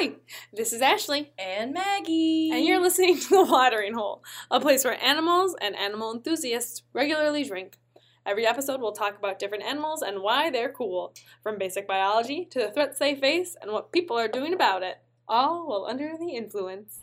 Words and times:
Hi, 0.00 0.12
this 0.52 0.72
is 0.72 0.80
Ashley, 0.80 1.32
And 1.38 1.72
Maggie. 1.74 2.50
and 2.52 2.64
you're 2.64 2.80
listening 2.80 3.18
to 3.18 3.28
The 3.30 3.44
Watering 3.44 3.94
Hole, 3.94 4.22
a 4.50 4.60
place 4.60 4.84
where 4.84 5.02
animals 5.02 5.56
and 5.60 5.74
animal 5.74 6.12
enthusiasts 6.12 6.82
regularly 6.92 7.42
drink. 7.42 7.78
Every 8.24 8.46
episode, 8.46 8.80
we'll 8.80 8.92
talk 8.92 9.18
about 9.18 9.38
different 9.38 9.64
animals 9.64 10.02
and 10.02 10.20
why 10.22 10.50
they're 10.50 10.70
cool, 10.72 11.14
from 11.42 11.58
basic 11.58 11.88
biology 11.88 12.44
to 12.50 12.60
the 12.60 12.70
threats 12.70 12.98
they 12.98 13.14
face 13.16 13.56
and 13.60 13.72
what 13.72 13.90
people 13.90 14.16
are 14.16 14.28
doing 14.28 14.52
about 14.54 14.82
it, 14.82 14.98
all 15.26 15.66
while 15.66 15.86
under 15.88 16.12
the 16.16 16.30
influence. 16.30 17.00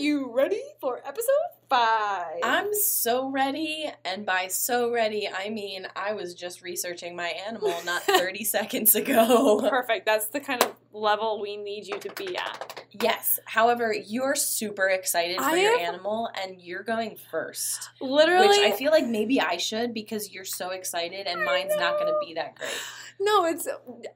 You 0.00 0.32
ready 0.34 0.62
for 0.80 1.00
episode 1.06 1.28
five? 1.68 2.40
I'm 2.42 2.72
so 2.74 3.28
ready, 3.28 3.92
and 4.04 4.24
by 4.24 4.48
so 4.48 4.90
ready, 4.90 5.28
I 5.28 5.50
mean 5.50 5.86
I 5.94 6.14
was 6.14 6.34
just 6.34 6.62
researching 6.62 7.14
my 7.14 7.28
animal 7.46 7.74
not 7.84 8.02
30 8.04 8.44
seconds 8.44 8.94
ago. 8.94 9.68
Perfect. 9.68 10.06
That's 10.06 10.28
the 10.28 10.40
kind 10.40 10.64
of 10.64 10.74
level 10.92 11.40
we 11.40 11.56
need 11.56 11.86
you 11.86 11.98
to 11.98 12.10
be 12.14 12.36
at. 12.36 12.79
Yes. 12.92 13.38
However, 13.44 13.92
you're 13.94 14.34
super 14.34 14.88
excited 14.88 15.36
for 15.36 15.42
I 15.44 15.56
your 15.56 15.74
am- 15.74 15.80
animal, 15.94 16.28
and 16.42 16.60
you're 16.60 16.82
going 16.82 17.16
first. 17.30 17.90
Literally, 18.00 18.48
Which 18.48 18.58
I 18.58 18.72
feel 18.72 18.90
like 18.90 19.06
maybe 19.06 19.40
I 19.40 19.56
should 19.58 19.94
because 19.94 20.30
you're 20.32 20.44
so 20.44 20.70
excited, 20.70 21.26
and 21.26 21.42
I 21.42 21.44
mine's 21.44 21.76
not 21.76 21.94
going 21.98 22.06
to 22.12 22.18
be 22.26 22.34
that 22.34 22.56
great. 22.56 22.70
No, 23.20 23.44
it's. 23.44 23.68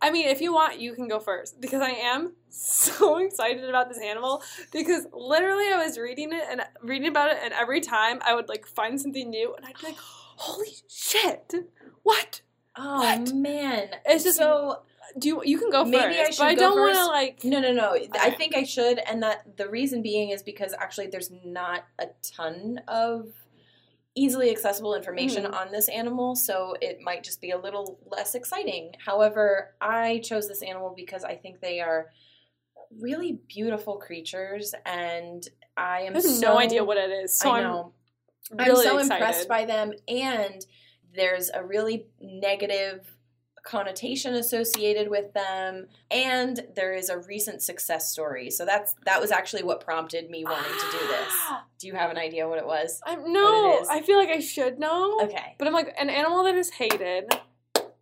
I 0.03 0.11
mean, 0.11 0.29
if 0.29 0.41
you 0.41 0.53
want, 0.53 0.81
you 0.81 0.95
can 0.95 1.09
go 1.09 1.21
first 1.21 1.61
because 1.61 1.83
I 1.83 1.91
am 1.91 2.33
so 2.49 3.19
excited 3.19 3.69
about 3.69 3.89
this 3.89 4.01
animal. 4.01 4.43
Because 4.73 5.07
literally, 5.13 5.73
I 5.73 5.85
was 5.85 5.99
reading 5.99 6.33
it 6.33 6.43
and 6.51 6.63
reading 6.83 7.09
about 7.09 7.31
it, 7.31 7.39
and 7.43 7.53
every 7.55 7.81
time 7.81 8.19
I 8.25 8.35
would 8.35 8.49
like 8.49 8.67
find 8.67 9.01
something 9.01 9.29
new, 9.31 9.55
and 9.55 9.65
I'd 9.67 9.79
be 9.81 9.87
like, 9.89 9.99
"Holy 9.99 10.73
shit! 10.89 11.55
What? 12.03 12.41
Oh 12.77 12.99
What? 12.99 13.33
man, 13.35 13.89
It's 14.05 14.25
just- 14.25 14.39
so. 14.39 14.83
Do 15.19 15.29
you, 15.29 15.43
you 15.45 15.59
can 15.59 15.71
go 15.71 15.85
Maybe 15.85 16.19
I 16.21 16.31
should 16.31 16.39
but 16.39 16.47
I 16.49 16.55
don't 16.55 16.79
want 16.79 16.95
to 16.95 17.07
like. 17.07 17.45
No, 17.45 17.61
no, 17.61 17.73
no. 17.73 17.97
I 18.21 18.31
think 18.31 18.57
I 18.57 18.65
should, 18.65 18.99
and 19.09 19.23
that 19.23 19.57
the 19.57 19.69
reason 19.69 20.03
being 20.03 20.31
is 20.31 20.43
because 20.43 20.75
actually 20.79 21.09
there's 21.09 21.31
not 21.45 21.85
a 21.99 22.07
ton 22.23 22.81
of 22.89 23.29
easily 24.17 24.51
accessible 24.51 24.95
information 24.95 25.45
Mhm. 25.45 25.55
on 25.55 25.73
this 25.73 25.89
animal, 25.89 26.37
so 26.37 26.75
it 26.81 27.01
might 27.03 27.25
just 27.25 27.41
be 27.41 27.51
a 27.51 27.59
little 27.59 27.99
less 28.07 28.35
exciting. 28.35 28.95
However, 29.05 29.75
I 29.81 30.19
chose 30.21 30.47
this 30.49 30.63
animal 30.63 30.93
because 30.97 31.25
I 31.25 31.35
think 31.37 31.61
they 31.61 31.81
are 31.81 32.13
really 33.01 33.41
beautiful 33.49 33.97
creatures, 33.97 34.75
and 34.87 35.47
I 35.77 36.03
am 36.03 36.13
I 36.13 36.21
have 36.21 36.23
so 36.23 36.53
no 36.53 36.59
idea 36.59 36.85
what 36.85 36.97
it 36.97 37.11
is, 37.11 37.35
so 37.35 37.51
I 37.51 37.59
I'm 37.59 37.63
know. 37.65 37.93
really 38.53 38.71
I'm 38.71 38.77
so 38.77 38.99
excited. 38.99 39.13
impressed 39.23 39.49
by 39.49 39.65
them, 39.65 39.93
and 40.07 40.65
there's 41.13 41.51
a 41.51 41.65
really 41.65 42.07
negative 42.21 43.14
connotation 43.65 44.35
associated 44.35 45.09
with 45.09 45.33
them 45.33 45.87
and 46.11 46.67
there 46.77 46.93
is 46.93 47.09
a 47.09 47.19
recent 47.19 47.63
success 47.63 48.11
story 48.13 48.51
so 48.51 48.65
that's 48.67 48.95
that 49.07 49.19
was 49.21 49.31
actually 49.31 49.63
what 49.63 49.81
prompted 49.81 50.29
me 50.31 50.45
wanting 50.45 50.71
to 50.79 50.87
do 50.99 51.07
this 51.07 51.29
Ah. 51.31 51.65
do 51.79 51.87
you 51.87 51.95
have 51.95 52.11
an 52.11 52.19
idea 52.19 52.47
what 52.47 52.59
it 52.59 52.67
was 52.67 53.01
I'm 53.07 53.33
no. 53.33 53.85
I 53.91 54.03
feel 54.03 54.19
like 54.19 54.29
I 54.29 54.41
should 54.41 54.79
know. 54.79 55.19
okay 55.23 55.55
But 55.59 55.67
I'm 55.67 55.73
like 55.75 55.95
an 55.99 56.11
animal 56.11 56.45
that 56.45 56.55
is 56.57 56.71
hated, 56.71 57.25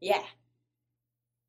yeah 0.01 0.23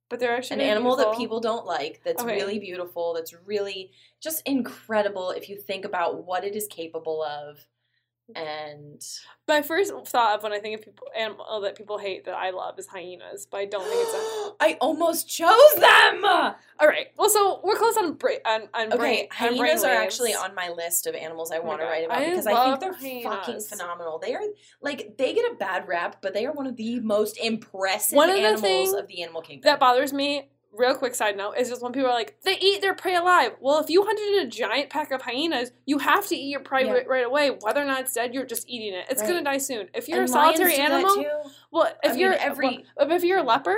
but 0.10 0.20
they're 0.20 0.36
actually 0.36 0.62
an 0.64 0.70
animal 0.70 0.96
that 0.98 1.18
people 1.18 1.40
don't 1.40 1.66
like 1.66 2.02
that's 2.06 2.22
Okay. 2.22 2.36
really 2.36 2.60
beautiful 2.60 3.16
that's 3.16 3.34
really 3.46 3.92
just 4.22 4.44
incredible 4.46 5.32
if 5.32 5.50
you 5.50 5.58
think 5.58 5.86
about 5.86 6.24
what 6.28 6.44
it 6.44 6.56
is 6.56 6.68
capable 6.68 7.24
of 7.24 7.66
and 8.36 9.06
My 9.48 9.62
first 9.62 9.94
thought 10.08 10.38
of 10.38 10.44
when 10.44 10.54
I 10.54 10.60
think 10.60 10.80
of 10.80 10.86
people 10.86 11.08
animal 11.16 11.62
that 11.62 11.76
people 11.76 11.98
hate 11.98 12.26
that 12.26 12.36
I 12.36 12.52
love 12.52 12.80
is 12.80 12.88
hyenas, 12.88 13.46
but 13.50 13.58
I 13.58 13.66
don't 13.66 13.84
think 13.84 14.00
it's 14.02 14.14
a. 14.14 14.54
I 14.60 14.78
almost 14.80 15.28
chose 15.28 15.74
them 15.76 16.24
All 16.26 16.88
right. 16.88 17.08
Well, 17.18 17.30
so 17.30 17.60
we're 17.64 17.76
close 17.76 17.98
on 17.98 18.14
bra- 18.14 18.32
on, 18.46 18.62
on 18.74 18.90
brain. 18.98 19.28
Okay, 19.32 19.48
on 19.48 19.58
brain 19.58 19.60
hyenas 19.62 19.84
are 19.84 19.90
waves. 19.90 20.04
actually 20.04 20.34
on 20.34 20.56
my 20.56 20.70
list 20.70 21.06
of 21.08 21.16
animals 21.16 21.52
I 21.52 21.58
Oh 21.58 21.64
want 21.64 21.82
to 21.82 21.86
write 21.86 22.06
about 22.06 22.18
I 22.18 22.30
because 22.30 22.48
I 22.48 22.78
think 22.78 22.80
they're 22.80 23.24
fucking 23.24 23.62
phenomenal. 23.62 24.20
They 24.20 24.34
are 24.34 24.42
like 24.82 25.18
they 25.18 25.34
get 25.34 25.52
a 25.52 25.56
bad 25.56 25.88
rap, 25.88 26.18
but 26.22 26.34
they 26.34 26.46
are 26.46 26.54
one 26.54 26.68
of 26.68 26.78
the 26.78 27.00
most 27.02 27.38
impressive 27.38 28.16
One 28.16 28.30
of 28.30 28.36
the 28.36 28.42
animals 28.44 28.94
of 28.94 29.08
the 29.08 29.22
animal 29.24 29.42
kingdom. 29.42 29.64
that 29.66 29.80
bothers 29.80 30.14
me. 30.14 30.50
Real 30.76 30.96
quick 30.96 31.14
side 31.14 31.38
note 31.38 31.54
is 31.58 31.70
just 31.70 31.82
when 31.84 31.92
people 31.92 32.10
are 32.10 32.14
like, 32.14 32.36
they 32.44 32.58
eat 32.60 32.82
their 32.82 32.96
prey 32.96 33.16
alive. 33.16 33.52
Well, 33.62 33.80
if 33.80 33.90
you 33.90 34.04
hunted 34.04 34.44
a 34.44 34.50
giant 34.50 34.90
pack 34.90 35.12
of 35.12 35.22
hyenas, 35.22 35.72
you 35.86 36.00
have 36.00 36.26
to 36.28 36.36
eat 36.36 36.50
your 36.50 36.62
prey 36.62 36.86
Yeah. 36.86 36.94
right, 36.94 37.08
right 37.08 37.26
away. 37.26 37.50
Whether 37.62 37.82
or 37.82 37.86
not 37.86 38.02
it's 38.02 38.14
dead, 38.14 38.34
you're 38.34 38.46
just 38.46 38.68
eating 38.68 38.94
it. 38.94 39.06
It's 39.10 39.22
gonna 39.22 39.44
die 39.44 39.60
soon. 39.60 39.90
If 39.94 40.08
you're 40.10 40.22
And 40.22 40.30
a 40.30 40.32
solitary 40.32 40.76
animal, 40.76 41.26
well, 41.72 41.94
if 42.04 42.14
I 42.14 42.16
you're 42.16 42.34
uh, 42.34 42.38
every- 42.40 42.86
well, 42.98 43.12
if 43.12 43.24
you're 43.24 43.38
a 43.40 43.44
leopard, 43.44 43.78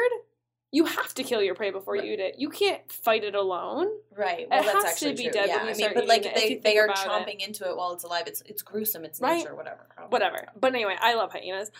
you 0.71 0.85
have 0.85 1.13
to 1.13 1.23
kill 1.23 1.41
your 1.41 1.55
prey 1.55 1.71
before 1.71 1.95
you 1.95 2.13
eat 2.13 2.19
it. 2.19 2.35
You 2.37 2.49
can't 2.49 2.89
fight 2.91 3.23
it 3.23 3.35
alone. 3.35 3.87
right? 4.15 4.47
Well, 4.49 4.59
it 4.61 4.63
that's 4.65 4.73
has 4.73 4.83
to 4.83 4.89
actually 4.89 5.13
be 5.15 5.23
true. 5.23 5.31
dead 5.31 5.47
yeah, 5.47 5.55
when 5.57 5.65
you 5.65 5.71
I 5.71 5.73
mean, 5.73 5.75
start 5.75 5.95
but 5.95 6.07
like 6.07 6.25
it, 6.25 6.35
they 6.35 6.55
they 6.55 6.77
are 6.77 6.85
about 6.85 7.05
it. 7.05 7.09
chomping 7.09 7.45
into 7.45 7.69
it 7.69 7.75
while 7.77 7.93
it's 7.93 8.03
alive. 8.05 8.23
It's 8.27 8.41
it's 8.45 8.61
gruesome. 8.61 9.03
It's 9.05 9.19
Right. 9.21 9.37
nature. 9.37 9.55
Whatever. 9.55 9.87
Whatever. 10.09 10.47
But 10.59 10.73
anyway, 10.73 10.95
I 10.99 11.13
love 11.15 11.31
hyenas. 11.33 11.71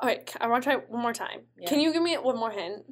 All 0.00 0.08
right, 0.08 0.30
I 0.40 0.46
want 0.46 0.62
to 0.64 0.70
try 0.70 0.76
one 0.88 1.02
more 1.02 1.12
time. 1.12 1.40
Yeah. 1.58 1.68
Can 1.68 1.80
you 1.80 1.92
give 1.92 2.02
me 2.02 2.14
one 2.16 2.36
more 2.38 2.50
hint? 2.50 2.84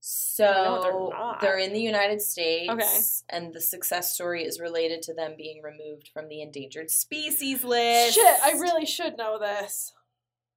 So 0.00 0.44
know 0.44 0.82
they're 0.82 1.18
not. 1.18 1.40
they're 1.40 1.58
in 1.58 1.72
the 1.72 1.80
United 1.80 2.22
States, 2.22 2.70
Okay. 2.70 2.98
and 3.36 3.52
the 3.52 3.60
success 3.60 4.14
story 4.14 4.44
is 4.44 4.60
related 4.60 5.02
to 5.02 5.14
them 5.14 5.34
being 5.36 5.62
removed 5.62 6.10
from 6.12 6.28
the 6.28 6.42
endangered 6.42 6.90
species 6.90 7.64
list. 7.64 8.14
Shit, 8.14 8.36
I 8.44 8.52
really 8.52 8.86
should 8.86 9.16
know 9.18 9.38
this. 9.38 9.92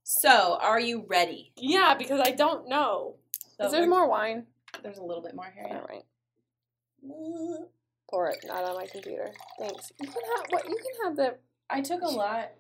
So, 0.04 0.58
are 0.62 0.80
you 0.80 1.06
ready? 1.08 1.52
Yeah, 1.56 1.96
because 1.96 2.20
I 2.20 2.32
don't 2.32 2.68
know. 2.68 3.16
So 3.58 3.66
Is 3.66 3.72
there 3.72 3.88
more 3.88 4.08
wine? 4.08 4.46
There's 4.84 4.98
a 4.98 5.04
little 5.04 5.24
bit 5.24 5.36
more 5.36 5.52
here. 5.54 5.66
All 5.68 5.86
right. 5.88 6.04
Pour 8.10 8.30
it, 8.30 8.38
not 8.48 8.64
on 8.64 8.76
my 8.76 8.86
computer. 8.88 9.32
Thanks. 9.60 9.92
You 10.02 10.08
can 10.08 10.22
have 10.36 10.46
what? 10.50 10.68
You 10.68 10.76
can 10.76 11.06
have 11.08 11.16
that. 11.18 11.40
I 11.70 11.82
took 11.82 12.02
a 12.02 12.08
lot. 12.08 12.52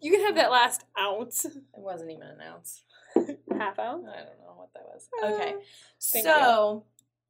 You 0.00 0.12
can 0.12 0.24
have 0.26 0.36
that 0.36 0.50
last 0.52 0.84
ounce, 0.98 1.44
It 1.46 1.54
wasn't 1.72 2.10
even 2.12 2.28
an 2.28 2.40
ounce. 2.40 2.84
half 3.58 3.78
ounce. 3.78 4.06
I 4.08 4.18
don't 4.18 4.38
know 4.38 4.43
what 4.43 4.43
that 4.74 4.84
was. 4.84 5.08
Okay. 5.22 5.52
Uh, 5.54 5.56
Thank 6.12 6.24
so, 6.24 6.84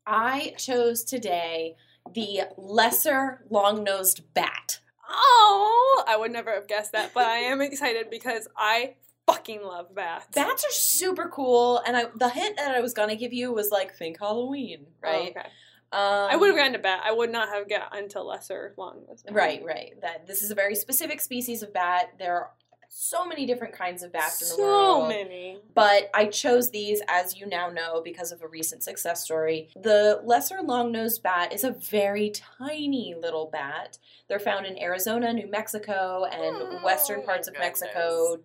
I 0.06 0.54
chose 0.58 1.04
today 1.04 1.76
the 2.12 2.42
lesser 2.56 3.44
long-nosed 3.50 4.22
bat. 4.34 4.80
Oh, 5.08 6.04
I 6.06 6.16
would 6.16 6.32
never 6.32 6.52
have 6.52 6.66
guessed 6.66 6.92
that, 6.92 7.12
but 7.14 7.26
I 7.26 7.36
am 7.38 7.60
excited 7.60 8.10
because 8.10 8.48
I 8.56 8.94
fucking 9.26 9.62
love 9.62 9.94
bats. 9.94 10.26
Bats 10.34 10.64
are 10.64 10.72
super 10.72 11.28
cool, 11.28 11.78
and 11.86 11.96
I 11.96 12.04
the 12.16 12.28
hint 12.28 12.56
that 12.56 12.74
I 12.74 12.80
was 12.80 12.92
gonna 12.94 13.16
give 13.16 13.32
you 13.32 13.52
was 13.52 13.70
like 13.70 13.94
think 13.94 14.18
Halloween, 14.18 14.86
Oh, 15.04 15.10
right? 15.10 15.30
okay. 15.30 15.48
Um, 15.92 16.28
I 16.30 16.36
would 16.36 16.48
have 16.48 16.56
gotten 16.56 16.72
to 16.72 16.78
bat. 16.80 17.02
I 17.04 17.12
would 17.12 17.30
not 17.30 17.48
have 17.50 17.68
got 17.68 17.96
until 17.96 18.26
lesser 18.26 18.74
long. 18.76 19.04
Right, 19.30 19.62
right. 19.64 19.92
That 20.02 20.26
this 20.26 20.42
is 20.42 20.50
a 20.50 20.54
very 20.54 20.74
specific 20.74 21.20
species 21.20 21.62
of 21.62 21.72
bat. 21.72 22.14
There 22.18 22.34
are 22.34 22.50
so 22.96 23.26
many 23.26 23.44
different 23.44 23.74
kinds 23.74 24.04
of 24.04 24.12
bats 24.12 24.40
in 24.40 24.56
the 24.56 24.62
world. 24.62 25.02
So 25.04 25.08
many. 25.08 25.58
But 25.74 26.10
I 26.14 26.26
chose 26.26 26.70
these, 26.70 27.02
as 27.08 27.36
you 27.36 27.44
now 27.44 27.68
know, 27.68 28.00
because 28.04 28.30
of 28.30 28.40
a 28.40 28.46
recent 28.46 28.84
success 28.84 29.22
story. 29.24 29.68
The 29.74 30.20
lesser 30.24 30.60
long-nosed 30.62 31.20
bat 31.22 31.52
is 31.52 31.64
a 31.64 31.72
very 31.72 32.30
tiny 32.30 33.16
little 33.20 33.46
bat. 33.52 33.98
They're 34.28 34.38
found 34.38 34.64
in 34.66 34.78
Arizona, 34.78 35.32
New 35.32 35.50
Mexico, 35.50 36.24
and 36.30 36.54
Oh, 36.56 36.80
western 36.84 37.22
parts 37.24 37.48
of 37.48 37.54
goodness. 37.54 37.80
Mexico, 37.82 38.36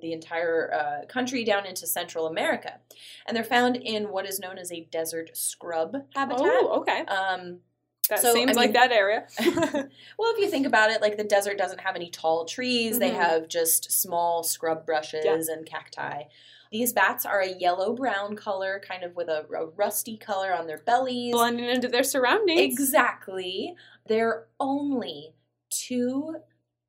the 0.00 0.14
entire 0.14 0.72
uh, 0.72 1.06
country 1.06 1.44
down 1.44 1.66
into 1.66 1.86
Central 1.86 2.26
America. 2.26 2.78
And 3.26 3.36
they're 3.36 3.44
found 3.44 3.76
in 3.76 4.04
what 4.04 4.26
is 4.26 4.40
known 4.40 4.56
as 4.56 4.72
a 4.72 4.80
desert 4.90 5.36
scrub 5.36 5.94
habitat. 6.14 6.46
Oh, 6.46 6.80
okay. 6.80 7.00
Um, 7.04 7.58
That 8.10 8.20
so, 8.20 8.30
I 8.30 8.34
seems 8.34 8.56
like 8.56 8.66
mean- 8.68 8.72
that 8.74 8.92
area. 8.92 9.26
well, 10.18 10.32
if 10.34 10.38
you 10.38 10.48
think 10.50 10.66
about 10.66 10.90
it, 10.90 11.00
like 11.00 11.16
the 11.16 11.24
desert 11.24 11.56
doesn't 11.56 11.80
have 11.80 11.96
any 11.96 12.10
tall 12.10 12.44
trees, 12.44 12.98
they 12.98 13.10
Mhm. 13.10 13.14
have 13.16 13.48
just 13.48 13.90
small 13.90 14.42
scrub 14.42 14.84
brushes 14.84 15.48
and 15.48 15.64
cacti. 15.64 16.24
These 16.72 16.92
bats 16.92 17.24
are 17.26 17.40
a 17.40 17.48
yellow 17.52 17.94
brown 17.94 18.36
color, 18.36 18.80
kind 18.86 19.02
of 19.02 19.16
with 19.16 19.28
a, 19.28 19.44
a 19.56 19.66
rusty 19.76 20.16
color 20.16 20.52
on 20.54 20.66
their 20.68 20.78
bellies. 20.78 21.32
Blending 21.32 21.64
into 21.68 21.88
their 21.88 22.04
surroundings. 22.04 22.60
Exactly. 22.60 23.74
They're 24.06 24.46
only 24.60 25.34
two 25.70 26.36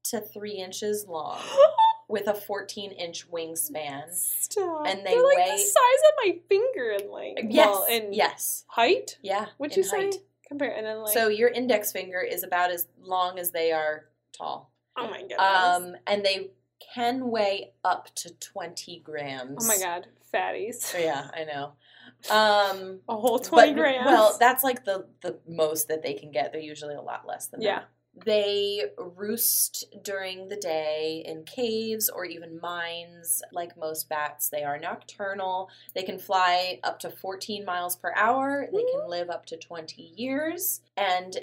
to 0.05 0.21
three 0.21 0.53
inches 0.57 1.05
long 1.07 1.39
with 2.09 2.27
a 2.27 2.33
14 2.33 2.91
inch 2.91 3.29
wingspan. 3.31 4.11
Stop. 4.13 4.85
And 4.87 4.99
they 5.05 5.13
They're 5.13 5.23
like 5.23 5.37
weigh- 5.37 5.51
the 5.51 5.57
size 5.57 6.01
of 6.09 6.13
my 6.25 6.39
finger 6.49 6.91
in 6.99 7.11
length. 7.11 7.41
Yes. 7.49 7.67
Well, 7.67 7.85
in 7.85 8.13
yes. 8.13 8.65
height. 8.67 9.17
Yeah. 9.23 9.47
What'd 9.57 9.77
in 9.77 9.83
you 9.83 9.89
say? 9.89 10.11
Compare 10.51 10.75
and 10.75 10.85
then 10.85 10.99
like. 10.99 11.13
So 11.13 11.29
your 11.29 11.47
index 11.47 11.93
finger 11.93 12.19
is 12.19 12.43
about 12.43 12.71
as 12.71 12.87
long 13.01 13.39
as 13.39 13.51
they 13.51 13.71
are 13.71 14.09
tall. 14.37 14.69
oh 14.97 15.09
my 15.09 15.21
goodness. 15.21 15.39
Um, 15.39 15.95
and 16.05 16.25
they 16.25 16.51
can 16.93 17.29
weigh 17.31 17.71
up 17.85 18.13
to 18.15 18.33
20 18.33 18.99
grams. 18.99 19.63
oh 19.63 19.67
my 19.67 19.77
god. 19.77 20.07
fatties. 20.33 20.93
Yeah, 20.99 21.29
I 21.33 21.45
know. 21.45 21.73
Um, 22.29 22.99
A 23.07 23.15
whole 23.15 23.39
20 23.39 23.71
but, 23.71 23.79
grams. 23.79 24.05
Well, 24.05 24.35
that's 24.39 24.61
like 24.61 24.83
the 24.83 25.05
the 25.21 25.39
most 25.47 25.87
that 25.87 26.03
they 26.03 26.15
can 26.15 26.31
get. 26.31 26.51
They're 26.51 26.61
usually 26.61 26.95
a 26.95 27.01
lot 27.01 27.25
less 27.25 27.47
than 27.47 27.61
Yeah. 27.61 27.75
that. 27.79 27.89
They 28.25 28.83
roost 28.97 29.85
during 30.03 30.49
the 30.49 30.57
day 30.57 31.23
in 31.25 31.43
caves 31.43 32.09
or 32.09 32.25
even 32.25 32.59
mines. 32.61 33.41
Like 33.51 33.77
most 33.77 34.09
bats, 34.09 34.49
they 34.49 34.63
are 34.63 34.77
nocturnal. 34.77 35.69
They 35.95 36.03
can 36.03 36.19
fly 36.19 36.79
up 36.83 36.99
to 36.99 37.09
14 37.09 37.65
miles 37.65 37.95
per 37.95 38.13
hour. 38.15 38.67
They 38.71 38.83
can 38.83 39.09
live 39.09 39.29
up 39.29 39.45
to 39.47 39.57
20 39.57 40.13
years. 40.15 40.81
And 40.97 41.37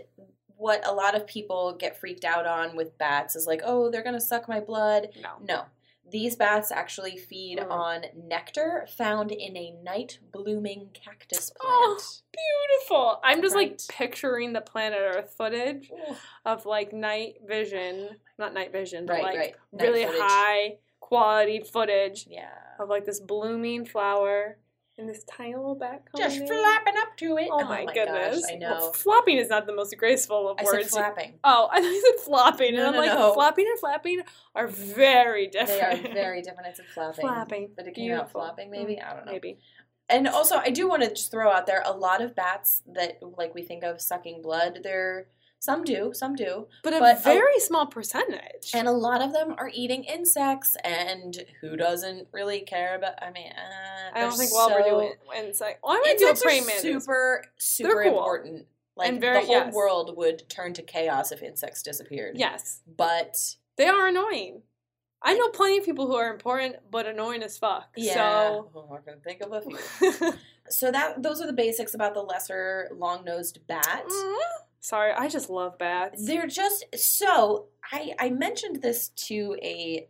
what 0.57 0.87
a 0.87 0.93
lot 0.93 1.15
of 1.15 1.27
people 1.27 1.75
get 1.79 1.99
freaked 1.99 2.25
out 2.25 2.47
on 2.47 2.77
with 2.77 2.99
bats 2.99 3.37
is 3.37 3.47
like, 3.47 3.63
oh, 3.65 3.91
they're 3.91 4.03
going 4.03 4.15
to 4.15 4.21
suck 4.21 4.49
my 4.49 4.61
blood. 4.61 5.09
no. 5.23 5.31
No. 5.41 5.65
These 6.11 6.37
bats 6.37 6.71
actually 6.73 7.17
feed 7.17 7.59
Mm. 7.59 7.71
on 7.71 8.05
nectar 8.15 8.87
found 8.97 9.31
in 9.31 9.57
a 9.57 9.73
night 9.83 10.19
blooming 10.33 10.91
cactus 10.95 11.51
plant. 11.51 11.73
Oh, 11.75 12.01
Beautiful. 12.33 13.21
I'm 13.23 13.43
just 13.43 13.55
like 13.55 13.81
picturing 13.89 14.53
the 14.53 14.61
planet 14.61 14.99
Earth 15.01 15.35
footage 15.37 15.91
Ooh. 15.93 16.15
of 16.45 16.65
like 16.67 16.93
night 16.93 17.37
vision, 17.47 18.11
not 18.39 18.55
night 18.55 18.73
vision, 18.73 19.07
but 19.07 19.15
Right, 19.15 19.25
like 19.25 19.37
right. 19.39 19.55
Really 19.73 20.05
high 20.05 20.79
quality 21.01 21.61
footage 21.61 22.27
Yeah. 22.27 22.49
of 22.79 22.89
like 22.89 23.05
this 23.05 23.21
blooming 23.21 23.85
flower 23.85 24.59
and 24.99 25.09
this 25.09 25.25
tiny 25.25 25.55
little 25.55 25.75
coming 25.77 26.01
Just 26.17 26.41
in. 26.41 26.47
flapping 26.47 26.95
up 26.99 27.17
to 27.19 27.37
it. 27.39 27.49
Oh, 27.51 27.65
my, 27.65 27.85
goodness. 27.87 28.41
Gosh, 28.43 28.51
I 28.53 28.59
Well, 28.61 28.81
know. 28.87 28.93
flopping 28.93 29.39
is 29.39 29.49
not 29.49 29.67
the 29.67 29.75
most 29.75 29.97
graceful 29.97 30.49
of 30.51 30.59
I 30.59 30.65
said 30.65 30.73
words. 30.73 30.89
flapping. 30.91 31.35
Oh, 31.45 31.69
I 31.73 31.81
thought 31.81 31.87
you 31.89 32.01
said 32.17 32.25
flopping, 32.25 32.75
No, 32.75 32.79
and 32.81 32.87
I'm 32.89 32.93
no, 32.95 32.99
like, 33.01 33.19
no. 33.19 33.35
flopping 33.35 33.67
and 33.69 33.79
flapping 33.79 34.21
are 34.55 34.67
very 34.67 35.47
different. 35.47 36.03
They 36.03 36.11
are 36.11 36.15
very 36.15 36.43
different. 36.43 36.69
It's 36.69 36.81
a 36.81 36.85
flapping. 36.85 37.21
Flapping. 37.27 37.71
But 37.77 37.87
it 37.87 37.95
came 37.95 38.13
out 38.13 38.17
Beautiful. 38.17 38.41
flopping, 38.43 38.71
maybe? 38.71 38.97
Mm, 38.97 39.07
I 39.11 39.15
don't 39.15 39.27
know. 39.27 39.33
Maybe. 39.33 39.59
And 40.11 40.27
also, 40.27 40.57
I 40.57 40.71
do 40.71 40.89
want 40.89 41.03
to 41.03 41.11
just 41.11 41.31
throw 41.31 41.51
out 41.51 41.67
there 41.67 41.83
a 41.85 41.93
lot 41.93 42.23
of 42.23 42.35
bats 42.35 42.83
that, 42.95 43.19
like, 43.23 43.55
we 43.55 43.63
think 43.63 43.85
of 43.85 44.01
sucking 44.01 44.43
blood, 44.43 44.81
they're. 44.83 45.27
Some 45.61 45.83
do, 45.85 46.13
some 46.15 46.35
do. 46.37 46.69
But 46.85 46.95
a 46.95 46.99
But 47.01 47.19
a- 47.19 47.21
very 47.21 47.59
small 47.61 47.87
percentage. 47.87 48.71
And 48.75 48.87
a 48.87 48.93
lot 48.93 49.21
of 49.21 49.33
them 49.33 49.55
are 49.59 49.71
eating 49.75 50.05
insects, 50.05 50.77
and 50.85 51.45
who 51.61 51.77
doesn't 51.77 52.29
really 52.33 52.61
care 52.61 52.95
about? 52.95 53.21
I 53.23 53.31
mean, 53.33 53.51
uh, 53.53 54.11
I 54.15 54.21
don't 54.21 54.37
think 54.37 54.53
we'll 54.53 54.71
ever 54.71 54.83
do 54.83 54.89
so- 54.91 55.01
it. 55.01 55.19
Insect. 55.47 55.81
Well, 55.83 55.97
I 55.97 56.01
might 56.01 56.19
do 56.19 56.29
a 56.29 56.35
praying 56.37 56.67
mantis. 56.67 56.83
super, 56.83 57.45
super 57.59 58.03
cool. 58.05 58.13
important. 58.13 58.67
Like 58.97 59.09
And 59.11 59.21
very- 59.21 59.41
the 59.41 59.47
whole 59.47 59.55
yes. 59.57 59.75
world 59.75 60.17
would 60.17 60.49
turn 60.49 60.73
to 60.75 60.83
chaos 60.83 61.31
if 61.33 61.43
insects 61.43 61.83
disappeared. 61.83 62.37
Yes, 62.39 62.83
but 62.87 63.37
they 63.77 63.87
are 63.87 64.07
annoying. 64.09 64.63
I 65.23 65.35
know 65.35 65.49
plenty 65.49 65.79
of 65.79 65.85
people 65.85 66.07
who 66.07 66.15
are 66.15 66.33
important 66.33 66.77
but 66.91 67.07
annoying 67.07 67.43
as 67.43 67.59
fuck. 67.59 67.89
yeah, 67.97 68.61
oh, 68.75 68.97
I 68.97 69.09
can 69.11 69.21
think 69.21 69.41
of 69.41 69.53
a 69.53 69.61
few. 69.61 69.79
So. 70.13 70.33
So 70.71 70.91
that 70.93 71.23
those 71.23 71.41
are 71.41 71.47
the 71.47 71.55
basics 71.55 71.95
about 71.95 72.13
the 72.13 72.21
lesser 72.21 72.91
long-nosed 72.93 73.67
bat. 73.67 74.05
Sorry, 74.81 75.13
I 75.13 75.29
just 75.29 75.51
love 75.51 75.79
bats. 75.79 76.25
They're 76.25 76.47
just 76.47 76.85
so. 76.97 77.67
I 77.93 78.15
I 78.19 78.31
mentioned 78.31 78.81
this 78.83 79.09
to 79.29 79.57
a 79.63 80.09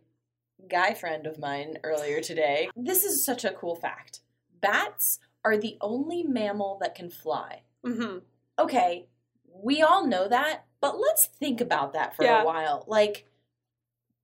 guy 0.69 0.93
friend 0.93 1.25
of 1.25 1.39
mine 1.39 1.77
earlier 1.83 2.21
today. 2.21 2.69
This 2.75 3.03
is 3.03 3.25
such 3.25 3.45
a 3.45 3.51
cool 3.53 3.75
fact. 3.75 4.21
Bats 4.61 5.19
are 5.43 5.57
the 5.57 5.77
only 5.81 6.23
mammal 6.23 6.77
that 6.81 6.95
can 6.95 7.09
fly. 7.09 7.61
hmm 7.83 8.19
Okay, 8.59 9.07
we 9.47 9.81
all 9.81 10.05
know 10.05 10.27
that, 10.27 10.65
but 10.81 10.99
let's 10.99 11.25
think 11.27 11.61
about 11.61 11.93
that 11.93 12.15
for 12.15 12.23
Yeah. 12.25 12.41
a 12.41 12.45
while. 12.45 12.83
Like, 12.87 13.25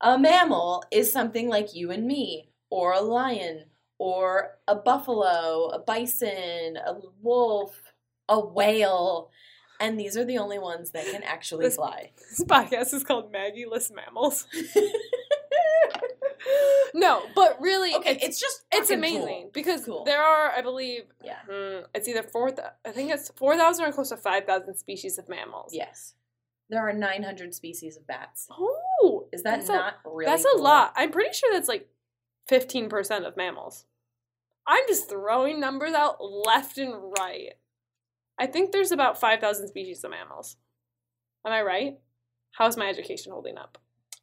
a 0.01 0.19
mammal 0.19 0.83
is 0.91 1.11
something 1.11 1.47
like 1.47 1.73
you 1.73 1.89
and 1.89 2.05
me, 2.05 2.49
or 2.69 2.91
a 2.93 2.99
lion, 3.01 3.63
or 3.97 4.59
a 4.67 4.75
buffalo, 4.75 5.69
a 5.69 5.79
bison, 5.79 6.75
a 6.77 6.99
wolf, 7.21 7.81
a 8.27 8.39
whale. 8.39 9.31
And 9.79 9.99
these 9.99 10.15
are 10.15 10.23
the 10.25 10.37
only 10.37 10.59
ones 10.59 10.91
that 10.91 11.05
can 11.07 11.23
actually 11.23 11.65
This- 11.65 11.75
fly. 11.75 12.11
This 12.29 12.43
podcast 12.45 12.93
is 12.93 13.03
called 13.03 13.31
Maggie 13.31 13.65
List 13.65 13.91
Mammals. 13.93 14.45
no, 16.93 17.23
but 17.35 17.59
really, 17.59 17.93
Okay, 17.95 18.11
it's, 18.11 18.23
it's 18.25 18.39
just 18.39 18.63
it's 18.71 18.89
amazing 18.89 19.43
cool. 19.43 19.51
because 19.53 19.85
Cool. 19.85 20.03
there 20.05 20.21
are, 20.21 20.51
I 20.51 20.61
believe, 20.61 21.03
Yeah. 21.23 21.39
mm, 21.49 21.83
it's 21.93 22.07
either 22.07 22.23
four. 22.23 22.53
I 22.85 22.91
think 22.91 23.11
it's 23.11 23.29
four 23.35 23.57
thousand 23.57 23.85
or 23.85 23.91
close 23.91 24.09
to 24.09 24.17
five 24.17 24.45
thousand 24.45 24.75
species 24.75 25.17
of 25.17 25.27
mammals. 25.27 25.73
Yes. 25.73 26.13
There 26.69 26.79
are 26.81 26.93
900 26.93 27.53
species 27.53 27.95
of 27.95 28.07
bats. 28.07 28.47
Oh, 28.51 29.27
Is 29.31 29.43
that 29.43 29.57
that's 29.57 29.69
a- 29.69 29.73
not 29.73 29.93
really 30.03 30.25
That's 30.25 30.45
a 30.45 30.57
lot. 30.57 30.93
I'm 30.95 31.11
pretty 31.11 31.31
sure 31.33 31.51
that's 31.53 31.67
like 31.67 31.87
15% 32.49 33.23
of 33.27 33.37
mammals. 33.37 33.85
I'm 34.65 34.83
just 34.87 35.07
throwing 35.07 35.59
numbers 35.59 35.93
out 35.93 36.17
left 36.23 36.79
and 36.79 36.91
right. 37.19 37.53
I 38.37 38.47
think 38.47 38.71
there's 38.71 38.91
about 38.91 39.19
5,000 39.19 39.67
species 39.67 40.03
of 40.03 40.11
mammals. 40.11 40.57
Am 41.45 41.53
I 41.53 41.61
right? 41.61 41.97
How's 42.51 42.77
my 42.77 42.87
education 42.89 43.31
holding 43.31 43.57
up? 43.57 43.77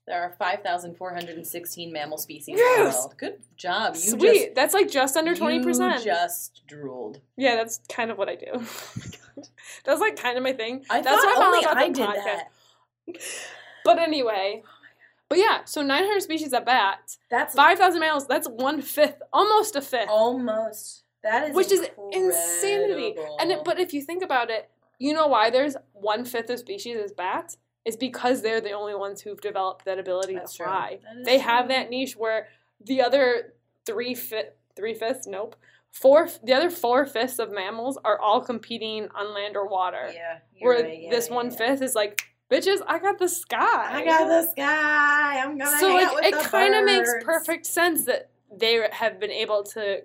There 0.06 0.20
are 0.20 0.34
5,416 0.38 1.92
mammal 1.92 2.18
species 2.18 2.58
in 2.58 2.64
the 2.84 2.90
world. 2.90 3.14
Good 3.16 3.38
job. 3.56 3.94
You 3.94 4.00
Sweet. 4.00 4.20
just 4.44 4.54
that's 4.56 4.74
like 4.74 4.90
just 4.90 5.16
under 5.16 5.34
20%. 5.34 5.98
You 5.98 6.04
just 6.04 6.62
drooled. 6.66 7.20
yeah, 7.36 7.54
that's 7.54 7.80
kind 7.88 8.10
of 8.10 8.18
what 8.18 8.28
I 8.28 8.34
do. 8.36 8.46
Oh 8.54 8.58
my 8.96 9.04
God. 9.36 9.48
That's 9.84 10.00
like 10.00 10.16
kind 10.16 10.36
of 10.36 10.42
my 10.42 10.52
thing. 10.52 10.84
I 10.90 11.00
that's 11.00 11.16
thought 11.22 11.24
why 11.24 11.32
I'm 11.36 11.42
all 11.42 11.54
only 11.54 11.64
about 11.64 11.76
I 11.78 11.88
did 11.88 11.96
podcast. 12.06 12.24
that. 12.24 12.50
But 13.84 13.98
anyway. 13.98 14.62
Oh 14.64 14.68
but 15.30 15.38
yeah, 15.38 15.64
so 15.64 15.80
900 15.82 16.20
species 16.20 16.52
of 16.52 16.66
bats, 16.66 17.18
That's 17.30 17.54
5,000 17.54 17.98
mammals, 17.98 18.26
that's 18.26 18.46
one 18.46 18.82
fifth, 18.82 19.22
almost 19.32 19.74
a 19.76 19.80
fifth. 19.80 20.08
almost. 20.10 21.01
That 21.22 21.50
is 21.50 21.54
which 21.54 21.70
is 21.70 21.88
insanity. 22.12 23.14
And 23.38 23.52
it, 23.52 23.64
but 23.64 23.78
if 23.78 23.92
you 23.92 24.02
think 24.02 24.22
about 24.22 24.50
it, 24.50 24.70
you 24.98 25.12
know 25.12 25.26
why 25.26 25.50
there's 25.50 25.76
one 25.92 26.24
fifth 26.24 26.50
of 26.50 26.58
species 26.58 26.96
as 26.96 27.12
bats 27.12 27.56
is 27.84 27.96
because 27.96 28.42
they're 28.42 28.60
the 28.60 28.72
only 28.72 28.94
ones 28.94 29.20
who've 29.20 29.40
developed 29.40 29.84
that 29.84 29.98
ability 29.98 30.34
That's 30.34 30.56
to 30.56 30.64
fly. 30.64 30.98
Is 31.18 31.26
They 31.26 31.38
have 31.38 31.68
that 31.68 31.90
niche 31.90 32.16
where 32.16 32.48
the 32.84 33.02
other 33.02 33.54
three 33.86 34.14
fifth, 34.14 34.52
three 34.76 34.94
fifths, 34.94 35.26
nope, 35.26 35.56
four, 35.90 36.28
the 36.42 36.52
other 36.52 36.70
four 36.70 37.06
fifths 37.06 37.38
of 37.38 37.52
mammals 37.52 37.98
are 38.04 38.18
all 38.18 38.40
competing 38.40 39.08
on 39.14 39.34
land 39.34 39.56
or 39.56 39.68
water. 39.68 40.10
Yeah. 40.12 40.38
where 40.60 40.82
right, 40.82 41.02
yeah, 41.02 41.10
this 41.10 41.28
yeah, 41.28 41.34
one 41.34 41.50
yeah. 41.50 41.56
fifth 41.56 41.82
is 41.82 41.94
like, 41.94 42.22
bitches, 42.50 42.78
I 42.86 42.98
got 42.98 43.18
the 43.18 43.28
sky. 43.28 43.58
I 43.58 44.04
got 44.04 44.28
the 44.28 44.50
sky. 44.50 45.40
I'm 45.40 45.58
gonna 45.58 45.78
so 45.78 45.88
like 45.88 46.32
it 46.32 46.38
kind 46.44 46.74
of 46.74 46.84
makes 46.84 47.10
perfect 47.22 47.66
sense 47.66 48.04
that 48.04 48.30
they 48.54 48.86
have 48.92 49.18
been 49.18 49.30
able 49.30 49.62
to 49.64 50.02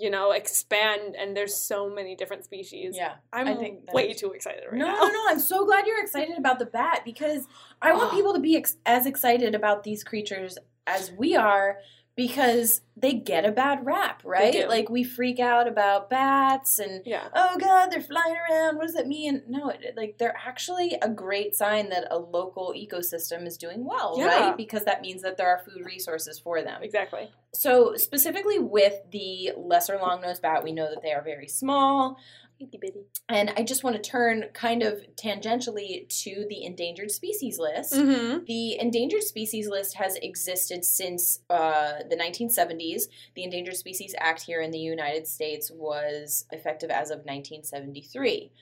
you 0.00 0.10
know 0.10 0.32
expand 0.32 1.14
and 1.16 1.36
there's 1.36 1.54
so 1.54 1.88
many 1.90 2.16
different 2.16 2.44
species 2.44 2.96
Yeah. 2.96 3.14
i'm 3.32 3.46
I 3.46 3.54
think 3.54 3.92
way 3.92 4.12
too 4.14 4.32
excited 4.32 4.64
right 4.70 4.78
no, 4.78 4.86
now 4.86 4.94
no, 4.94 5.08
no. 5.08 5.24
I'm 5.28 5.38
so 5.38 5.64
glad 5.66 5.86
you're 5.86 6.02
excited 6.02 6.38
about 6.38 6.58
the 6.58 6.66
bat 6.66 7.02
because 7.04 7.46
I 7.82 7.92
want 7.92 8.12
people 8.12 8.32
to 8.34 8.40
be 8.40 8.56
ex- 8.56 8.78
as 8.86 9.06
excited 9.06 9.54
about 9.54 9.84
these 9.84 10.02
creatures 10.02 10.58
as 10.86 11.12
we 11.12 11.36
are 11.36 11.78
because 12.20 12.82
they 12.98 13.14
get 13.14 13.46
a 13.46 13.50
bad 13.50 13.78
rap, 13.86 14.20
right? 14.26 14.68
Like 14.68 14.90
we 14.90 15.04
freak 15.04 15.40
out 15.40 15.66
about 15.66 16.10
bats 16.10 16.78
and 16.78 17.00
yeah 17.06 17.28
oh 17.34 17.56
god, 17.58 17.86
they're 17.90 18.02
flying 18.02 18.36
around. 18.36 18.76
What 18.76 18.86
does 18.88 18.94
that 18.94 19.06
mean? 19.06 19.42
No, 19.48 19.70
it, 19.70 19.94
like 19.96 20.18
they're 20.18 20.36
actually 20.36 20.98
a 21.00 21.08
great 21.08 21.56
sign 21.56 21.88
that 21.88 22.04
a 22.10 22.18
local 22.18 22.74
ecosystem 22.76 23.46
is 23.46 23.56
doing 23.56 23.86
well, 23.86 24.16
Yeah. 24.18 24.26
right? 24.26 24.56
Because 24.56 24.84
that 24.84 25.00
means 25.00 25.22
that 25.22 25.38
there 25.38 25.48
are 25.48 25.62
food 25.64 25.82
resources 25.86 26.38
for 26.38 26.60
them. 26.60 26.82
exactly 26.82 27.30
So 27.54 27.94
specifically 27.96 28.58
with 28.58 28.96
the 29.10 29.52
lesser 29.56 29.96
long-nosed 29.96 30.42
bat, 30.42 30.62
we 30.62 30.72
know 30.72 30.90
that 30.90 31.00
they 31.02 31.12
are 31.12 31.22
very 31.22 31.48
small. 31.48 32.18
Itty 32.60 32.78
bitty 32.80 33.06
And 33.28 33.52
I 33.56 33.62
just 33.62 33.82
want 33.82 33.96
to 33.96 34.02
turn 34.02 34.46
kind 34.52 34.82
of 34.82 35.02
tangentially 35.16 36.08
to 36.22 36.46
the 36.48 36.64
endangered 36.64 37.10
species 37.10 37.58
list. 37.58 37.94
mm-hmm. 37.94 38.44
The 38.46 38.78
endangered 38.78 39.22
species 39.22 39.68
list 39.68 39.96
has 39.96 40.16
existed 40.16 40.84
since 40.84 41.40
uh, 41.48 42.02
the 42.08 42.16
1970s. 42.16 43.04
The 43.34 43.44
Endangered 43.44 43.76
Species 43.76 44.14
Act 44.18 44.42
here 44.42 44.60
in 44.60 44.70
the 44.70 44.78
United 44.78 45.26
States 45.26 45.70
was 45.72 46.46
effective 46.50 46.90
as 46.90 47.10
of 47.10 47.18
1973. 47.18 48.52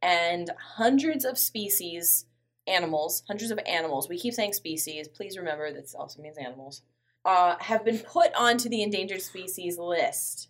And 0.00 0.50
hundreds 0.76 1.24
of 1.24 1.38
species, 1.38 2.26
animals, 2.66 3.24
hundreds 3.26 3.50
of 3.50 3.58
animals, 3.66 4.08
we 4.08 4.18
keep 4.18 4.34
saying 4.34 4.52
species, 4.52 5.08
please 5.08 5.36
remember 5.36 5.72
this 5.72 5.94
also 5.94 6.22
means 6.22 6.38
animals, 6.38 6.82
uh, 7.24 7.56
have 7.60 7.84
been 7.84 7.98
put 7.98 8.32
onto 8.34 8.68
the 8.68 8.82
endangered 8.82 9.22
species 9.22 9.76
list. 9.78 10.48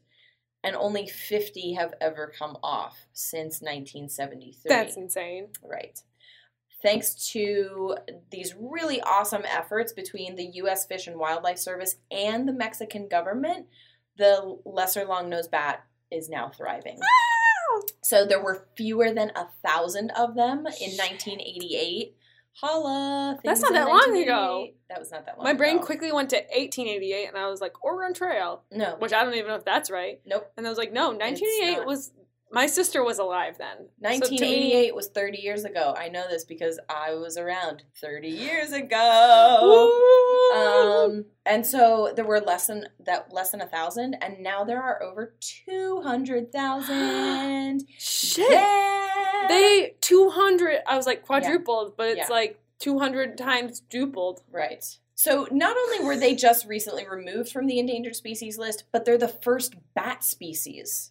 And 0.65 0.75
only 0.75 1.07
50 1.07 1.75
have 1.75 1.95
ever 2.00 2.33
come 2.37 2.57
off 2.62 3.07
since 3.12 3.61
1973. 3.61 4.69
that's 4.69 4.97
insane 4.97 5.49
Right. 5.62 6.00
Thanks 6.83 7.31
to 7.33 7.97
these 8.31 8.55
really 8.59 9.00
awesome 9.00 9.43
efforts 9.45 9.93
between 9.93 10.37
the 10.37 10.49
U.S. 10.55 10.87
Fish 10.87 11.09
and 11.09 11.17
Wildlife 11.17 11.59
Service 11.59 11.97
and 12.11 12.47
the 12.47 12.53
Mexican 12.53 13.09
government, 13.09 13.67
the 14.17 14.59
lesser 14.65 15.05
long-nosed 15.05 15.50
bat 15.50 15.85
is 16.11 16.29
now 16.29 16.50
thriving. 16.50 16.99
Ah! 17.03 17.87
So 18.03 18.25
there 18.25 18.43
were 18.43 18.67
fewer 18.77 19.12
than 19.12 19.33
a 19.35 19.49
thousand 19.67 20.11
of 20.11 20.35
them 20.35 20.59
in 20.59 20.97
1988, 20.97 22.17
Holla. 22.55 23.38
That's 23.45 23.61
not 23.61 23.73
that 23.73 23.88
long 23.88 24.17
ago. 24.17 24.69
That 24.88 24.99
was 24.99 25.11
not 25.12 25.26
that 25.26 25.38
long. 25.38 25.45
My 25.45 25.52
brain 25.52 25.76
ago. 25.76 25.85
quickly 25.87 26.11
went 26.12 26.31
to 26.31 26.37
1888, 26.37 27.26
and 27.28 27.37
I 27.37 27.49
was 27.49 27.61
like, 27.61 27.85
Oregon 27.85 28.14
Trail, 28.14 28.62
No. 28.73 28.97
which 28.99 29.12
I 29.12 29.23
don't 29.25 29.35
even 29.35 29.49
know 29.49 29.55
if 29.55 29.64
that's 29.64 29.90
right. 29.90 30.21
Nope. 30.26 30.50
And 30.57 30.67
I 30.67 30.69
was 30.69 30.78
like, 30.78 30.93
no, 30.93 31.11
1988 31.11 31.87
was. 31.87 32.11
My 32.50 32.67
sister 32.67 33.05
was 33.05 33.19
alive 33.19 33.57
then. 33.59 33.76
So 33.76 34.09
1988 34.09 34.95
was 34.95 35.09
30 35.09 35.38
years 35.38 35.64
ago. 35.64 35.95
I 35.99 36.09
know 36.09 36.26
this 36.28 36.45
because 36.45 36.78
I 36.88 37.14
was 37.14 37.37
around 37.37 37.83
30 38.00 38.28
years 38.28 38.73
ago. 38.73 39.90
Um, 40.55 41.26
and 41.45 41.67
so 41.67 42.12
there 42.17 42.25
were 42.25 42.40
less 42.40 42.69
than 42.69 42.87
that, 43.05 43.33
less 43.33 43.50
than 43.50 43.61
a 43.61 43.67
thousand, 43.67 44.14
and 44.23 44.40
now 44.40 44.64
there 44.64 44.83
are 44.83 45.02
over 45.02 45.35
200,000. 45.40 47.85
Shit. 47.99 48.50
Yeah. 48.50 49.47
They 49.49 49.95
200. 50.00 50.81
I 50.87 50.97
was 50.97 51.07
like 51.07 51.25
quadrupled, 51.25 51.97
but 51.97 52.09
it's 52.09 52.28
Yeah. 52.31 52.35
like 52.35 52.59
200 52.78 53.37
times 53.37 53.81
dupled. 53.81 54.43
Right. 54.50 54.85
So 55.14 55.49
not 55.50 55.76
only 55.76 56.05
were 56.05 56.17
they 56.17 56.35
just 56.35 56.67
recently 56.67 57.07
removed 57.09 57.50
from 57.50 57.67
the 57.67 57.78
endangered 57.78 58.17
species 58.17 58.57
list, 58.57 58.85
but 58.93 59.05
they're 59.05 59.19
the 59.19 59.26
first 59.28 59.75
bat 59.95 60.23
species. 60.23 61.11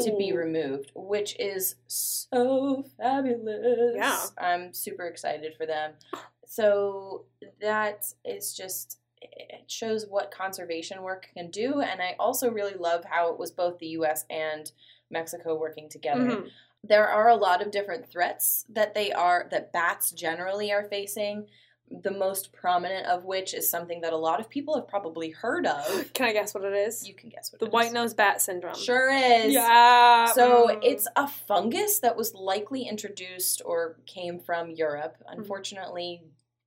To 0.00 0.16
be 0.16 0.32
removed, 0.32 0.92
which 0.94 1.38
is 1.38 1.76
so 1.86 2.84
fabulous. 2.96 3.94
Yeah. 3.96 4.18
I'm 4.38 4.72
super 4.72 5.06
excited 5.06 5.54
for 5.56 5.66
them. 5.66 5.92
So 6.50 7.26
that 7.60 8.06
is 8.24 8.54
just 8.54 9.00
it 9.20 9.70
shows 9.70 10.06
what 10.08 10.30
conservation 10.30 11.02
work 11.02 11.28
can 11.36 11.50
do 11.50 11.82
and 11.82 12.00
I 12.00 12.16
also 12.18 12.50
really 12.50 12.72
love 12.72 13.04
how 13.04 13.30
it 13.30 13.38
was 13.38 13.50
both 13.50 13.78
the 13.78 13.88
US 13.88 14.24
and 14.30 14.72
Mexico 15.10 15.56
working 15.56 15.90
together. 15.90 16.20
Mhm. 16.24 16.50
There 16.82 17.06
are 17.06 17.28
a 17.28 17.34
lot 17.36 17.60
of 17.60 17.70
different 17.70 18.06
threats 18.10 18.64
that 18.70 18.94
they 18.94 19.12
are 19.12 19.46
that 19.50 19.72
bats 19.72 20.10
generally 20.10 20.72
are 20.72 20.84
facing. 20.88 21.48
The 21.90 22.10
most 22.10 22.52
prominent 22.52 23.06
of 23.06 23.24
which 23.24 23.54
is 23.54 23.70
something 23.70 24.00
that 24.02 24.12
a 24.12 24.16
lot 24.16 24.40
of 24.40 24.48
people 24.48 24.74
have 24.76 24.86
probably 24.88 25.30
heard 25.30 25.66
of. 25.66 26.12
Can 26.14 26.26
I 26.28 26.32
guess 26.32 26.54
what 26.54 26.64
it 26.64 26.74
is? 26.74 27.06
You 27.06 27.14
can 27.14 27.28
guess 27.30 27.50
what 27.50 27.60
the 27.60 27.66
it 27.66 27.72
white 27.72 27.92
nose 27.92 28.14
bat 28.14 28.40
syndrome. 28.42 28.74
Sure 28.76 29.10
is. 29.10 29.52
Yeah. 29.54 30.26
So 30.26 30.68
mm. 30.68 30.78
it's 30.82 31.08
a 31.16 31.26
fungus 31.26 32.00
that 32.00 32.16
was 32.16 32.34
likely 32.34 32.82
introduced 32.82 33.62
or 33.64 33.96
came 34.06 34.38
from 34.38 34.70
Europe. 34.70 35.16
Mm-hmm. 35.26 35.40
Unfortunately, 35.40 36.22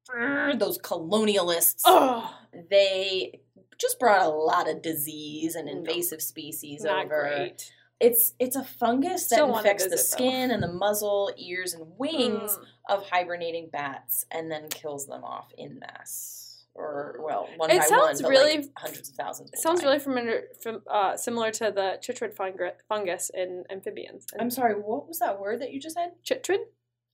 brr, 0.07 0.53
those 0.57 0.77
colonialists, 0.79 1.81
Oh, 1.85 2.35
they 2.69 3.41
just 3.79 3.99
brought 3.99 4.25
a 4.25 4.29
lot 4.29 4.69
of 4.69 4.81
disease 4.81 5.55
and 5.55 5.65
No. 5.67 5.73
invasive 5.73 6.21
species 6.21 6.83
not 6.83 7.05
over. 7.05 7.27
great. 7.29 7.71
It's 7.99 8.33
it's 8.39 8.55
a 8.55 8.63
fungus 8.63 9.27
that 9.27 9.35
Still 9.35 9.55
infects 9.55 9.83
the 9.83 9.91
visit, 9.91 10.11
though. 10.11 10.17
skin 10.17 10.49
and 10.51 10.63
the 10.63 10.71
muzzle, 10.73 11.31
ears, 11.37 11.75
and 11.75 11.85
wings 11.99 12.57
Mm. 12.57 12.65
Of 12.91 13.09
hibernating 13.09 13.69
bats, 13.71 14.25
and 14.31 14.51
then 14.51 14.69
kills 14.69 15.07
them 15.07 15.23
off 15.23 15.51
in 15.57 15.79
mass. 15.79 16.65
Or 16.73 17.17
well, 17.19 17.49
one 17.57 17.69
It 17.69 17.79
by 17.79 17.85
sounds 17.85 18.21
one, 18.23 18.31
but 18.31 18.37
like 18.39 18.47
really- 18.53 18.71
hundreds 18.77 19.09
of 19.09 19.15
thousands. 19.15 19.49
It 19.51 19.59
sounds 19.59 19.81
die. 19.81 19.87
really 19.87 19.99
familiar, 19.99 20.43
from, 20.61 20.81
uh, 20.89 21.17
similar 21.17 21.51
to 21.51 21.65
the 21.71 21.97
chytrid 22.01 22.33
fungu- 22.35 22.71
fungus 22.87 23.29
in 23.33 23.65
amphibians. 23.69 24.25
I'm 24.39 24.49
sorry. 24.49 24.75
What 24.75 25.07
was 25.07 25.19
that 25.19 25.39
word 25.39 25.61
that 25.61 25.71
you 25.73 25.79
just 25.81 25.95
said? 25.95 26.11
chytrid. 26.23 26.59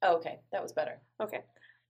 Oh, 0.03 0.17
okay, 0.17 0.39
that 0.51 0.62
was 0.62 0.74
better. 0.74 1.00
Okay, 1.19 1.41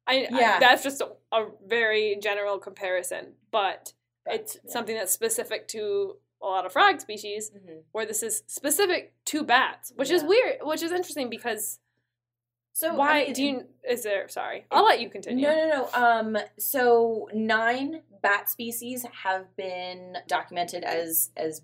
I, 0.07 0.27
Yeah. 0.31 0.55
I 0.55 0.59
that's 0.59 0.81
just 0.83 1.01
a, 1.01 1.09
a 1.33 1.47
very 1.65 2.15
general 2.21 2.57
comparison, 2.57 3.33
but 3.51 3.93
But, 4.23 4.35
it's 4.35 4.55
yeah. 4.63 4.71
something 4.71 4.95
that's 4.95 5.11
specific 5.11 5.67
to 5.69 6.17
a 6.41 6.45
lot 6.45 6.65
of 6.65 6.71
frog 6.71 7.01
species, 7.01 7.51
Mhm. 7.51 7.83
where 7.91 8.05
this 8.05 8.23
is 8.23 8.43
specific 8.47 9.13
to 9.25 9.43
bats, 9.43 9.91
which 9.95 10.09
is 10.11 10.23
weird, 10.23 10.59
which 10.61 10.83
is 10.83 10.91
interesting 10.93 11.29
because 11.29 11.79
So 12.79 12.93
why 12.93 13.21
I 13.21 13.23
mean, 13.23 13.33
do 13.33 13.43
you? 13.43 13.63
Is 13.89 14.03
there? 14.03 14.29
Sorry, 14.29 14.65
I'll 14.69 14.85
let 14.85 15.01
you 15.01 15.09
continue. 15.09 15.47
No, 15.47 15.55
no, 15.55 15.67
no. 15.67 15.89
Um, 15.99 16.37
so 16.59 17.27
nine 17.33 18.01
bat 18.21 18.51
species 18.51 19.03
have 19.23 19.45
been 19.55 20.17
documented 20.27 20.83
as 20.83 21.31
as 21.35 21.63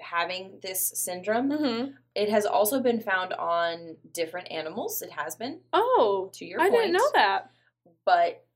having 0.00 0.58
this 0.62 0.90
syndrome. 0.94 1.50
hmm 1.50 1.84
It 2.14 2.30
has 2.30 2.46
also 2.46 2.80
been 2.80 2.98
found 3.00 3.34
on 3.34 3.96
different 4.14 4.50
animals. 4.50 5.02
It 5.02 5.10
has 5.10 5.36
been 5.36 5.60
Oh, 5.74 6.30
to 6.32 6.46
your 6.46 6.62
I 6.62 6.70
point, 6.70 6.80
didn't 6.80 6.92
know 6.94 7.10
that. 7.14 7.50
but 8.06 8.46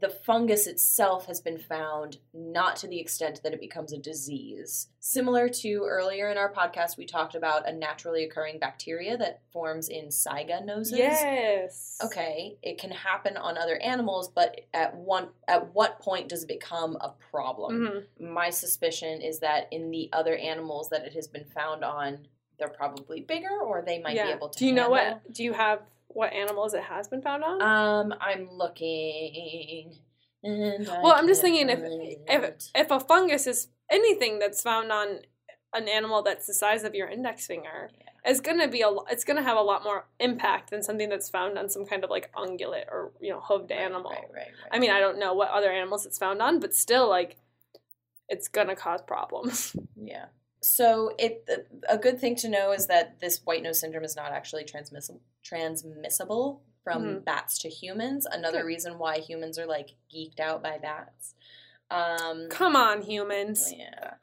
the 0.00 0.08
fungus 0.08 0.66
itself 0.66 1.26
has 1.26 1.40
been 1.40 1.58
found 1.58 2.18
not 2.32 2.76
to 2.76 2.86
the 2.86 3.00
extent 3.00 3.40
that 3.42 3.52
it 3.52 3.60
becomes 3.60 3.92
a 3.92 3.98
disease. 3.98 4.88
Similar 5.00 5.48
to 5.48 5.84
earlier 5.84 6.30
in 6.30 6.38
our 6.38 6.52
podcast, 6.52 6.96
we 6.96 7.06
talked 7.06 7.34
about 7.34 7.68
a 7.68 7.72
naturally 7.72 8.24
occurring 8.24 8.58
bacteria 8.60 9.16
that 9.16 9.42
forms 9.52 9.88
in 9.88 10.06
Saiga 10.06 10.64
noses. 10.64 10.98
Yes. 10.98 11.98
okay 12.02 12.56
it 12.62 12.78
can 12.78 12.90
happen 12.90 13.36
on 13.36 13.58
other 13.58 13.76
animals 13.78 14.28
but 14.28 14.60
at 14.72 14.94
one 14.94 15.28
at 15.48 15.74
what 15.74 15.98
point 15.98 16.28
does 16.28 16.44
it 16.44 16.48
become 16.48 16.96
a 17.00 17.12
problem 17.30 18.04
hmm 18.18 18.24
my 18.32 18.50
suspicion 18.50 19.20
is 19.20 19.40
that 19.40 19.66
in 19.70 19.90
the 19.90 20.08
other 20.12 20.36
animals 20.36 20.88
that 20.90 21.04
it 21.04 21.12
has 21.12 21.26
been 21.26 21.44
found 21.44 21.84
on 21.84 22.18
they're 22.60 22.68
probably 22.68 23.22
bigger 23.22 23.60
or 23.62 23.82
they 23.82 23.98
might 23.98 24.14
yeah. 24.14 24.26
be 24.26 24.32
able 24.32 24.48
to 24.48 24.58
do 24.58 24.66
you 24.66 24.72
know 24.72 24.90
what? 24.90 25.32
Do 25.32 25.42
you 25.42 25.52
have 25.52 25.80
what 26.14 26.32
animals 26.32 26.74
it 26.74 26.82
has 26.84 27.08
been 27.08 27.22
found 27.22 27.42
on? 27.44 27.60
um 27.62 28.14
i'm 28.20 28.48
looking 28.50 29.94
well, 30.42 31.12
I'm 31.16 31.26
just 31.26 31.42
thinking 31.42 31.68
if 31.68 31.80
if 32.26 32.54
if 32.74 32.90
a 32.90 32.98
fungus 32.98 33.46
is 33.46 33.68
anything 33.90 34.38
that's 34.38 34.62
found 34.62 34.90
on 34.90 35.18
an 35.74 35.86
animal 35.86 36.22
that's 36.22 36.46
the 36.46 36.54
size 36.54 36.82
of 36.82 36.94
your 36.94 37.08
index 37.08 37.46
finger, 37.46 37.90
Yeah. 37.98 38.06
it's 38.30 38.40
gonna 38.40 38.66
be 38.66 38.80
a 38.80 38.88
it's 39.10 39.22
gonna 39.24 39.42
have 39.42 39.58
a 39.58 39.60
lot 39.60 39.84
more 39.84 40.06
impact 40.18 40.70
than 40.70 40.82
something 40.82 41.10
that's 41.10 41.28
found 41.28 41.58
on 41.58 41.68
some 41.68 41.84
kind 41.84 42.04
of 42.04 42.08
like 42.08 42.32
ungulate 42.32 42.88
or 42.88 43.12
you 43.20 43.30
know 43.30 43.40
hooved 43.40 43.68
Right, 43.70 43.80
animal. 43.80 44.10
right, 44.12 44.22
right, 44.32 44.46
right. 44.62 44.70
I 44.72 44.78
mean, 44.78 44.90
I 44.90 44.98
don't 44.98 45.18
know 45.18 45.34
what 45.34 45.50
other 45.50 45.70
animals 45.70 46.06
it's 46.06 46.16
found 46.16 46.40
on, 46.40 46.58
but 46.58 46.74
still, 46.74 47.06
like, 47.06 47.36
it's 48.30 48.48
gonna 48.48 48.74
cause 48.76 49.02
problems. 49.02 49.76
Yeah. 50.02 50.26
So 50.62 51.14
it 51.18 51.46
a 51.88 51.96
good 51.96 52.20
thing 52.20 52.36
to 52.36 52.48
know 52.48 52.72
is 52.72 52.86
that 52.88 53.18
this 53.20 53.40
white 53.44 53.62
nose 53.62 53.80
syndrome 53.80 54.04
is 54.04 54.16
not 54.16 54.32
actually 54.32 54.64
transmissible 54.64 55.22
transmissible 55.42 56.62
from 56.84 57.02
Mhm. 57.04 57.24
bats 57.24 57.58
to 57.60 57.68
humans. 57.68 58.26
Another 58.26 58.58
Good. 58.60 58.66
reason 58.66 58.98
why 58.98 59.18
humans 59.18 59.58
are 59.58 59.66
like 59.66 59.90
geeked 60.12 60.40
out 60.40 60.62
by 60.62 60.78
bats. 60.78 61.34
Um 61.90 62.48
Come 62.50 62.76
on, 62.76 63.02
humans. 63.02 63.72
yeah. 63.72 64.14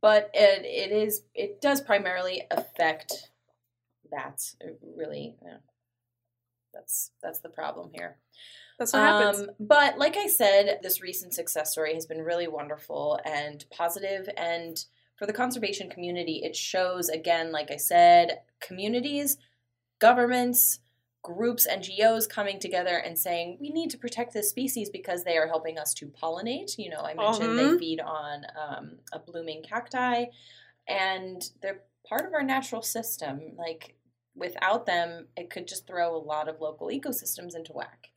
But 0.00 0.30
it 0.34 0.64
it 0.64 0.92
is 0.92 1.24
it 1.34 1.60
does 1.60 1.80
primarily 1.82 2.46
affect 2.50 3.30
bats. 4.10 4.56
It 4.60 4.78
really 4.82 5.36
yeah. 5.42 5.58
That's 6.72 7.10
that's 7.22 7.40
the 7.40 7.50
problem 7.50 7.90
here. 7.92 8.16
That's 8.78 8.94
what 8.94 9.02
happens. 9.02 9.40
Um, 9.42 9.50
but 9.60 9.98
like 9.98 10.16
I 10.16 10.26
said, 10.26 10.80
this 10.82 11.02
recent 11.02 11.34
success 11.34 11.70
story 11.72 11.94
has 11.94 12.06
been 12.06 12.22
really 12.22 12.48
wonderful 12.48 13.20
and 13.24 13.64
positive, 13.70 14.28
and 14.36 14.82
for 15.22 15.26
the 15.26 15.32
conservation 15.32 15.88
community, 15.88 16.40
it 16.42 16.56
shows 16.56 17.08
again, 17.08 17.52
like 17.52 17.70
I 17.70 17.76
said, 17.76 18.40
communities, 18.60 19.36
governments, 20.00 20.80
groups, 21.22 21.64
NGOs 21.64 22.28
coming 22.28 22.58
together 22.58 22.96
and 22.96 23.16
saying 23.16 23.58
we 23.60 23.70
need 23.70 23.88
to 23.90 23.98
protect 23.98 24.34
this 24.34 24.50
species 24.50 24.90
because 24.90 25.22
they 25.22 25.36
are 25.36 25.46
helping 25.46 25.78
us 25.78 25.94
to 25.94 26.06
pollinate. 26.06 26.76
You 26.76 26.90
know, 26.90 27.02
I 27.02 27.14
mentioned 27.14 27.56
they 27.56 27.62
Mhm. 27.62 27.78
feed 27.78 28.00
on 28.00 28.46
um, 28.60 28.98
a 29.12 29.20
blooming 29.20 29.62
cacti, 29.62 30.24
and 30.88 31.40
they're 31.60 31.84
part 32.04 32.26
of 32.26 32.34
our 32.34 32.42
natural 32.42 32.82
system. 32.82 33.54
Like 33.56 33.94
without 34.34 34.86
them, 34.86 35.28
it 35.36 35.50
could 35.50 35.68
just 35.68 35.86
throw 35.86 36.16
a 36.16 36.18
lot 36.18 36.48
of 36.48 36.60
local 36.60 36.88
ecosystems 36.88 37.54
into 37.54 37.72
whack. 37.72 38.08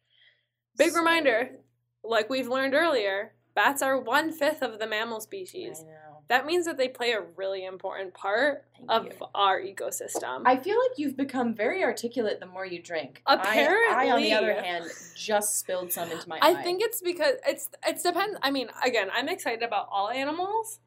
Big 0.76 0.90
So- 0.94 0.98
reminder, 0.98 1.60
like 2.04 2.32
we've 2.32 2.48
learned 2.48 2.74
earlier, 2.74 3.36
bats 3.54 3.84
are 3.84 4.00
one 4.00 4.32
fifth 4.32 4.64
of 4.64 4.80
the 4.80 4.88
mammal 4.88 5.22
species. 5.22 5.86
That 6.28 6.46
means 6.46 6.66
that 6.66 6.78
they 6.78 6.88
play 6.88 7.12
a 7.12 7.22
really 7.36 7.66
important 7.66 8.14
part 8.16 8.66
Thank 8.78 8.90
of 8.90 9.06
you. 9.06 9.12
our 9.36 9.62
ecosystem. 9.62 10.42
I 10.46 10.58
feel 10.58 10.76
like 10.78 10.98
you've 10.98 11.16
become 11.16 11.54
very 11.54 11.84
articulate 11.84 12.40
the 12.40 12.48
more 12.48 12.66
you 12.66 12.82
drink. 12.82 13.22
I, 13.28 14.08
I, 14.08 14.12
on 14.12 14.22
the 14.22 14.34
other 14.34 14.54
hand, 14.54 14.86
just 15.16 15.60
spilled 15.60 15.92
some 15.94 16.12
into 16.12 16.28
my 16.28 16.40
I 16.42 16.52
eye. 16.52 16.64
think 16.64 16.82
it's 16.82 17.02
because 17.02 17.36
it's 17.46 17.70
it's 17.86 18.02
depends. 18.02 18.38
I 18.42 18.50
mean, 18.50 18.70
again, 18.84 19.10
I'm 19.14 19.30
excited 19.30 19.62
about 19.62 19.88
all 19.92 20.10
animals 20.10 20.80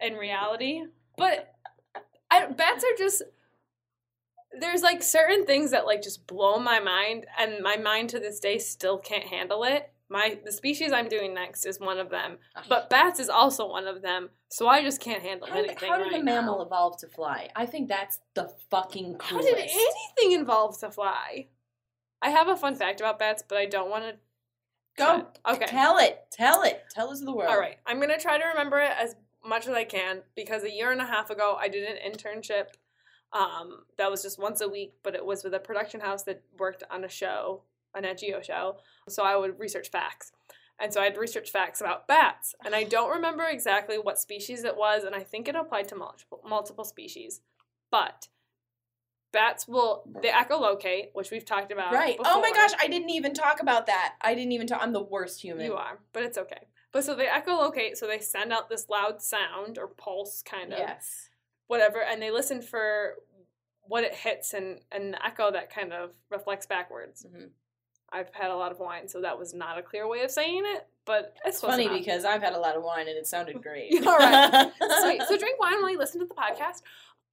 in 0.00 0.14
reality, 0.14 0.84
but 1.16 1.52
I, 2.30 2.46
bats 2.46 2.82
are 2.82 2.96
just 2.96 3.22
there's 4.58 4.82
like 4.82 5.02
certain 5.02 5.44
things 5.44 5.72
that 5.72 5.84
like 5.86 6.02
just 6.02 6.26
blow 6.26 6.58
my 6.58 6.80
mind, 6.80 7.26
and 7.38 7.62
my 7.62 7.76
mind 7.76 8.10
to 8.10 8.18
this 8.18 8.40
day 8.40 8.58
still 8.58 8.98
can't 8.98 9.24
handle 9.24 9.64
it. 9.64 9.92
My 10.12 10.38
the 10.44 10.50
species 10.50 10.90
I'm 10.90 11.08
doing 11.08 11.32
next 11.32 11.64
is 11.64 11.78
one 11.78 11.98
of 11.98 12.10
them, 12.10 12.38
but 12.68 12.90
bats 12.90 13.20
is 13.20 13.28
also 13.28 13.68
one 13.68 13.86
of 13.86 14.02
them. 14.02 14.30
So 14.48 14.66
I 14.66 14.82
just 14.82 15.00
can't 15.00 15.22
handle 15.22 15.46
how, 15.46 15.60
anything. 15.60 15.88
how 15.88 15.98
did 15.98 16.12
right 16.12 16.20
a 16.20 16.24
mammal 16.24 16.58
now. 16.58 16.64
evolve 16.64 16.98
to 16.98 17.06
fly? 17.06 17.48
I 17.54 17.64
think 17.64 17.88
that's 17.88 18.18
the 18.34 18.52
fucking 18.70 19.18
coolest. 19.18 19.48
How 19.48 19.54
did 19.54 19.70
anything 19.70 20.40
evolve 20.40 20.80
to 20.80 20.90
fly? 20.90 21.46
I 22.20 22.30
have 22.30 22.48
a 22.48 22.56
fun 22.56 22.74
fact 22.74 23.00
about 23.00 23.20
bats, 23.20 23.44
but 23.48 23.56
I 23.56 23.66
don't 23.66 23.88
want 23.88 24.04
to. 24.04 24.16
Go. 24.98 25.28
Okay. 25.48 25.66
Tell 25.66 25.98
it. 25.98 26.18
Tell 26.32 26.62
it. 26.64 26.82
Tell 26.90 27.10
us 27.10 27.20
the 27.20 27.32
world. 27.32 27.48
All 27.48 27.60
right, 27.60 27.76
I'm 27.86 28.00
gonna 28.00 28.18
try 28.18 28.36
to 28.36 28.44
remember 28.46 28.80
it 28.80 28.90
as 29.00 29.14
much 29.46 29.68
as 29.68 29.74
I 29.74 29.84
can 29.84 30.22
because 30.34 30.64
a 30.64 30.70
year 30.70 30.90
and 30.90 31.00
a 31.00 31.06
half 31.06 31.30
ago 31.30 31.56
I 31.58 31.68
did 31.68 31.84
an 31.84 32.12
internship. 32.12 32.66
Um, 33.32 33.84
that 33.96 34.10
was 34.10 34.22
just 34.22 34.40
once 34.40 34.60
a 34.60 34.68
week, 34.68 34.94
but 35.04 35.14
it 35.14 35.24
was 35.24 35.44
with 35.44 35.54
a 35.54 35.60
production 35.60 36.00
house 36.00 36.24
that 36.24 36.42
worked 36.58 36.82
on 36.90 37.04
a 37.04 37.08
show 37.08 37.62
a 37.94 38.00
Nat 38.00 38.18
Geo 38.18 38.40
show, 38.40 38.78
so 39.08 39.22
I 39.22 39.36
would 39.36 39.58
research 39.58 39.90
facts. 39.90 40.32
And 40.78 40.92
so 40.92 41.00
I 41.00 41.04
had 41.04 41.14
to 41.14 41.20
research 41.20 41.50
facts 41.50 41.80
about 41.80 42.08
bats, 42.08 42.54
and 42.64 42.74
I 42.74 42.84
don't 42.84 43.10
remember 43.10 43.44
exactly 43.44 43.98
what 43.98 44.18
species 44.18 44.64
it 44.64 44.76
was, 44.76 45.04
and 45.04 45.14
I 45.14 45.22
think 45.22 45.46
it 45.46 45.54
applied 45.54 45.88
to 45.88 45.96
multiple 45.96 46.40
multiple 46.48 46.84
species. 46.84 47.42
But 47.90 48.28
bats 49.32 49.68
will 49.68 50.04
they 50.22 50.30
echolocate, 50.30 51.08
which 51.12 51.30
we've 51.30 51.44
talked 51.44 51.70
about. 51.70 51.92
Right. 51.92 52.16
Oh 52.24 52.40
my 52.40 52.50
gosh, 52.52 52.70
I 52.80 52.88
didn't 52.88 53.10
even 53.10 53.34
talk 53.34 53.60
about 53.60 53.86
that. 53.86 54.14
I 54.22 54.34
didn't 54.34 54.52
even 54.52 54.66
talk. 54.66 54.80
I'm 54.82 54.92
the 54.92 55.02
worst 55.02 55.42
human. 55.42 55.66
You 55.66 55.74
are, 55.74 55.98
but 56.12 56.22
it's 56.22 56.38
okay. 56.38 56.66
But 56.92 57.04
so 57.04 57.14
they 57.14 57.26
echolocate, 57.26 57.96
so 57.96 58.06
they 58.06 58.18
send 58.18 58.52
out 58.52 58.68
this 58.68 58.88
loud 58.88 59.22
sound 59.22 59.78
or 59.78 59.86
pulse, 59.86 60.42
kind 60.42 60.72
of 60.72 60.78
Yes. 60.78 61.28
whatever, 61.66 62.02
and 62.02 62.20
they 62.22 62.30
listen 62.30 62.62
for 62.62 63.16
what 63.82 64.02
it 64.04 64.14
hits 64.14 64.54
and 64.54 64.80
and 64.90 65.12
the 65.14 65.24
echo 65.26 65.50
that 65.50 65.68
kind 65.70 65.92
of 65.92 66.12
reflects 66.30 66.66
backwards. 66.66 67.26
Mhm. 67.26 67.50
I've 68.12 68.34
had 68.34 68.50
a 68.50 68.56
lot 68.56 68.72
of 68.72 68.78
wine, 68.78 69.08
so 69.08 69.20
that 69.20 69.38
was 69.38 69.54
not 69.54 69.78
a 69.78 69.82
clear 69.82 70.08
way 70.08 70.22
of 70.22 70.30
saying 70.30 70.62
it, 70.64 70.86
but 71.04 71.34
it's 71.44 71.60
funny 71.60 71.84
enough. 71.84 71.98
because 71.98 72.24
I've 72.24 72.42
had 72.42 72.54
a 72.54 72.58
lot 72.58 72.76
of 72.76 72.82
wine 72.82 73.08
and 73.08 73.16
it 73.16 73.26
sounded 73.26 73.62
great. 73.62 73.92
All 74.06 74.18
right. 74.18 74.72
Sweet. 75.02 75.22
So 75.28 75.36
drink 75.36 75.60
wine 75.60 75.80
while 75.80 75.90
you 75.90 75.98
listen 75.98 76.20
to 76.20 76.26
the 76.26 76.34
podcast. 76.34 76.82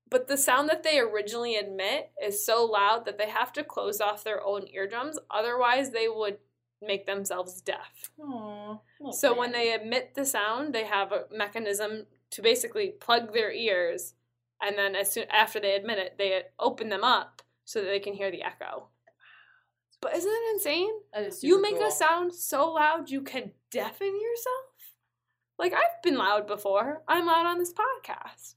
But 0.09 0.27
the 0.27 0.37
sound 0.37 0.69
that 0.69 0.83
they 0.83 0.99
originally 0.99 1.55
emit 1.57 2.11
is 2.23 2.45
so 2.45 2.63
loud 2.63 3.05
that 3.05 3.17
they 3.17 3.29
have 3.29 3.51
to 3.53 3.63
close 3.63 3.99
off 3.99 4.23
their 4.23 4.41
own 4.41 4.67
eardrums. 4.73 5.19
Otherwise, 5.29 5.91
they 5.91 6.07
would 6.07 6.37
make 6.81 7.05
themselves 7.07 7.59
deaf. 7.61 8.11
Aw, 8.21 8.77
little 8.99 9.11
So 9.13 9.35
when 9.37 9.51
they 9.51 9.73
emit 9.73 10.13
the 10.15 10.25
sound, 10.25 10.73
they 10.73 10.85
have 10.85 11.11
a 11.11 11.25
mechanism 11.31 12.05
to 12.31 12.41
basically 12.41 12.89
plug 12.89 13.33
their 13.33 13.51
ears, 13.51 14.13
and 14.61 14.77
then 14.77 14.95
as 14.95 15.11
soon 15.11 15.25
after 15.29 15.59
they 15.59 15.75
admit 15.75 15.97
it, 15.97 16.15
they 16.17 16.43
open 16.59 16.89
them 16.89 17.03
up 17.03 17.41
so 17.65 17.81
that 17.81 17.87
they 17.87 17.99
can 17.99 18.13
hear 18.13 18.31
the 18.31 18.43
echo. 18.43 18.87
But 20.01 20.15
isn't 20.15 20.31
it 20.31 20.53
insane? 20.53 20.91
That 21.13 21.23
is 21.23 21.43
you 21.43 21.61
make 21.61 21.77
cool. 21.77 21.87
a 21.87 21.91
sound 21.91 22.33
so 22.33 22.71
loud 22.71 23.09
you 23.09 23.21
can 23.21 23.51
deafen 23.71 24.07
yourself. 24.21 24.93
Like 25.57 25.73
I've 25.73 26.01
been 26.03 26.17
loud 26.17 26.47
before. 26.47 27.01
I'm 27.07 27.25
loud 27.25 27.45
on 27.45 27.57
this 27.57 27.73
podcast. 27.73 28.55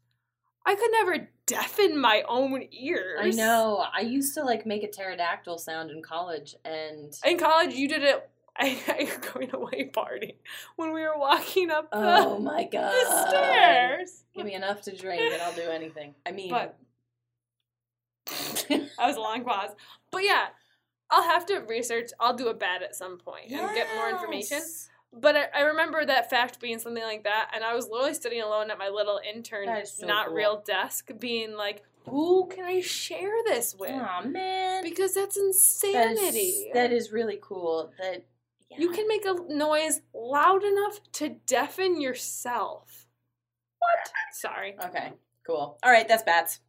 I 0.67 0.75
could 0.75 0.91
never 0.93 1.29
deafen 1.47 1.99
my 1.99 2.23
own 2.29 2.65
ears. 2.71 3.19
I 3.21 3.31
know. 3.31 3.85
I 3.93 4.01
used 4.03 4.35
to 4.35 4.45
like 4.45 4.67
make 4.67 4.83
a 4.83 4.89
pterodactyl 4.89 5.59
sound 5.59 5.91
in 5.91 6.03
college, 6.03 6.55
and 6.65 7.13
In 7.25 7.39
college, 7.39 7.75
you 7.75 7.89
did 7.89 8.03
it 8.03 8.31
at 8.57 9.01
your 9.01 9.19
going 9.33 9.55
away 9.55 9.85
party 9.85 10.37
when 10.77 10.93
we 10.93 11.01
were 11.01 11.19
walking 11.19 11.71
up 11.71 11.91
the, 11.91 11.97
oh 11.97 12.39
my 12.39 12.65
god, 12.65 12.93
the 12.93 13.29
stairs. 13.29 14.25
Give 14.35 14.45
me 14.45 14.55
enough 14.55 14.83
to 14.83 14.95
drink, 14.95 15.23
and 15.23 15.41
I'll 15.41 15.55
do 15.55 15.71
anything. 15.71 16.15
I 16.27 16.33
mean, 16.33 16.51
But 16.51 16.77
that 18.69 18.91
was 18.99 19.17
a 19.17 19.21
long 19.21 19.45
pause. 19.45 19.71
But 20.11 20.25
yeah, 20.25 20.49
I'll 21.11 21.25
have 21.25 21.47
to 21.47 21.59
research. 21.61 22.11
I'll 22.21 22.35
do 22.35 22.49
a 22.49 22.55
bat 22.55 22.83
at 22.83 22.95
some 22.95 23.19
point 23.19 23.51
and 23.51 23.75
get 23.75 23.89
more 23.97 24.09
information. 24.09 24.61
But 25.13 25.37
I, 25.37 25.47
I 25.55 25.61
remember 25.63 26.05
that 26.05 26.31
fact 26.31 26.61
being 26.61 26.79
something 26.79 27.03
like 27.03 27.25
that, 27.25 27.51
and 27.55 27.65
I 27.65 27.75
was 27.75 27.89
literally 27.89 28.15
sitting 28.15 28.41
alone 28.43 28.71
at 28.71 28.79
my 28.79 28.89
little 28.89 29.21
intern, 29.29 29.85
so 29.85 30.07
not 30.07 30.27
cool. 30.27 30.37
real 30.37 30.63
desk, 30.65 31.11
being 31.19 31.55
like, 31.57 31.83
"Who 32.07 32.47
can 32.47 32.65
I 32.65 32.81
share 32.81 33.35
this 33.45 33.75
with?" 33.77 33.91
Aw 33.91 34.23
man, 34.23 34.85
Because 34.85 35.13
that's 35.15 35.37
insanity. 35.37 36.39
is, 36.39 36.67
that 36.75 36.93
is 36.93 37.11
really 37.11 37.41
cool. 37.43 37.93
That 37.99 38.25
You 38.79 38.93
can 38.93 39.09
make 39.09 39.25
a 39.27 39.35
noise 39.53 40.01
loud 40.15 40.63
enough 40.63 41.01
to 41.15 41.31
deafen 41.45 42.01
yourself. 42.01 43.09
What? 43.81 44.13
Sorry. 44.33 44.77
Okay, 44.85 45.13
cool. 45.45 45.77
All 45.83 45.91
right, 45.91 46.07
that's 46.07 46.23
bats. 46.23 46.61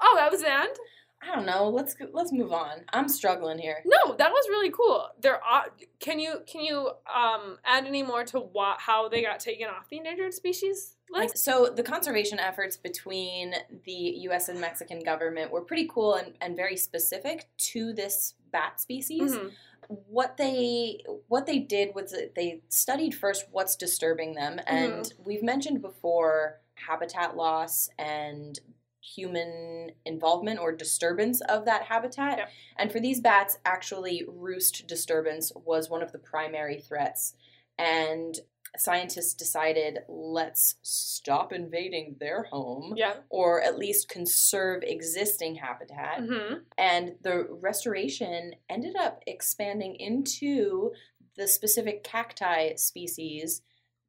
Oh, 0.00 0.14
that 0.18 0.32
was 0.32 0.40
the 0.42 0.52
end. 0.52 0.76
I 1.22 1.34
don't 1.36 1.46
know. 1.46 1.68
Let's 1.68 1.94
let's 2.12 2.32
move 2.32 2.52
on. 2.52 2.84
I'm 2.92 3.08
struggling 3.08 3.58
here. 3.58 3.78
No, 3.86 4.14
that 4.16 4.30
was 4.32 4.48
really 4.48 4.70
cool. 4.70 5.08
There 5.20 5.42
are. 5.42 5.66
Can 6.00 6.18
you 6.18 6.40
can 6.46 6.62
you 6.64 6.90
um 7.12 7.58
add 7.64 7.86
any 7.86 8.02
more 8.02 8.24
to 8.24 8.40
what 8.40 8.80
how 8.80 9.08
they 9.08 9.22
got 9.22 9.38
taken 9.38 9.68
off 9.68 9.88
the 9.88 9.98
endangered 9.98 10.34
species 10.34 10.96
list? 11.10 11.38
So 11.38 11.72
the 11.74 11.82
conservation 11.84 12.40
efforts 12.40 12.76
between 12.76 13.54
the 13.84 13.92
U.S. 13.92 14.48
and 14.48 14.60
Mexican 14.60 15.00
government 15.00 15.52
were 15.52 15.60
pretty 15.60 15.88
cool 15.92 16.14
and, 16.14 16.32
and 16.40 16.56
very 16.56 16.76
specific 16.76 17.48
to 17.58 17.92
this 17.92 18.34
bat 18.50 18.80
species. 18.80 19.36
Mhm. 19.36 19.52
What 19.88 20.36
they 20.38 21.04
what 21.28 21.46
they 21.46 21.58
did 21.60 21.94
was 21.94 22.14
they 22.34 22.62
studied 22.68 23.14
first 23.14 23.46
what's 23.52 23.76
disturbing 23.76 24.34
them, 24.34 24.58
and 24.66 25.12
we've 25.24 25.42
mentioned 25.42 25.82
before 25.82 26.60
habitat 26.74 27.36
loss 27.36 27.88
and 27.98 28.58
human 29.02 29.90
involvement 30.06 30.60
or 30.60 30.72
disturbance 30.72 31.40
of 31.42 31.64
that 31.64 31.82
habitat. 31.82 32.38
Yep. 32.38 32.50
And 32.78 32.92
for 32.92 33.00
these 33.00 33.20
bats, 33.20 33.58
actually, 33.64 34.24
roost 34.28 34.86
disturbance 34.86 35.52
was 35.54 35.90
one 35.90 36.02
of 36.02 36.12
the 36.12 36.18
primary 36.18 36.78
threats. 36.80 37.34
And 37.78 38.38
scientists 38.78 39.34
decided 39.34 39.98
let's 40.08 40.76
stop 40.82 41.52
invading 41.52 42.16
their 42.18 42.44
home 42.44 42.94
Yeah. 42.96 43.16
or 43.28 43.60
at 43.60 43.76
least 43.76 44.08
conserve 44.08 44.82
existing 44.82 45.56
habitat. 45.56 46.20
hmm 46.20 46.54
And 46.78 47.16
the 47.22 47.48
restoration 47.50 48.54
ended 48.70 48.96
up 48.96 49.22
expanding 49.26 49.96
into 49.96 50.92
the 51.36 51.48
specific 51.48 52.02
cacti 52.04 52.74
species 52.76 53.62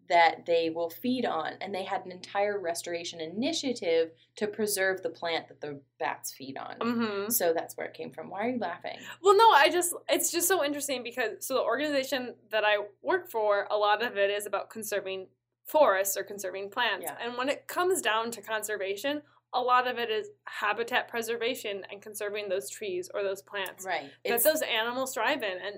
that 0.09 0.45
they 0.45 0.69
will 0.69 0.89
feed 0.89 1.25
on. 1.25 1.53
And 1.61 1.73
they 1.73 1.83
had 1.83 2.05
an 2.05 2.11
entire 2.11 2.59
restoration 2.59 3.21
initiative 3.21 4.11
to 4.35 4.47
preserve 4.47 5.01
the 5.01 5.09
plant 5.09 5.47
that 5.47 5.61
the 5.61 5.79
bats 5.99 6.33
feed 6.33 6.57
on. 6.57 6.75
hmm 6.81 7.29
So 7.29 7.53
that's 7.53 7.77
where 7.77 7.87
it 7.87 7.93
came 7.93 8.11
from. 8.11 8.29
Why 8.29 8.45
are 8.45 8.49
you 8.49 8.59
laughing? 8.59 8.97
Well, 9.21 9.37
no, 9.37 9.49
I 9.51 9.69
just 9.71 9.93
it's 10.09 10.31
just 10.31 10.47
so 10.47 10.63
interesting 10.63 11.03
because 11.03 11.45
so 11.45 11.53
the 11.55 11.61
organization 11.61 12.35
that 12.51 12.63
I 12.65 12.77
work 13.01 13.31
for, 13.31 13.67
a 13.71 13.77
lot 13.77 14.03
of 14.03 14.17
it 14.17 14.29
is 14.29 14.45
about 14.45 14.69
conserving 14.69 15.27
forests 15.65 16.17
or 16.17 16.23
conserving 16.23 16.69
plants. 16.69 17.05
Yeah. 17.07 17.15
And 17.25 17.37
when 17.37 17.47
it 17.47 17.67
comes 17.67 18.01
down 18.01 18.31
to 18.31 18.41
conservation, 18.41 19.21
a 19.53 19.61
lot 19.61 19.87
of 19.87 19.97
it 19.99 20.09
is 20.09 20.29
habitat 20.45 21.07
preservation 21.07 21.83
and 21.91 22.01
conserving 22.01 22.49
those 22.49 22.69
trees 22.69 23.09
or 23.13 23.23
those 23.23 23.41
plants 23.41 23.85
Right. 23.85 24.11
that 24.25 24.33
It's, 24.33 24.43
those 24.43 24.61
animals 24.63 25.13
thrive 25.13 25.43
in. 25.43 25.57
And 25.65 25.75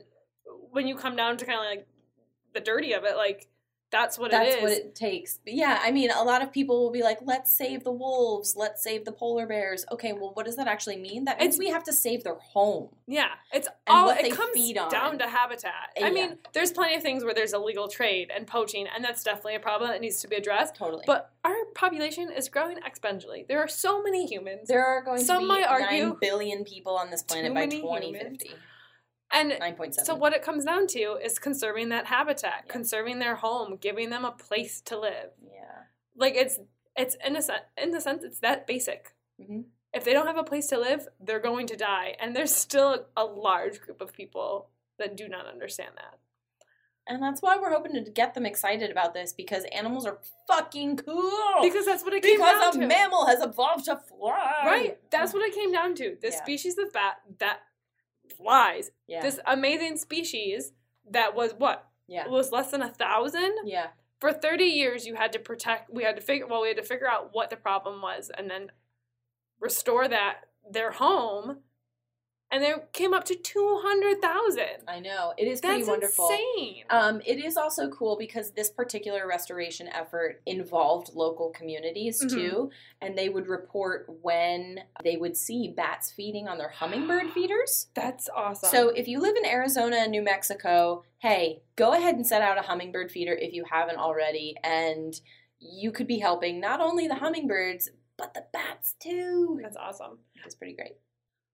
when 0.71 0.87
you 0.87 0.95
come 0.95 1.15
down 1.15 1.37
to 1.37 1.45
kind 1.45 1.59
of 1.59 1.65
like 1.65 1.87
the 2.53 2.61
dirty 2.61 2.93
of 2.93 3.03
it, 3.03 3.15
like 3.17 3.47
that's 3.95 4.19
what 4.19 4.33
it 4.33 4.35
is. 4.35 4.39
that's 4.41 4.55
it 4.55 4.61
what 4.61 4.71
it 4.71 4.95
takes. 4.95 5.39
But 5.43 5.53
yeah, 5.53 5.79
I 5.81 5.91
mean, 5.91 6.11
a 6.11 6.23
lot 6.23 6.41
of 6.41 6.51
people 6.51 6.83
will 6.83 6.91
be 6.91 7.01
like, 7.01 7.19
let's 7.23 7.51
save 7.51 7.83
the 7.83 7.91
wolves, 7.91 8.55
let's 8.57 8.83
save 8.83 9.05
the 9.05 9.11
polar 9.11 9.47
bears. 9.47 9.85
Okay, 9.91 10.13
well, 10.13 10.31
what 10.33 10.45
does 10.45 10.57
that 10.57 10.67
actually 10.67 10.97
mean? 10.97 11.25
That 11.25 11.39
means 11.39 11.55
It's- 11.55 11.59
we 11.59 11.69
have 11.69 11.83
to 11.85 11.93
save 11.93 12.23
their 12.23 12.35
home. 12.35 12.89
Yeah, 13.07 13.29
it's 13.53 13.67
all 13.87 14.09
it 14.09 14.31
comes 14.33 14.71
down 14.91 15.17
to 15.19 15.27
habitat. 15.27 15.91
I 15.95 15.99
Yeah. 16.01 16.09
mean, 16.09 16.39
there's 16.53 16.71
plenty 16.71 16.95
of 16.95 17.01
things 17.01 17.23
where 17.23 17.33
there's 17.33 17.53
illegal 17.53 17.87
trade 17.87 18.31
and 18.35 18.45
poaching, 18.45 18.87
and 18.93 19.03
that's 19.03 19.23
definitely 19.23 19.55
a 19.55 19.59
problem 19.59 19.91
that 19.91 20.01
needs 20.01 20.19
to 20.21 20.27
be 20.27 20.35
addressed. 20.35 20.75
Totally. 20.75 21.03
But 21.07 21.31
our 21.43 21.65
population 21.73 22.31
is 22.31 22.49
growing 22.49 22.77
exponentially. 22.79 23.47
There 23.47 23.59
are 23.59 23.67
so 23.67 24.01
many 24.03 24.25
humans, 24.25 24.67
there 24.67 24.85
are 24.85 25.01
going 25.03 25.23
some 25.23 25.37
to 25.37 25.41
be 25.43 25.47
might 25.47 25.65
argue 25.65 26.07
9 26.09 26.17
billion 26.19 26.63
people 26.65 26.95
on 26.97 27.11
this 27.11 27.21
planet 27.23 27.53
by 27.53 27.61
many 27.61 27.81
2050. 27.81 28.51
And 29.31 29.51
9.7. 29.51 29.93
so 30.05 30.15
what 30.15 30.33
it 30.33 30.41
comes 30.43 30.65
down 30.65 30.87
to 30.87 31.17
is 31.23 31.39
conserving 31.39 31.89
that 31.89 32.05
habitat, 32.05 32.63
Yeah. 32.65 32.71
conserving 32.71 33.19
their 33.19 33.35
home, 33.35 33.77
giving 33.77 34.09
them 34.09 34.25
a 34.25 34.31
place 34.31 34.81
to 34.81 34.97
live. 34.99 35.31
Yeah. 35.43 35.83
Like 36.15 36.35
it's 36.35 36.59
it's 36.95 37.15
in 37.25 37.35
a 37.35 37.41
sen- 37.41 37.65
in 37.77 37.91
the 37.91 37.99
sense 38.01 38.23
it's 38.23 38.39
that 38.39 38.65
basic. 38.67 39.13
Mhm. 39.41 39.65
If 39.93 40.03
they 40.05 40.13
don't 40.13 40.27
have 40.27 40.37
a 40.37 40.43
place 40.43 40.67
to 40.67 40.77
live, 40.77 41.07
they're 41.19 41.39
going 41.39 41.67
to 41.67 41.75
die, 41.75 42.15
and 42.19 42.35
there's 42.35 42.53
still 42.55 43.07
a 43.17 43.25
large 43.25 43.81
group 43.81 44.01
of 44.01 44.13
people 44.13 44.69
that 44.97 45.15
do 45.17 45.27
not 45.27 45.45
understand 45.45 45.91
that. 45.95 46.19
And 47.07 47.21
that's 47.21 47.41
why 47.41 47.57
we're 47.57 47.69
hoping 47.71 47.93
to 47.93 48.09
get 48.11 48.33
them 48.33 48.45
excited 48.45 48.89
about 48.89 49.13
this 49.13 49.31
because 49.31 49.63
animals 49.65 50.05
are 50.07 50.19
fucking 50.47 50.97
cool. 50.97 51.61
Because 51.61 51.85
that's 51.85 52.03
what 52.03 52.13
it 52.13 52.23
came 52.23 52.39
down 52.39 52.55
because 52.59 52.75
a 52.77 52.79
to. 52.79 52.87
mammal 52.87 53.25
has 53.27 53.41
evolved 53.43 53.85
to 53.85 53.97
fly. 53.97 54.63
Right. 54.65 55.11
That's 55.11 55.33
what 55.33 55.43
it 55.43 55.53
came 55.53 55.71
down 55.71 55.93
to. 55.95 56.17
This 56.21 56.35
Yeah. 56.35 56.43
species 56.43 56.77
of 56.79 56.91
bat 56.93 57.17
that 57.39 57.59
flies. 58.31 58.91
Yeah. 59.07 59.21
This 59.21 59.39
amazing 59.45 59.97
species 59.97 60.71
that 61.09 61.35
was 61.35 61.53
what? 61.57 61.87
yeah. 62.07 62.27
Was 62.27 62.51
less 62.51 62.71
than 62.71 62.81
a 62.81 62.89
thousand? 62.89 63.55
Yeah. 63.65 63.87
For 64.19 64.31
30 64.31 64.63
years 64.65 65.05
you 65.05 65.15
had 65.15 65.33
to 65.33 65.39
protect 65.39 65.91
we 65.93 66.03
had 66.03 66.15
to 66.15 66.21
figure 66.21 66.47
well, 66.47 66.61
we 66.61 66.69
had 66.69 66.77
to 66.77 66.83
figure 66.83 67.09
out 67.09 67.29
what 67.31 67.49
the 67.49 67.55
problem 67.55 68.01
was 68.01 68.31
and 68.35 68.49
then 68.49 68.71
restore 69.59 70.07
that 70.07 70.41
their 70.69 70.91
home. 70.91 71.59
And 72.55 72.63
they 72.63 72.73
came 72.93 73.13
up 73.13 73.25
to 73.25 73.35
200,000. 73.35 74.63
I 74.87 75.01
know. 75.01 75.33
It 75.37 75.45
is 75.45 75.59
pretty 75.59 75.79
That's 75.81 75.89
wonderful. 75.89 76.29
insane. 76.29 76.85
Um, 76.89 77.21
it 77.25 77.43
is 77.43 77.57
also 77.57 77.89
cool 77.89 78.15
because 78.17 78.51
this 78.51 78.69
particular 78.69 79.27
restoration 79.27 79.89
effort 79.89 80.41
involved 80.45 81.09
local 81.15 81.49
communities 81.49 82.23
Mhm. 82.23 82.29
too, 82.29 82.71
and 83.01 83.17
they 83.17 83.27
would 83.27 83.47
report 83.47 84.05
when 84.21 84.85
they 85.03 85.17
would 85.17 85.35
see 85.35 85.67
bats 85.75 86.13
feeding 86.13 86.47
on 86.47 86.57
their 86.57 86.69
hummingbird 86.69 87.29
feeders. 87.33 87.89
That's 87.93 88.29
awesome. 88.33 88.69
So 88.69 88.87
if 88.87 89.05
you 89.09 89.19
live 89.19 89.35
in 89.35 89.45
Arizona 89.45 89.97
and 89.97 90.11
New 90.11 90.21
Mexico, 90.21 91.03
hey, 91.17 91.61
go 91.75 91.91
ahead 91.91 92.15
and 92.15 92.25
set 92.25 92.41
out 92.41 92.57
a 92.57 92.61
hummingbird 92.61 93.11
feeder 93.11 93.33
if 93.33 93.51
you 93.53 93.65
haven't 93.69 93.97
already, 93.97 94.55
and 94.63 95.19
you 95.59 95.91
could 95.91 96.07
be 96.07 96.19
helping 96.19 96.61
not 96.61 96.79
only 96.79 97.09
the 97.09 97.15
hummingbirds 97.15 97.89
but 98.17 98.33
the 98.33 98.45
bats 98.53 98.95
too. 98.97 99.59
that's 99.61 99.75
awesome. 99.75 100.19
That's 100.41 100.55
pretty 100.55 100.73
great. 100.73 100.93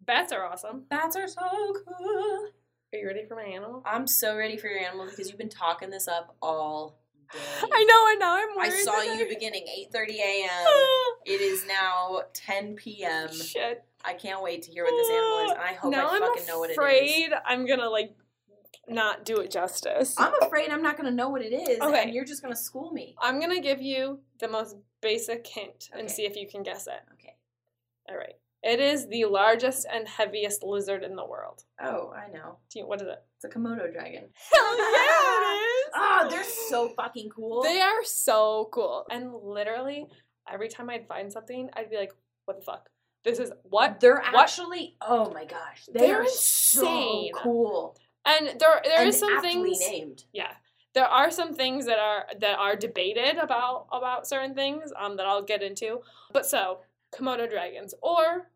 Bats 0.06 0.32
are 0.32 0.46
awesome. 0.46 0.84
Bats 0.90 1.16
are 1.16 1.28
so 1.28 1.42
cool. 1.86 2.48
Are 2.94 2.98
you 2.98 3.08
ready 3.08 3.24
for 3.28 3.36
my 3.36 3.44
animal? 3.44 3.82
I'm 3.86 4.08
so 4.08 4.36
ready 4.36 4.58
for 4.58 4.68
your 4.68 4.80
animal 4.80 5.06
because 5.08 5.30
you've 5.30 5.38
been 5.38 5.50
talking 5.50 5.90
this 5.90 6.08
up 6.08 6.36
all 6.42 7.00
day. 7.34 7.40
I 7.64 7.84
know, 7.86 7.94
I 7.96 8.16
know. 8.20 8.60
I'm 8.60 8.60
I 8.60 8.70
saw 8.70 9.02
you 9.02 9.26
beginning 9.30 9.66
8:30 9.94 10.10
a.m. 10.20 10.50
It 11.26 11.40
is 11.40 11.66
now 11.68 12.22
10 12.34 12.76
p.m. 12.76 13.32
Shit. 13.32 13.84
I 14.04 14.14
can't 14.16 14.42
wait 14.42 14.64
to 14.64 14.72
hear 14.72 14.84
what 14.84 14.92
this 14.92 15.10
animal 15.12 15.46
is, 15.46 15.52
and 15.52 15.62
I 15.62 15.74
hope 15.74 15.92
now 15.92 16.10
I 16.10 16.16
I'm 16.40 16.46
know 16.48 16.60
what 16.60 16.70
it 16.70 16.74
is. 16.74 16.78
afraid 16.78 17.32
I'm 17.46 17.68
gonna 17.68 17.90
like 17.90 18.16
not 18.88 19.24
do 19.24 19.38
it 19.38 19.52
justice. 19.52 20.16
I'm 20.18 20.34
afraid 20.42 20.72
I'm 20.72 20.82
not 20.82 20.98
gonna 20.98 21.12
know 21.12 21.30
what 21.30 21.44
it 21.44 21.54
is, 21.54 21.80
Okay. 21.80 22.02
and 22.04 22.12
you're 22.14 22.26
just 22.26 22.42
gonna 22.42 22.56
school 22.56 22.92
me. 22.92 23.16
I'm 23.22 23.40
gonna 23.40 23.62
give 23.62 23.82
you 23.82 24.20
the 24.40 24.48
most 24.48 24.76
basic 25.02 25.46
hint 25.46 25.90
and 25.96 26.10
see 26.10 26.26
if 26.26 26.36
you 26.36 26.48
can 26.48 26.64
guess 26.64 26.88
it. 26.88 27.02
Okay. 28.63 28.71
All 28.74 28.78
right. 28.78 28.80
It 28.80 28.93
is 28.93 29.08
the 29.08 29.26
largest 29.26 29.86
and 29.91 30.08
heaviest 30.08 30.63
lizard 30.63 31.04
in 31.04 31.15
the 31.15 31.26
world. 31.26 31.63
Oh, 31.82 32.12
I 32.15 32.32
know. 32.32 32.58
You, 32.76 32.86
what 32.88 33.02
is 33.02 33.08
it? 33.08 33.24
It's 33.36 33.45
a 33.45 33.50
Komodo 33.58 33.91
dragon. 33.91 34.26
Hell 34.54 34.78
yeah, 34.78 35.54
it 35.54 35.58
is! 35.88 35.91
Oh, 35.95 36.28
they're 36.30 36.43
so 36.43 36.89
fucking 36.89 37.30
cool. 37.30 37.63
They 37.63 37.82
are 37.82 38.04
so 38.04 38.69
cool. 38.71 39.06
And 39.10 39.34
literally, 39.34 40.08
every 40.52 40.67
time 40.69 40.89
I'd 40.89 41.08
find 41.08 41.32
something, 41.32 41.69
I'd 41.74 41.89
be 41.89 41.97
like, 41.97 42.13
what 42.45 42.58
the 42.58 42.63
fuck? 42.63 42.89
This 43.24 43.38
is 43.39 43.52
what? 43.63 44.00
They're 44.00 44.15
What? 44.32 44.36
actually. 44.43 44.95
Oh 45.02 45.32
my 45.32 45.45
gosh, 45.45 45.86
they 45.93 46.00
They're 46.08 46.21
are 46.21 46.24
insane. 46.24 47.32
so 47.34 47.39
cool. 47.43 47.97
And 48.26 48.47
there 48.60 48.82
there 48.84 49.00
and 49.00 49.10
is 49.10 49.19
some 49.19 49.41
things 49.41 49.80
named. 49.80 50.24
yeah. 50.34 50.52
There 50.93 51.06
are 51.06 51.32
some 51.32 51.54
things 51.54 51.86
that 51.86 52.00
are 52.00 52.26
that 52.39 52.58
are 52.60 52.76
debated 52.76 53.38
about 53.38 53.88
about 53.91 54.28
certain 54.28 54.54
things 54.56 54.91
um 55.00 55.17
that 55.17 55.26
I'll 55.28 55.43
get 55.43 55.62
into. 55.63 56.02
But 56.34 56.45
so, 56.47 56.80
Komodo 57.13 57.50
dragons 57.50 57.93
or 58.02 58.50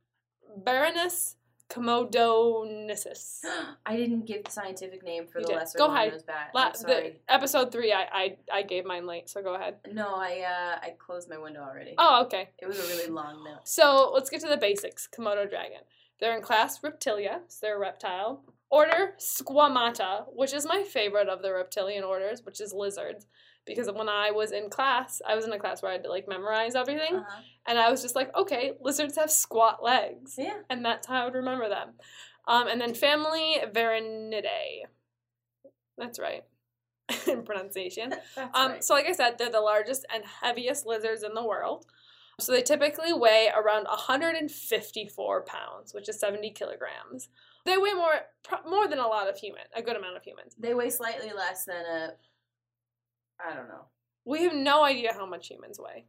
Varanus 0.63 1.35
komodoensis. 1.69 3.39
I 3.85 3.95
didn't 3.97 4.25
give 4.25 4.43
the 4.43 4.51
scientific 4.51 5.03
name 5.03 5.27
for 5.27 5.39
You 5.39 5.45
the 5.45 5.51
did. 5.53 5.57
lesser 5.59 5.77
Go 5.77 5.93
ahead. 5.93 6.23
bat. 6.27 6.51
La- 6.53 6.73
sorry. 6.73 7.19
episode 7.27 7.71
3 7.71 7.91
I, 7.93 8.05
I 8.13 8.37
I 8.53 8.61
gave 8.61 8.85
mine 8.85 9.05
late, 9.05 9.29
so 9.29 9.41
go 9.41 9.55
ahead. 9.55 9.75
No, 9.91 10.15
I 10.15 10.41
uh, 10.47 10.79
I 10.85 10.91
closed 10.97 11.29
my 11.29 11.37
window 11.37 11.61
already. 11.61 11.95
Oh, 11.97 12.23
okay. 12.25 12.49
It 12.59 12.67
was 12.67 12.79
a 12.79 12.87
really 12.95 13.09
long 13.11 13.43
note. 13.43 13.61
So 13.67 14.11
let's 14.13 14.29
get 14.29 14.41
to 14.41 14.47
the 14.47 14.57
basics. 14.57 15.07
Komodo 15.07 15.49
dragon. 15.49 15.81
They're 16.19 16.35
in 16.35 16.41
class 16.41 16.79
Reptilia, 16.81 17.39
so 17.47 17.57
they're 17.61 17.75
a 17.75 17.79
reptile. 17.79 18.43
Order 18.69 19.13
Squamata, 19.19 20.25
which 20.33 20.53
is 20.53 20.65
my 20.65 20.83
favorite 20.83 21.29
of 21.29 21.41
the 21.41 21.51
reptilian 21.53 22.03
orders, 22.03 22.41
which 22.45 22.61
is 22.61 22.73
lizards. 22.73 23.25
Because 23.65 23.89
when 23.91 24.09
I 24.09 24.31
was 24.31 24.51
in 24.51 24.69
class, 24.69 25.21
I 25.27 25.35
was 25.35 25.45
in 25.45 25.51
a 25.53 25.59
class 25.59 25.81
where 25.81 25.89
I 25.89 25.95
had 25.95 26.03
to 26.03 26.09
like 26.09 26.27
memorize 26.27 26.75
everything, 26.75 27.15
Uh-huh. 27.15 27.41
and 27.67 27.79
I 27.79 27.89
was 27.89 28.01
just 28.01 28.15
like, 28.15 28.35
okay, 28.35 28.73
lizards 28.79 29.15
have 29.17 29.31
squat 29.31 29.81
legs, 29.83 30.35
Yeah. 30.37 30.59
and 30.69 30.85
that's 30.85 31.07
how 31.07 31.21
I 31.21 31.25
would 31.25 31.33
remember 31.33 31.67
them. 31.67 31.93
Um, 32.47 32.67
and 32.67 32.79
then 32.79 32.93
family 32.93 33.57
Varanidae. 33.73 34.83
That's 35.97 36.19
right 36.19 36.43
in 37.27 37.43
pronunciation. 37.43 38.09
That's 38.35 38.57
Um, 38.59 38.71
right. 38.73 38.83
So, 38.83 38.93
like 38.93 39.07
I 39.07 39.13
said, 39.13 39.37
they're 39.37 39.49
the 39.49 39.61
largest 39.61 40.05
and 40.13 40.23
heaviest 40.25 40.85
lizards 40.85 41.23
in 41.23 41.33
the 41.33 41.43
world. 41.45 41.85
So, 42.39 42.51
they 42.51 42.61
typically 42.61 43.13
weigh 43.13 43.49
around 43.55 43.85
154 43.87 45.41
pounds, 45.45 45.93
which 45.93 46.09
is 46.09 46.19
70 46.19 46.51
kilograms. 46.51 47.29
They 47.65 47.77
weigh 47.77 47.93
more 47.93 48.13
more 48.67 48.87
than 48.87 48.99
a 48.99 49.07
lot 49.07 49.27
of 49.29 49.37
human, 49.39 49.63
a 49.75 49.81
good 49.81 49.95
amount 49.95 50.17
of 50.17 50.23
humans. 50.23 50.55
They 50.59 50.73
weigh 50.75 50.89
slightly 50.91 51.31
less 51.33 51.65
than 51.65 51.83
a. 51.85 52.09
I 53.39 53.55
don't 53.55 53.67
know. 53.67 53.85
We 54.25 54.43
have 54.43 54.53
no 54.53 54.83
idea 54.83 55.13
how 55.13 55.25
much 55.25 55.47
humans 55.47 55.79
weigh. 55.79 56.05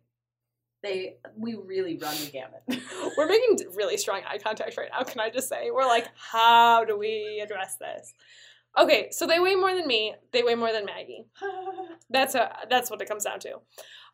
They 0.82 1.16
we 1.36 1.54
really 1.54 1.96
run 1.96 2.14
the 2.16 2.30
gamut. 2.30 2.62
We're 3.16 3.26
making 3.26 3.58
really 3.74 3.96
strong 3.96 4.22
eye 4.28 4.38
contact 4.38 4.76
right 4.76 4.90
now. 4.92 5.04
Can 5.04 5.20
I 5.20 5.30
just 5.30 5.48
say 5.48 5.70
we're 5.70 5.86
like, 5.86 6.06
how 6.16 6.84
do 6.84 6.96
we 6.98 7.40
address 7.42 7.76
this? 7.76 8.12
Okay, 8.78 9.08
so 9.10 9.26
they 9.26 9.40
weigh 9.40 9.54
more 9.54 9.74
than 9.74 9.86
me. 9.86 10.14
They 10.32 10.42
weigh 10.42 10.54
more 10.54 10.72
than 10.72 10.84
Maggie. 10.84 11.24
That's 12.10 12.34
a 12.34 12.54
that's 12.70 12.90
what 12.90 13.00
it 13.00 13.08
comes 13.08 13.24
down 13.24 13.40
to. 13.40 13.58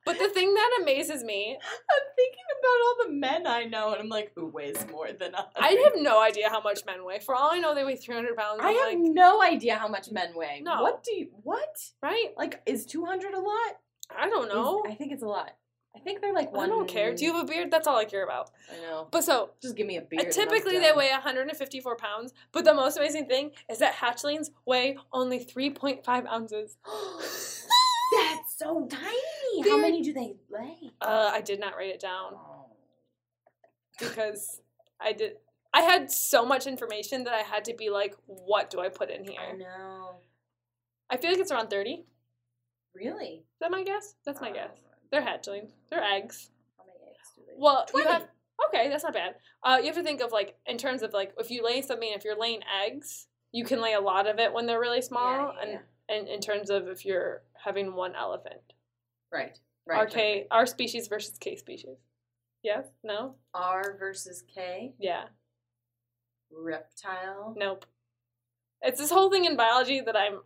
But 0.05 0.19
the 0.19 0.29
thing 0.29 0.53
that 0.55 0.79
amazes 0.83 1.23
me 1.23 1.57
I'm 1.61 2.03
thinking 2.17 2.45
about 2.59 2.85
all 2.85 2.97
the 3.07 3.13
men 3.13 3.47
I 3.47 3.65
know, 3.65 3.93
and 3.93 4.01
I'm 4.01 4.09
like, 4.09 4.33
who 4.35 4.47
weighs 4.47 4.85
more 4.91 5.13
than 5.13 5.35
us? 5.35 5.47
I 5.57 5.71
have 5.85 5.93
no 5.97 6.21
idea 6.21 6.49
how 6.49 6.61
much 6.61 6.85
men 6.85 7.05
weigh. 7.05 7.21
For 7.21 7.35
all 7.35 7.51
I 7.53 7.59
know, 7.59 7.75
they 7.75 7.85
weigh 7.85 7.97
300 7.97 8.37
pounds. 8.37 8.61
I 8.63 8.69
I'm 8.71 8.75
have 8.77 8.87
like, 8.89 8.99
no 9.15 9.43
idea 9.43 9.77
how 9.77 9.89
much 9.89 10.11
men 10.11 10.33
weigh. 10.35 10.61
No. 10.63 10.83
What 10.83 11.03
do 11.05 11.13
you? 11.15 11.29
What? 11.43 11.77
right? 12.03 12.29
Like, 12.37 12.63
is 12.67 12.85
200 12.87 13.35
a 13.35 13.41
lot? 13.41 13.77
I 14.17 14.29
don't 14.29 14.49
Is- 14.49 14.55
know. 14.55 14.83
I 14.87 14.95
think 14.95 15.13
it's 15.13 15.23
a 15.23 15.29
lot. 15.29 15.53
I 15.95 15.99
think 15.99 16.23
they're 16.23 16.33
like 16.33 16.53
one. 16.53 16.65
I 16.71 16.75
don't 16.75 16.89
care. 16.89 17.15
Do 17.15 17.23
you 17.23 17.35
have 17.35 17.45
a 17.45 17.47
beard? 17.47 17.71
That's 17.71 17.87
all 17.87 17.99
I 17.99 18.07
care 18.07 18.25
about. 18.25 18.51
I 18.73 18.81
know. 18.81 19.09
But 19.11 19.25
so, 19.25 19.51
Just 19.61 19.77
give 19.77 19.87
me 19.87 19.99
a 19.99 20.01
uh, 20.01 20.05
beard. 20.09 20.33
typically 20.33 20.79
they 20.79 20.91
weigh 20.93 21.11
154 21.11 21.97
pounds. 21.97 22.33
But 22.51 22.65
the 22.65 22.73
most 22.73 22.97
amazing 22.97 23.27
thing 23.27 23.51
is 23.71 23.79
that 23.81 23.95
hatchlings 23.97 24.51
weigh 24.65 24.97
only 25.13 25.45
3.5 25.45 26.27
ounces. 26.27 26.79
That's 28.13 28.59
so 28.59 28.87
tiny. 28.89 29.09
How 29.59 29.63
They're- 29.63 29.79
many 29.79 30.03
do 30.03 30.13
they 30.13 30.37
lay? 30.51 30.91
Uh, 31.01 31.31
I 31.33 31.41
did 31.41 31.59
not 31.61 31.77
write 31.77 31.91
it 31.91 32.01
down 32.01 32.35
Oh. 32.35 32.67
because 33.99 34.61
I 35.01 35.13
did. 35.13 35.39
I 35.75 35.83
had 35.83 36.11
so 36.11 36.45
much 36.45 36.67
information 36.67 37.25
that 37.25 37.35
I 37.35 37.41
had 37.43 37.65
to 37.65 37.75
be 37.75 37.89
like, 37.91 38.15
what 38.27 38.69
do 38.71 38.81
I 38.81 38.89
put 38.91 39.11
in 39.11 39.25
here? 39.25 39.41
I 39.41 39.53
know. 39.53 40.17
I 41.09 41.17
feel 41.17 41.31
like 41.31 41.41
it's 41.41 41.51
around 41.51 41.71
30. 41.71 42.05
Really? 42.95 43.45
Is 43.55 43.59
that 43.61 43.71
my 43.71 43.83
guess? 43.83 44.15
That's 44.25 44.41
my 44.41 44.51
Oh, 44.51 44.55
guess. 44.55 44.71
They're 45.11 45.23
hatchlings. 45.23 45.71
They're 45.89 46.03
eggs. 46.03 46.51
How 46.77 46.85
many 46.85 46.99
eggs 47.09 47.33
do 47.35 47.43
they? 47.47 47.53
Well, 47.57 47.87
you 47.95 48.03
20. 48.03 48.09
have 48.13 48.29
okay, 48.69 48.89
that's 48.89 49.03
not 49.05 49.15
bad. 49.15 49.37
Uh, 49.63 49.79
you 49.81 49.87
have 49.87 49.97
to 49.97 50.03
think 50.03 50.21
of 50.21 50.31
like 50.31 50.57
in 50.67 50.77
terms 50.77 51.03
of 51.03 51.13
like 51.15 51.33
if 51.39 51.51
you 51.51 51.65
lay 51.65 51.81
something, 51.83 52.11
if 52.13 52.25
you're 52.25 52.39
laying 52.39 52.61
eggs, 52.85 53.27
you 53.51 53.65
can 53.65 53.81
lay 53.81 53.95
a 53.95 54.01
lot 54.01 54.27
of 54.27 54.39
it 54.39 54.53
when 54.53 54.67
they're 54.67 54.81
really 54.81 55.03
small, 55.03 55.33
Yeah, 55.33 55.53
yeah, 55.55 55.61
and 55.63 55.71
yeah. 55.73 55.79
And 56.13 56.29
in 56.29 56.41
terms 56.41 56.69
of 56.71 56.89
if 56.89 57.05
you're 57.05 57.43
having 57.65 57.95
one 57.95 58.15
elephant, 58.15 58.61
Right. 59.33 59.59
Right. 59.87 59.99
our 59.99 60.07
K, 60.07 60.47
R 60.51 60.67
species 60.67 61.09
versus 61.09 61.39
K 61.39 61.57
species. 61.57 61.97
Yes? 62.63 62.87
No? 63.03 63.37
R 63.55 63.97
versus 63.99 64.45
K. 64.55 64.95
Yeah. 64.99 65.25
Reptile. 66.51 67.55
Nope. 67.57 67.87
It's 68.83 69.01
this 69.01 69.11
whole 69.11 69.31
thing 69.31 69.45
in 69.47 69.57
biology 69.57 70.01
that 70.01 70.17
I'm 70.17 70.41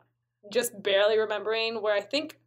just 0.52 0.80
barely 0.82 1.18
remembering. 1.18 1.82
Where 1.82 1.94
I 1.94 2.00
think 2.00 2.38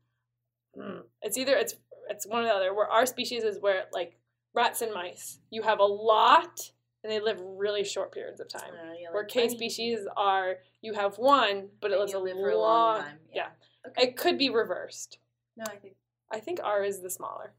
hmm, 0.76 1.00
it's 1.22 1.38
either 1.38 1.56
it's 1.56 1.76
it's 2.10 2.26
one 2.26 2.44
or 2.44 2.46
the 2.46 2.54
other. 2.54 2.74
Where 2.74 2.88
R 2.88 3.06
species 3.06 3.44
is 3.44 3.60
where 3.60 3.86
like 3.92 4.18
rats 4.54 4.82
and 4.82 4.94
mice, 4.94 5.40
you 5.50 5.62
have 5.64 5.80
a 5.80 5.86
lot 5.86 6.72
and 7.04 7.12
they 7.12 7.20
live 7.20 7.40
really 7.42 7.84
short 7.84 8.12
periods 8.12 8.40
of 8.40 8.50
time. 8.50 8.72
Uh, 8.74 8.94
yeah, 9.00 9.12
where 9.12 9.24
like 9.24 9.32
K 9.32 9.48
bunny. 9.48 9.56
species 9.56 10.00
are 10.18 10.58
you 10.82 10.94
have 10.94 11.18
one, 11.18 11.70
but 11.82 11.92
it 11.92 12.00
lives 12.00 12.14
a 12.14 12.20
live 12.20 12.36
long, 12.36 12.52
a 12.52 12.58
long 12.58 13.02
time. 13.02 13.18
Yeah. 13.34 13.48
Okay. 13.88 14.08
It 14.08 14.18
could 14.18 14.38
be 14.38 14.50
reversed. 14.50 15.20
No, 15.56 15.66
I 15.68 15.76
think. 15.76 15.96
I 16.32 16.40
think 16.40 16.60
R 16.64 16.84
is 16.84 17.02
the 17.02 17.10
smaller. 17.10 17.54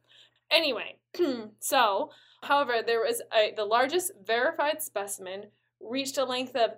Anyway, 0.50 0.96
so 1.60 2.10
however, 2.42 2.76
there 2.84 3.00
was 3.00 3.22
a, 3.34 3.52
the 3.54 3.64
largest 3.64 4.12
verified 4.24 4.82
specimen 4.82 5.46
reached 5.80 6.18
a 6.18 6.24
length 6.24 6.54
of 6.54 6.72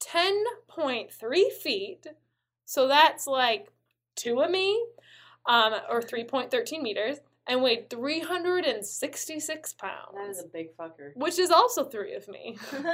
10.3 0.00 1.52
feet. 1.52 2.06
So 2.64 2.88
that's 2.88 3.26
like 3.26 3.68
two 4.16 4.40
of 4.40 4.50
me, 4.50 4.84
um, 5.46 5.74
or 5.88 6.00
3.13 6.00 6.82
meters, 6.82 7.18
and 7.48 7.62
weighed 7.62 7.88
366 7.90 9.72
pounds. 9.74 10.14
That 10.14 10.28
is 10.30 10.40
a 10.42 10.46
big 10.46 10.76
fucker. 10.76 11.12
which 11.16 11.38
is 11.38 11.50
also 11.50 11.84
three 11.84 12.14
of 12.14 12.28
me. 12.28 12.58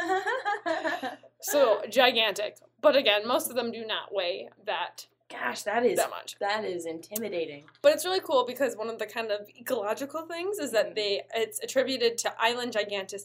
So 1.45 1.83
gigantic. 1.91 2.59
But 2.81 2.95
again, 2.95 3.27
most 3.27 3.51
of 3.51 3.57
them 3.57 3.73
do 3.73 3.85
not 3.85 4.15
weigh 4.15 4.49
that 4.65 5.09
Gosh, 5.29 5.63
that 5.63 5.85
is 5.85 5.97
that 5.99 6.09
much. 6.11 6.37
that 6.39 6.65
is 6.65 6.87
intimidating. 6.87 7.65
But 7.83 7.95
it's 7.95 8.05
really 8.05 8.21
cool 8.21 8.45
because 8.47 8.77
one 8.77 8.89
of 8.89 8.99
the 9.01 9.07
kind 9.07 9.33
of 9.33 9.49
ecological 9.59 10.23
things 10.27 10.59
is 10.61 10.71
that 10.71 10.91
Mhm. 10.91 10.95
they 10.95 11.23
it's 11.35 11.59
attributed 11.61 12.17
to 12.19 12.33
island 12.41 12.75
gigantis 12.75 13.25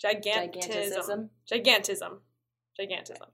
gigantism. 0.00 0.52
Giganticism. 0.52 1.30
Gigantism. 1.50 2.20
Gigantism. 2.78 3.28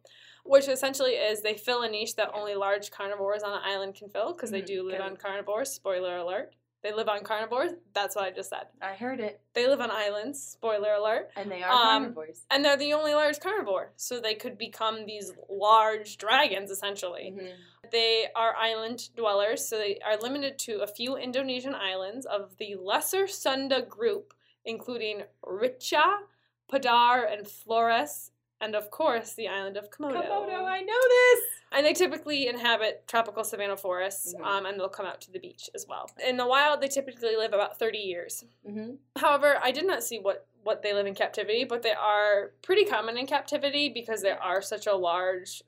Which 0.44 0.66
essentially 0.68 1.12
is 1.12 1.42
they 1.42 1.54
fill 1.54 1.82
a 1.82 1.88
niche 1.90 2.14
that 2.16 2.30
only 2.32 2.54
large 2.54 2.90
carnivores 2.90 3.42
on 3.42 3.52
an 3.52 3.62
island 3.64 3.96
can 3.96 4.08
fill 4.08 4.32
because 4.32 4.50
they 4.50 4.62
Mhm, 4.62 4.66
do 4.66 4.82
live 4.82 5.00
on 5.02 5.16
carnivores. 5.18 5.72
Spoiler 5.72 6.16
alert. 6.16 6.54
They 6.82 6.92
live 6.92 7.08
on 7.08 7.24
carnivores. 7.24 7.72
That's 7.94 8.14
what 8.14 8.26
I 8.26 8.30
just 8.30 8.50
said. 8.50 8.66
I 8.80 8.94
heard 8.94 9.18
it, 9.18 9.40
They 9.54 9.66
live 9.66 9.80
on 9.80 9.90
islands. 9.90 10.40
Spoiler 10.42 10.92
alert. 10.92 11.30
and 11.36 11.50
they 11.50 11.62
are 11.62 11.70
Um, 11.72 12.02
carnivores. 12.04 12.44
And 12.50 12.64
they're 12.64 12.76
the 12.76 12.92
only 12.92 13.12
large 13.14 13.40
carnivore. 13.40 13.92
So 13.96 14.20
they 14.20 14.34
could 14.34 14.56
become 14.58 15.04
these 15.06 15.32
large 15.48 16.16
dragons 16.18 16.70
essentially. 16.70 17.32
Mhm. 17.36 17.56
They 17.90 18.28
are 18.34 18.54
island 18.56 19.14
dwellers, 19.16 19.66
so 19.66 19.78
they 19.78 19.98
are 20.00 20.16
limited 20.16 20.58
to 20.60 20.80
a 20.82 20.86
few 20.86 21.16
Indonesian 21.16 21.74
islands 21.74 22.26
of 22.26 22.56
the 22.58 22.74
Lesser 22.76 23.26
Sunda 23.26 23.80
group, 23.82 24.34
including 24.64 25.24
Rinca, 25.44 26.26
Padar, 26.68 27.24
and 27.32 27.48
Flores, 27.48 28.32
and 28.60 28.74
of 28.74 28.90
course 28.90 29.34
the 29.34 29.48
island 29.48 29.76
of 29.76 29.90
Komodo. 29.90 30.22
Komodo, 30.26 30.64
I 30.64 30.80
know 30.80 31.00
this. 31.08 31.44
and 31.72 31.84
they 31.84 31.92
typically 31.92 32.46
inhabit 32.46 33.04
tropical 33.06 33.44
savanna 33.44 33.76
forests, 33.76 34.34
Mhm. 34.34 34.44
um, 34.46 34.66
and 34.66 34.78
they'll 34.78 34.88
come 34.88 35.04
out 35.06 35.20
to 35.22 35.30
the 35.32 35.38
beach 35.40 35.68
as 35.74 35.86
well. 35.88 36.08
In 36.24 36.36
the 36.36 36.46
wild, 36.46 36.80
they 36.80 36.88
typically 36.88 37.36
live 37.36 37.52
about 37.52 37.78
30 37.78 37.98
years. 37.98 38.44
Mm-hmm. 38.66 38.94
However, 39.16 39.58
I 39.62 39.72
did 39.72 39.86
not 39.86 40.02
see 40.02 40.18
what, 40.18 40.46
what 40.62 40.82
they 40.82 40.92
live 40.94 41.06
in 41.06 41.14
captivity, 41.14 41.64
but 41.64 41.82
they 41.82 41.92
are 41.92 42.52
pretty 42.62 42.84
common 42.84 43.18
in 43.18 43.26
captivity 43.26 43.88
because 43.88 44.22
they 44.22 44.30
are 44.30 44.62
such 44.62 44.86
a 44.86 44.94
large 44.94 45.62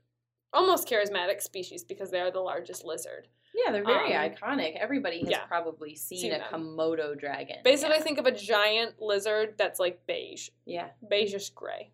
almost 0.52 0.88
charismatic 0.88 1.42
species 1.42 1.84
because 1.84 2.10
they 2.10 2.20
are 2.20 2.30
the 2.30 2.40
largest 2.40 2.84
lizard. 2.84 3.28
Yeah, 3.54 3.72
they're 3.72 3.84
very 3.84 4.14
Um, 4.14 4.30
iconic. 4.30 4.76
Everybody 4.78 5.20
has 5.20 5.28
yeah. 5.30 5.44
probably 5.46 5.94
seen, 5.94 6.18
Seen 6.20 6.32
a 6.32 6.38
them. 6.38 6.48
Komodo 6.76 7.18
dragon. 7.18 7.56
Basically, 7.64 7.96
yeah. 7.96 8.02
think 8.02 8.18
of 8.18 8.24
a 8.26 8.32
giant 8.32 9.02
lizard 9.02 9.56
that's 9.58 9.78
like 9.80 10.06
beige, 10.06 10.48
yeah, 10.64 10.90
beigeish 11.10 11.52
gray, 11.54 11.90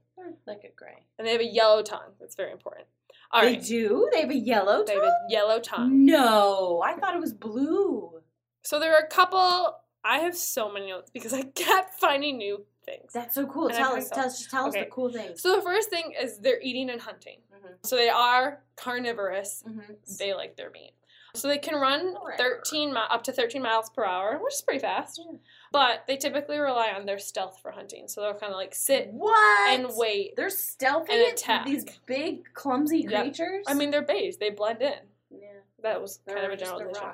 like 0.47 0.65
a 0.65 0.73
gray. 0.75 1.07
and 1.19 1.27
they 1.27 1.33
have 1.33 1.41
a 1.41 1.45
yellow 1.45 1.83
tongue. 1.83 2.13
That's 2.21 2.35
very 2.35 2.53
important. 2.53 2.87
All 3.31 3.43
they 3.43 3.53
right, 3.55 3.63
do. 3.65 4.09
They 4.13 4.21
have 4.21 4.31
a 4.31 4.35
yellow 4.37 4.85
they 4.85 4.95
tongue. 4.95 5.05
have 5.05 5.13
a 5.13 5.33
yellow 5.33 5.61
tongue. 5.61 6.05
No, 6.05 6.83
I 6.85 6.95
thought 6.95 7.15
it 7.15 7.21
was 7.21 7.33
blue. 7.33 8.21
So 8.63 8.79
there 8.79 8.95
are 8.95 9.01
a 9.05 9.09
couple. 9.09 9.77
I 10.05 10.19
have 10.19 10.37
so 10.37 10.71
many 10.71 10.89
notes 10.89 11.11
because 11.11 11.33
I 11.33 11.43
kept 11.43 11.95
finding 12.01 12.37
new 12.39 12.65
things. 12.85 13.13
That's 13.13 13.35
so 13.35 13.47
cool. 13.47 13.69
And 13.69 13.77
Tell 13.77 13.95
us, 13.97 14.09
tell 14.11 14.27
us, 14.27 14.39
just 14.39 14.51
tell 14.51 14.67
us 14.67 14.75
the 14.75 14.87
cool 14.91 15.11
things. 15.11 15.41
So 15.43 15.57
the 15.57 15.63
first 15.63 15.89
thing 15.91 16.13
is 16.21 16.39
they're 16.39 16.61
eating 16.63 16.91
and 16.91 17.01
hunting. 17.01 17.39
Mhm. 17.53 17.87
So 17.87 17.97
they 17.97 18.11
are 18.11 18.63
carnivorous. 18.77 19.63
Mhm. 19.67 19.97
They 20.19 20.35
like 20.35 20.57
their 20.57 20.71
meat. 20.71 20.93
So 21.35 21.49
they 21.49 21.59
can 21.59 21.75
run 21.81 22.15
Right. 22.25 22.39
13 22.39 22.93
mi- 22.93 23.01
up 23.11 23.23
to 23.25 23.33
13 23.33 23.61
miles 23.61 23.91
per 23.91 24.05
hour, 24.05 24.39
which 24.43 24.55
is 24.55 24.63
pretty 24.63 24.79
fast. 24.81 25.21
Yeah. 25.23 25.37
But 25.73 26.05
they 26.07 26.17
typically 26.17 26.59
rely 26.59 26.93
on 26.93 27.07
their 27.07 27.19
stealth 27.19 27.59
for 27.61 27.73
hunting. 27.73 28.07
So 28.07 28.21
they'll 28.21 28.35
kind 28.35 28.53
of 28.53 28.57
like 28.57 28.75
sit 28.75 29.09
What? 29.13 29.71
and 29.71 29.89
wait. 29.97 30.37
They're 30.37 30.49
stealthy. 30.49 31.13
and 31.13 31.33
attack. 31.33 31.67
These 31.67 31.85
big, 32.07 32.45
clumsy 32.55 33.01
Yep. 33.01 33.23
creatures. 33.23 33.65
I 33.67 33.75
mean, 33.75 33.91
they're 33.91 34.03
beige. 34.03 34.37
They 34.37 34.51
blend 34.51 34.81
in. 34.83 34.95
yeah, 35.31 35.49
That 35.83 36.01
was 36.01 36.19
they're 36.25 36.37
kind 36.37 36.47
of 36.47 36.53
a 36.53 36.57
generalization. 36.57 37.09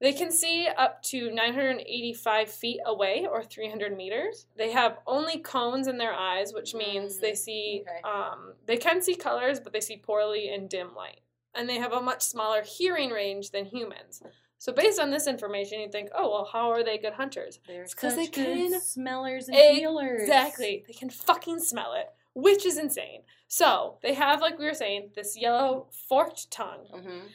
They 0.00 0.12
can 0.12 0.30
see 0.32 0.66
up 0.66 1.00
to 1.04 1.30
985 1.30 2.50
feet 2.50 2.80
away 2.84 3.24
or 3.30 3.42
300 3.42 3.96
meters. 3.96 4.46
They 4.56 4.72
have 4.72 4.98
only 5.06 5.38
cones 5.38 5.86
in 5.86 5.96
their 5.96 6.12
eyes, 6.12 6.52
which 6.52 6.74
means 6.74 7.18
they 7.20 7.32
Mm, 7.32 7.36
see, 7.36 7.84
okay. 7.88 8.00
um, 8.02 8.54
they 8.66 8.76
can 8.76 9.00
see 9.00 9.14
colors, 9.14 9.60
but 9.60 9.72
they 9.72 9.80
see 9.80 9.96
poorly 9.96 10.48
in 10.50 10.66
dim 10.66 10.94
light. 10.94 11.20
And 11.54 11.68
they 11.68 11.76
have 11.76 11.92
a 11.92 12.00
much 12.00 12.22
smaller 12.22 12.62
hearing 12.62 13.10
range 13.10 13.50
than 13.50 13.66
humans. 13.66 14.22
So, 14.58 14.72
based 14.72 15.00
on 15.00 15.10
this 15.10 15.26
information, 15.26 15.80
you 15.80 15.88
think, 15.90 16.08
oh, 16.14 16.30
well, 16.30 16.48
how 16.52 16.70
are 16.70 16.84
they 16.84 16.96
good 16.96 17.14
hunters? 17.14 17.58
They're 17.66 17.82
It's 17.82 17.94
'cause 17.94 18.14
such 18.14 18.30
they 18.32 18.44
can- 18.44 18.80
smellers 18.80 19.48
and 19.48 19.56
feelers. 19.56 20.22
Exactly. 20.22 20.84
They 20.86 20.94
can 20.94 21.10
fucking 21.10 21.58
smell 21.58 21.94
it, 21.94 22.08
which 22.34 22.64
is 22.64 22.78
insane. 22.78 23.24
So, 23.48 23.98
they 24.02 24.14
have, 24.14 24.40
like 24.40 24.58
we 24.58 24.64
were 24.64 24.72
saying, 24.74 25.10
this 25.14 25.36
yellow 25.36 25.88
forked 26.08 26.50
tongue. 26.50 26.86
hmm 26.90 27.26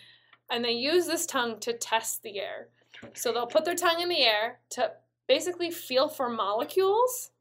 and 0.49 0.63
they 0.63 0.71
use 0.71 1.05
this 1.07 1.25
tongue 1.25 1.59
to 1.59 1.73
test 1.73 2.23
the 2.23 2.39
air. 2.39 2.69
So 3.15 3.33
they'll 3.33 3.47
put 3.47 3.65
their 3.65 3.75
tongue 3.75 3.99
in 3.99 4.07
the 4.07 4.21
air 4.23 4.61
to 4.69 4.93
basically 5.27 5.71
feel 5.71 6.07
for 6.07 6.29
molecules 6.29 7.31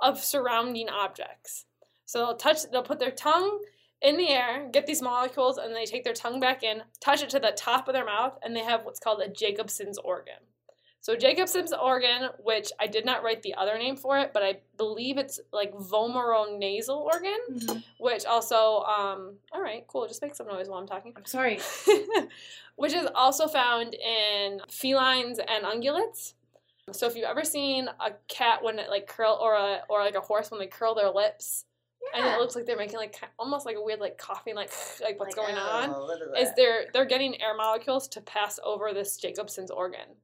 of 0.00 0.22
surrounding 0.22 0.90
objects. 0.90 1.64
So 2.04 2.18
they'll 2.18 2.36
touch 2.36 2.64
they'll 2.70 2.82
put 2.82 2.98
their 2.98 3.10
tongue 3.10 3.64
in 4.02 4.16
the 4.16 4.28
air, 4.28 4.68
get 4.72 4.86
these 4.86 5.02
molecules 5.02 5.58
and 5.58 5.74
they 5.74 5.86
take 5.86 6.04
their 6.04 6.12
tongue 6.12 6.40
back 6.40 6.62
in, 6.62 6.82
touch 7.00 7.22
it 7.22 7.30
to 7.30 7.40
the 7.40 7.52
top 7.56 7.88
of 7.88 7.94
their 7.94 8.04
mouth 8.04 8.38
and 8.42 8.54
they 8.54 8.64
have 8.64 8.84
what's 8.84 9.00
called 9.00 9.20
a 9.20 9.28
Jacobson's 9.28 9.98
organ. 9.98 10.34
So 11.00 11.14
Jacobson's 11.14 11.72
organ, 11.72 12.30
which 12.42 12.72
I 12.80 12.88
did 12.88 13.04
not 13.04 13.22
write 13.22 13.42
the 13.42 13.54
other 13.54 13.78
name 13.78 13.94
for 13.94 14.18
it, 14.18 14.32
but 14.34 14.42
I 14.42 14.56
believe 14.76 15.18
it's 15.18 15.38
like 15.52 15.72
vomeronasal 15.72 16.88
organ, 16.88 17.38
Mm-hmm. 17.48 17.78
which 17.98 18.24
also 18.24 18.82
um 18.82 19.36
all 19.52 19.62
right, 19.62 19.84
cool, 19.86 20.08
just 20.08 20.20
make 20.20 20.34
some 20.34 20.48
noise 20.48 20.68
while 20.68 20.80
I'm 20.80 20.86
talking. 20.86 21.12
I'm 21.16 21.24
sorry. 21.24 21.60
which 22.76 22.92
is 22.92 23.06
also 23.14 23.46
found 23.46 23.94
in 23.94 24.60
felines 24.68 25.38
and 25.38 25.64
ungulates. 25.64 26.34
So 26.92 27.06
if 27.06 27.14
you've 27.14 27.24
ever 27.24 27.44
seen 27.44 27.88
a 27.88 28.12
cat 28.28 28.62
when 28.64 28.78
it 28.80 28.90
like 28.90 29.06
curl 29.06 29.38
or 29.40 29.54
a 29.54 29.82
or 29.88 30.00
like 30.00 30.16
a 30.16 30.20
horse 30.20 30.50
when 30.50 30.58
they 30.58 30.66
curl 30.66 30.96
their 30.96 31.10
lips 31.10 31.66
and 32.14 32.26
it 32.26 32.38
looks 32.38 32.54
like 32.54 32.66
they're 32.66 32.76
making 32.76 32.96
like 32.96 33.20
almost 33.38 33.66
like 33.66 33.76
a 33.76 33.82
weird 33.82 34.00
like 34.00 34.18
coughing 34.18 34.54
like 34.54 34.70
like 35.02 35.18
what's 35.18 35.36
Like, 35.36 35.46
going 35.46 35.56
oh, 35.58 36.32
on 36.34 36.42
is 36.42 36.50
they're 36.56 36.86
they're 36.92 37.06
getting 37.06 37.40
air 37.40 37.56
molecules 37.56 38.08
to 38.08 38.20
pass 38.20 38.58
over 38.64 38.92
this 38.92 39.16
Jacobson's 39.16 39.70
organ. 39.70 40.16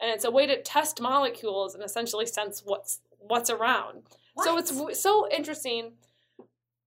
And 0.00 0.10
it's 0.10 0.24
a 0.24 0.30
way 0.30 0.46
to 0.46 0.60
test 0.62 1.00
molecules 1.00 1.74
and 1.74 1.84
essentially 1.84 2.26
sense 2.26 2.62
what's 2.64 3.00
what's 3.18 3.50
around. 3.50 4.02
So 4.42 4.58
it's 4.58 4.72
w- 4.72 4.94
so 4.94 5.28
interesting 5.30 5.92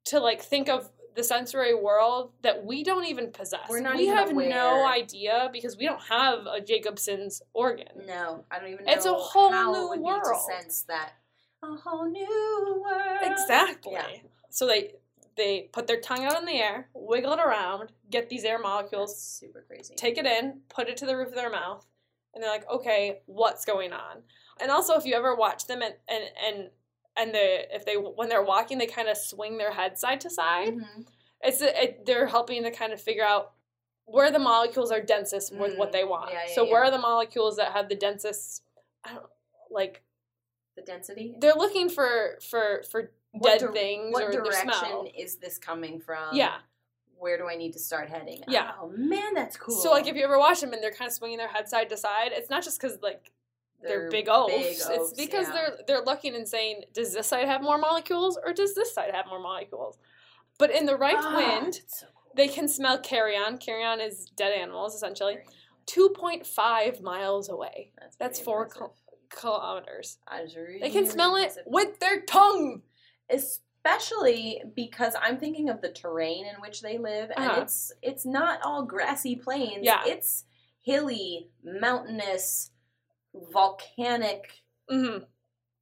to 0.05 0.19
like 0.19 0.41
think 0.41 0.69
of 0.69 0.89
the 1.15 1.23
sensory 1.23 1.73
world 1.73 2.31
that 2.43 2.63
we 2.63 2.83
don't 2.83 3.05
even 3.05 3.31
possess. 3.31 3.67
We're 3.69 3.79
not 3.79 3.95
we 3.95 4.07
have 4.07 4.31
aware. 4.31 4.49
no 4.49 4.85
idea 4.85 5.49
because 5.51 5.75
we 5.75 5.85
don't 5.85 6.01
have 6.09 6.45
a 6.45 6.61
Jacobson's 6.61 7.41
organ. 7.53 7.87
No, 8.05 8.45
I 8.51 8.59
don't 8.59 8.71
even 8.71 8.85
know. 8.85 8.91
It's 8.93 9.05
a 9.05 9.13
whole 9.13 9.49
new 9.51 10.01
world. 10.03 10.41
Sense 10.61 10.83
that 10.83 11.13
a 11.63 11.75
whole 11.75 12.09
new 12.09 12.83
world. 12.85 13.19
Exactly. 13.23 13.93
Yeah. 13.93 14.07
So 14.49 14.67
they 14.67 14.93
they 15.35 15.69
put 15.71 15.85
their 15.85 15.99
tongue 16.01 16.25
out 16.25 16.39
in 16.39 16.45
the 16.45 16.53
air, 16.59 16.89
wiggle 16.95 17.33
it 17.33 17.39
around, 17.39 17.91
get 18.09 18.27
these 18.29 18.43
air 18.43 18.57
That's 18.57 18.63
molecules, 18.63 19.19
super 19.21 19.63
crazy. 19.67 19.93
take 19.95 20.17
it 20.17 20.25
in, 20.25 20.61
put 20.69 20.89
it 20.89 20.97
to 20.97 21.05
the 21.05 21.15
roof 21.15 21.29
of 21.29 21.35
their 21.35 21.51
mouth, 21.51 21.85
and 22.33 22.43
they're 22.43 22.49
like, 22.51 22.67
okay, 22.69 23.19
what's 23.27 23.63
going 23.65 23.93
on? 23.93 24.23
And 24.59 24.71
also, 24.71 24.95
if 24.95 25.05
you 25.05 25.13
ever 25.13 25.35
watch 25.35 25.67
them 25.67 25.81
and 25.81 25.93
and 26.07 26.23
and 26.43 26.69
and 27.15 27.33
they 27.35 27.65
if 27.71 27.85
they 27.85 27.95
when 27.95 28.29
they're 28.29 28.43
walking, 28.43 28.77
they 28.77 28.87
kind 28.87 29.07
of 29.09 29.17
swing 29.17 29.57
their 29.57 29.71
head 29.71 29.97
side 29.97 30.21
to 30.21 30.29
side. 30.29 30.73
Mhm. 30.75 31.05
It's 31.41 31.61
it, 31.61 32.05
they're 32.05 32.25
helping 32.27 32.63
to 32.63 32.71
kind 32.71 32.91
of 32.93 32.99
figure 33.01 33.23
out 33.25 33.51
where 34.05 34.31
the 34.31 34.39
molecules 34.39 34.89
are 34.91 35.01
densest 35.01 35.53
with 35.55 35.73
Mm, 35.73 35.77
what 35.77 35.91
they 35.91 36.03
want. 36.05 36.31
yeah, 36.31 36.39
yeah, 36.47 36.55
so 36.55 36.63
where 36.65 36.83
are 36.83 36.89
the 36.91 36.97
molecules 36.97 37.57
that 37.57 37.73
have 37.73 37.89
the 37.89 37.95
densest? 37.95 38.63
I 39.03 39.13
don't 39.13 39.25
like. 39.69 40.01
The 40.77 40.83
density. 40.83 41.35
They're 41.39 41.55
looking 41.55 41.89
for 41.89 42.37
for 42.49 42.83
for 42.89 43.11
What 43.31 43.59
dead 43.59 43.65
dir- 43.67 43.71
things 43.73 44.13
What 44.13 44.23
or 44.25 44.31
the 44.31 44.37
direction 44.37 44.71
smell. 44.71 45.07
is 45.17 45.37
this 45.37 45.57
coming 45.57 45.99
from? 45.99 46.33
Yeah. 46.35 46.57
Where 47.17 47.35
do 47.39 47.47
I 47.49 47.55
need 47.55 47.73
to 47.73 47.79
start 47.79 48.09
heading? 48.09 48.43
Yeah. 48.47 48.73
Oh 48.79 48.93
man, 48.95 49.33
that's 49.33 49.57
cool. 49.57 49.75
So 49.75 49.89
like 49.91 50.07
if 50.07 50.15
you 50.15 50.23
ever 50.23 50.37
watch 50.37 50.61
them 50.61 50.71
and 50.73 50.81
they're 50.83 50.91
kind 50.93 51.09
of 51.09 51.13
swinging 51.15 51.39
their 51.39 51.47
head 51.47 51.67
side 51.67 51.89
to 51.89 51.97
side, 51.97 52.29
it's 52.31 52.51
not 52.51 52.63
just 52.63 52.79
because 52.79 52.99
like 53.01 53.31
they're, 53.81 54.09
big 54.11 54.27
oafs. 54.29 54.87
it's 54.89 55.13
because 55.13 55.47
yeah. 55.47 55.53
they're 55.53 55.77
they're 55.87 56.05
looking 56.05 56.35
and 56.35 56.47
saying, 56.47 56.83
does 56.93 57.13
this 57.13 57.25
side 57.27 57.47
have 57.47 57.63
more 57.63 57.79
molecules 57.79 58.37
or 58.45 58.53
does 58.53 58.75
this 58.75 58.93
side 58.93 59.09
have 59.15 59.25
more 59.27 59.39
molecules? 59.41 59.97
But 60.59 60.69
in 60.71 60.85
the 60.85 60.95
right 60.95 61.17
Ah, 61.17 61.35
wind, 61.35 61.81
so 61.87 62.05
cool. 62.05 62.33
they 62.35 62.47
can 62.47 62.67
smell 62.67 62.99
carrion. 62.99 63.57
Carrion 63.57 63.99
is 63.99 64.25
dead 64.35 64.51
animals 64.53 64.93
essentially. 64.93 65.39
Two 65.87 66.09
point 66.09 66.45
five 66.45 67.01
miles 67.01 67.49
away. 67.49 67.91
That's, 67.99 68.15
That's 68.17 68.39
four 68.39 68.63
impressive. 68.65 68.91
Kilometers. 69.29 70.17
That 70.29 70.43
is 70.45 70.55
really, 70.55 70.79
They 70.79 70.89
can 70.89 71.05
smell 71.05 71.35
it 71.35 71.57
with 71.65 71.99
their 71.99 72.21
tongue. 72.21 72.81
especially 73.29 74.61
because 74.75 75.13
I'm 75.21 75.37
thinking 75.37 75.69
of 75.69 75.81
the 75.81 75.89
terrain 75.89 76.45
in 76.45 76.55
which 76.61 76.81
they 76.81 76.97
live, 76.97 77.31
and 77.35 77.45
Uh-huh. 77.49 77.61
it's 77.61 77.91
it's 78.01 78.25
not 78.25 78.59
all 78.63 78.83
grassy 78.83 79.35
plains. 79.35 79.79
Yeah. 79.83 80.03
it's 80.05 80.45
hilly, 80.81 81.49
mountainous, 81.63 82.71
volcanic 83.33 84.63
hmm 84.89 85.17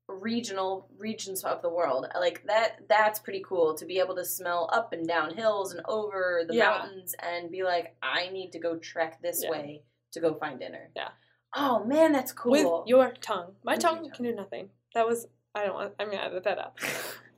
regional 0.08 0.88
regions 1.00 1.44
of 1.44 1.64
the 1.64 1.70
world 1.70 2.06
like 2.20 2.44
that 2.46 2.88
that's 2.88 3.18
pretty 3.20 3.44
cool 3.48 3.74
to 3.74 3.86
be 3.86 3.98
able 4.00 4.16
to 4.16 4.24
smell 4.24 4.70
up 4.72 4.94
and 4.94 5.08
down 5.08 5.34
hills 5.36 5.74
and 5.74 5.82
over 5.88 6.44
the 6.48 6.54
Yeah. 6.54 6.70
mountains 6.70 7.16
and 7.24 7.50
be 7.50 7.64
like 7.64 7.96
i 8.04 8.30
need 8.30 8.52
to 8.52 8.60
go 8.60 8.78
trek 8.78 9.20
this 9.22 9.42
Yeah. 9.44 9.50
way 9.50 9.84
to 10.12 10.20
go 10.20 10.36
find 10.36 10.60
dinner 10.60 10.92
Yeah. 10.96 11.10
Oh 11.56 11.84
man 11.86 12.12
that's 12.12 12.32
cool 12.32 12.52
With 12.52 12.88
your 12.90 13.12
tongue. 13.22 13.54
My 13.64 13.76
tongue 13.76 13.98
tongue. 14.04 14.12
can 14.12 14.26
do 14.26 14.36
nothing. 14.36 14.70
That 14.94 15.08
was 15.08 15.28
I 15.54 15.66
don't 15.66 15.76
want. 15.76 15.94
I'm 16.00 16.10
gonna 16.12 16.22
edit 16.24 16.44
that 16.44 16.60
out. 16.60 16.80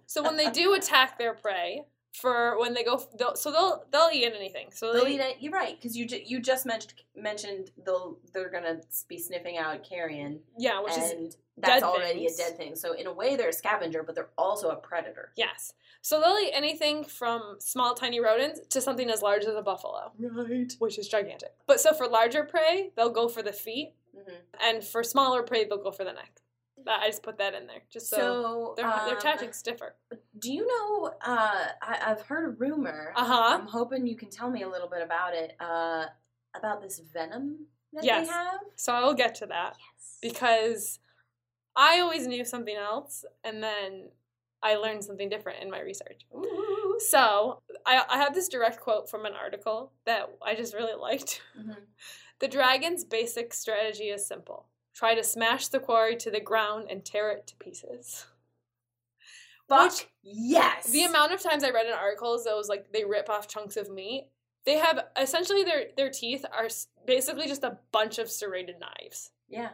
So 0.10 0.24
when 0.24 0.38
they 0.38 0.50
do 0.50 0.74
attack 0.74 1.20
their 1.20 1.34
prey, 1.34 1.84
for 2.14 2.58
when 2.62 2.74
they 2.74 2.86
go, 2.86 3.04
they'll, 3.20 3.36
so 3.36 3.52
they'll 3.52 3.84
they'll 3.92 4.10
eat 4.14 4.24
anything. 4.24 4.70
So 4.72 4.94
They'll 4.94 5.04
they 5.04 5.16
eat 5.16 5.20
it. 5.20 5.36
You're 5.42 5.52
right, 5.52 5.76
because 5.78 5.98
you 5.98 6.06
ju- 6.08 6.22
you 6.26 6.40
just 6.40 6.66
mentioned 6.66 6.94
mentioned 7.14 7.72
they'll 7.86 8.18
they're 8.34 8.50
gonna 8.50 8.80
be 9.10 9.20
sniffing 9.20 9.58
out 9.58 9.84
carrion, 9.84 10.40
yeah, 10.58 10.82
which 10.82 10.94
is 10.94 11.12
and 11.12 11.36
that's 11.58 11.82
dead 11.82 11.84
already 11.84 12.20
things. 12.26 12.40
a 12.40 12.44
dead 12.44 12.58
thing. 12.58 12.76
So 12.78 12.94
in 12.94 13.06
a 13.06 13.14
way, 13.14 13.36
they're 13.36 13.50
a 13.50 13.54
scavenger, 13.54 14.02
but 14.02 14.16
they're 14.16 14.30
also 14.38 14.70
a 14.70 14.78
predator. 14.78 15.34
yes. 15.36 15.74
So 16.02 16.22
they'll 16.22 16.38
eat 16.38 16.52
anything 16.54 17.04
from 17.04 17.58
small 17.60 17.94
tiny 17.94 18.22
rodents 18.22 18.62
to 18.70 18.80
something 18.80 19.10
as 19.10 19.22
large 19.22 19.44
as 19.44 19.56
a 19.56 19.62
buffalo, 19.62 20.14
Right. 20.18 20.72
which 20.80 20.98
is 20.98 21.10
gigantic. 21.10 21.52
But 21.68 21.82
so 21.82 21.92
for 21.94 22.08
larger 22.08 22.46
prey, 22.46 22.92
they'll 22.96 23.10
go 23.10 23.28
for 23.28 23.44
the 23.44 23.52
feet, 23.52 23.94
hmm 24.18 24.34
and 24.60 24.84
for 24.84 25.04
smaller 25.04 25.44
prey, 25.44 25.66
they'll 25.66 25.84
go 25.84 25.92
for 25.92 26.04
the 26.04 26.14
neck. 26.14 26.42
I 26.88 27.08
just 27.08 27.22
put 27.24 27.38
that 27.40 27.54
in 27.54 27.68
there, 27.68 27.82
just 27.92 28.10
so, 28.10 28.16
So, 28.18 28.74
their 28.78 28.86
their 29.06 29.16
um, 29.16 29.20
tactics 29.22 29.62
differ. 29.62 29.96
Do 30.40 30.54
you 30.54 30.66
know? 30.66 31.12
Uh, 31.26 31.68
I, 31.82 32.00
I've 32.08 32.22
heard 32.22 32.46
a 32.46 32.50
rumor. 32.52 33.14
Uh 33.16 33.26
huh. 33.26 33.58
I'm 33.60 33.68
hoping 33.68 34.08
you 34.08 34.16
can 34.16 34.30
tell 34.30 34.50
me 34.50 34.64
a 34.64 34.70
little 34.70 34.88
bit 34.88 35.02
about 35.02 35.34
it. 35.34 35.56
Uh, 35.60 36.06
about 36.56 36.82
this 36.82 37.00
venom 37.14 37.66
that 37.94 38.04
Yes. 38.04 38.28
they 38.28 38.34
have. 38.34 38.60
So 38.76 38.94
I 38.94 39.04
will 39.04 39.14
get 39.14 39.36
to 39.36 39.46
that. 39.48 39.76
Yes. 39.78 40.18
because 40.22 41.00
I 41.76 42.00
always 42.00 42.26
knew 42.26 42.44
something 42.46 42.76
else, 42.76 43.26
and 43.44 43.62
then 43.62 44.10
I 44.64 44.76
learned 44.76 45.04
something 45.04 45.30
different 45.30 45.62
in 45.62 45.70
my 45.70 45.82
research. 45.82 46.26
Ooh. 46.36 46.96
So 47.00 47.62
I, 47.86 48.04
I 48.10 48.18
have 48.18 48.34
this 48.34 48.48
direct 48.48 48.80
quote 48.80 49.10
from 49.10 49.26
an 49.26 49.34
article 49.34 49.92
that 50.06 50.30
I 50.44 50.56
just 50.56 50.74
really 50.74 50.96
liked. 51.00 51.42
Mhm. 51.60 51.76
The 52.39 52.47
dragon's 52.47 53.04
basic 53.04 53.54
strategy 53.54 54.06
is 54.10 54.28
simple 54.28 54.67
try 54.93 55.13
to 55.13 55.23
smash 55.23 55.67
the 55.67 55.80
quarry 55.80 56.15
to 56.15 56.32
the 56.32 56.39
ground 56.39 56.88
and 56.89 57.06
tear 57.06 57.30
it 57.32 57.45
to 57.45 57.56
pieces. 57.58 58.26
Fuck 59.69 59.91
Which- 59.91 60.08
yes. 60.23 60.89
The 60.89 61.04
amount 61.04 61.34
of 61.34 61.41
times 61.41 61.63
I 61.63 61.69
read 61.71 61.86
in 61.88 61.93
articles 61.93 62.45
that 62.45 62.56
was 62.56 62.67
like 62.69 62.91
they 62.91 63.04
rip 63.04 63.30
off 63.30 63.47
chunks 63.47 63.78
of 63.78 63.89
meat 63.91 64.30
They 64.65 64.78
have 64.78 65.06
essentially 65.19 65.63
their 65.63 65.86
their 65.95 66.10
teeth 66.10 66.45
are 66.52 66.67
basically 67.06 67.47
just 67.47 67.63
a 67.63 67.78
bunch 67.91 68.17
of 68.19 68.30
serrated 68.30 68.78
knives, 68.80 69.32
Yeah. 69.47 69.69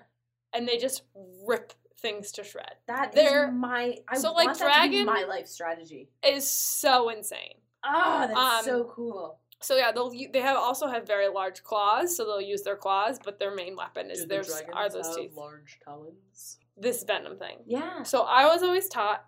and 0.53 0.67
they 0.67 0.77
just 0.77 1.03
rip 1.47 1.73
things 1.99 2.31
to 2.33 2.43
shred. 2.43 2.75
That 2.87 3.09
is 3.09 3.15
They're- 3.15 3.51
my 3.51 3.97
I 4.07 4.17
so, 4.17 4.33
like, 4.33 4.47
that 4.49 4.53
to 4.57 4.59
be 4.59 4.65
dragon- 4.65 5.05
my 5.05 5.23
life 5.23 5.47
strategy. 5.47 6.09
is 6.23 6.47
so 6.49 7.09
insane. 7.09 7.55
Oh, 7.85 8.27
that's 8.27 8.39
Um, 8.39 8.63
so 8.65 8.83
cool. 8.93 9.39
So 9.63 9.75
yeah, 9.77 9.91
they'll 9.91 10.11
they 10.31 10.41
have 10.41 10.57
also 10.57 10.87
have 10.87 11.07
very 11.07 11.27
large 11.29 11.63
claws, 11.63 12.15
so 12.17 12.25
they'll 12.25 12.41
use 12.41 12.61
their 12.63 12.75
claws, 12.75 13.19
but 13.23 13.39
their 13.39 13.53
main 13.55 13.75
weapon 13.75 14.11
is 14.11 14.21
Do 14.21 14.27
their 14.27 14.39
s- 14.41 14.61
are 14.73 14.89
those 14.89 15.15
teeth. 15.15 15.31
large 15.35 15.79
talons? 15.83 16.59
This 16.77 17.03
venom 17.03 17.37
thing. 17.37 17.59
Yeah. 17.65 18.03
So 18.03 18.21
I 18.23 18.45
was 18.47 18.61
always 18.63 18.89
taught 18.89 19.25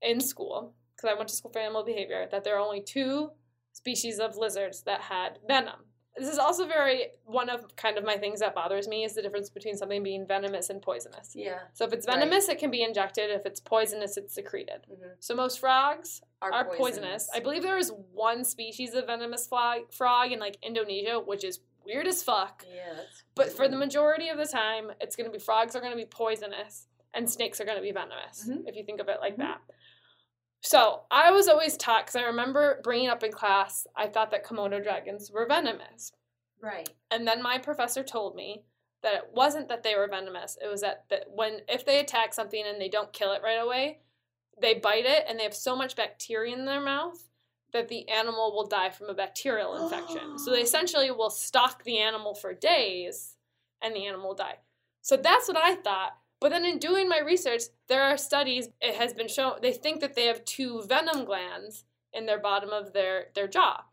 in 0.00 0.20
school 0.20 0.74
because 0.96 1.10
I 1.10 1.14
went 1.14 1.28
to 1.30 1.34
school 1.34 1.50
for 1.52 1.58
animal 1.58 1.84
behavior 1.84 2.28
that 2.30 2.44
there 2.44 2.54
are 2.56 2.60
only 2.60 2.80
two 2.82 3.30
species 3.72 4.18
of 4.20 4.36
lizards 4.36 4.82
that 4.82 5.00
had 5.02 5.38
venom. 5.48 5.80
This 6.16 6.28
is 6.28 6.38
also 6.38 6.66
very 6.66 7.06
one 7.24 7.48
of 7.48 7.74
kind 7.76 7.96
of 7.96 8.04
my 8.04 8.16
things 8.18 8.40
that 8.40 8.54
bothers 8.54 8.86
me 8.86 9.04
is 9.04 9.14
the 9.14 9.22
difference 9.22 9.48
between 9.48 9.76
something 9.76 10.02
being 10.02 10.26
venomous 10.26 10.68
and 10.68 10.82
poisonous. 10.82 11.34
Yeah. 11.34 11.60
So 11.72 11.86
if 11.86 11.92
it's 11.94 12.06
Right. 12.06 12.18
venomous, 12.18 12.48
it 12.48 12.58
can 12.58 12.70
be 12.70 12.82
injected. 12.82 13.30
If 13.30 13.46
it's 13.46 13.60
poisonous, 13.60 14.16
it's 14.18 14.34
secreted. 14.34 14.86
Mhm. 14.90 15.14
So 15.20 15.34
most 15.34 15.58
frogs 15.58 16.20
Are, 16.42 16.52
are 16.52 16.64
poisonous. 16.76 17.30
I 17.34 17.40
believe 17.40 17.62
there 17.62 17.78
is 17.78 17.92
one 18.12 18.44
species 18.44 18.94
of 18.94 19.06
venomous 19.06 19.46
frog, 19.46 19.90
frog 19.92 20.32
in 20.32 20.38
like 20.38 20.58
Indonesia, 20.62 21.18
which 21.18 21.44
is 21.44 21.60
weird 21.84 22.06
as 22.06 22.22
fuck. 22.22 22.64
yeah. 22.70 23.04
But 23.34 23.48
for 23.50 23.66
the 23.66 23.76
majority 23.76 24.28
of 24.28 24.36
the 24.36 24.46
time, 24.46 24.92
it's 25.00 25.16
going 25.16 25.28
to 25.28 25.32
be 25.32 25.38
frogs 25.42 25.74
are 25.74 25.80
going 25.80 25.92
to 25.92 25.96
be 25.96 26.04
poisonous 26.04 26.88
and 27.14 27.28
snakes 27.30 27.60
are 27.60 27.64
going 27.64 27.76
to 27.78 27.82
be 27.82 27.90
venomous, 27.92 28.46
Mhm. 28.48 28.68
if 28.68 28.76
you 28.76 28.84
think 28.84 29.00
of 29.00 29.08
it 29.08 29.20
like 29.20 29.34
Mhm. 29.34 29.38
that. 29.38 29.60
So 30.62 31.00
I 31.10 31.32
was 31.32 31.48
always 31.48 31.76
taught, 31.76 32.06
because 32.06 32.16
I 32.16 32.24
remember 32.26 32.80
bringing 32.84 33.08
up 33.08 33.24
in 33.24 33.32
class, 33.32 33.86
I 33.96 34.06
thought 34.06 34.30
that 34.30 34.46
Komodo 34.46 34.82
dragons 34.82 35.30
were 35.30 35.46
venomous. 35.46 36.12
right. 36.62 36.88
And 37.10 37.26
then 37.26 37.42
my 37.42 37.58
professor 37.58 38.02
told 38.04 38.36
me 38.36 38.62
that 39.02 39.14
it 39.14 39.30
wasn't 39.34 39.68
that 39.68 39.82
they 39.82 39.96
were 39.96 40.06
venomous. 40.06 40.56
It 40.62 40.68
was 40.68 40.80
that, 40.82 41.04
that 41.10 41.26
when 41.34 41.60
if 41.68 41.84
they 41.84 41.98
attack 41.98 42.32
something 42.32 42.62
and 42.64 42.80
they 42.80 42.88
don't 42.88 43.12
kill 43.12 43.32
it 43.32 43.42
right 43.42 43.60
away, 43.60 43.98
they 44.60 44.74
bite 44.74 45.04
it 45.04 45.24
and 45.28 45.38
they 45.38 45.42
have 45.42 45.54
so 45.54 45.74
much 45.74 45.96
bacteria 45.96 46.54
in 46.54 46.64
their 46.64 46.80
mouth 46.80 47.28
that 47.72 47.88
the 47.88 48.08
animal 48.08 48.52
will 48.54 48.66
die 48.66 48.90
from 48.90 49.08
a 49.08 49.14
bacterial 49.14 49.82
infection. 49.82 50.38
so 50.38 50.52
they 50.52 50.60
essentially 50.62 51.10
will 51.10 51.30
stalk 51.30 51.82
the 51.82 51.98
animal 51.98 52.34
for 52.34 52.54
days 52.54 53.36
and 53.82 53.96
the 53.96 54.06
animal 54.06 54.28
will 54.28 54.36
die. 54.36 54.58
So 55.00 55.16
that's 55.16 55.48
what 55.48 55.56
I 55.56 55.74
thought. 55.74 56.16
But 56.42 56.50
then 56.50 56.64
in 56.64 56.78
doing 56.78 57.08
my 57.08 57.20
research, 57.20 57.62
there 57.88 58.02
are 58.02 58.16
studies, 58.18 58.68
it 58.80 58.96
has 58.96 59.14
been 59.14 59.28
shown, 59.28 59.54
they 59.62 59.72
think 59.72 60.00
that 60.00 60.14
they 60.14 60.26
have 60.26 60.44
two 60.44 60.82
venom 60.82 61.24
glands 61.24 61.84
in 62.12 62.26
their 62.26 62.38
bottom 62.38 62.70
of 62.70 62.92
their, 62.92 63.28
their 63.34 63.48
jaw 63.48 63.84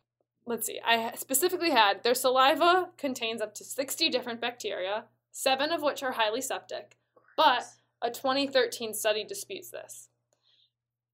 let's 0.50 0.66
see, 0.66 0.80
I 0.84 1.14
specifically 1.16 1.70
had 1.70 2.04
their 2.04 2.16
saliva 2.16 2.90
contains 2.98 3.42
up 3.42 3.54
to 3.56 3.64
60 3.64 4.10
different 4.10 4.42
bacteria, 4.42 5.06
seven 5.32 5.72
of 5.72 5.82
which 5.82 6.02
are 6.04 6.14
highly 6.14 6.42
septic, 6.42 6.98
but 7.38 7.66
a 8.02 8.10
2013 8.10 8.94
study 8.94 9.24
disputes 9.24 9.70
this. 9.70 10.10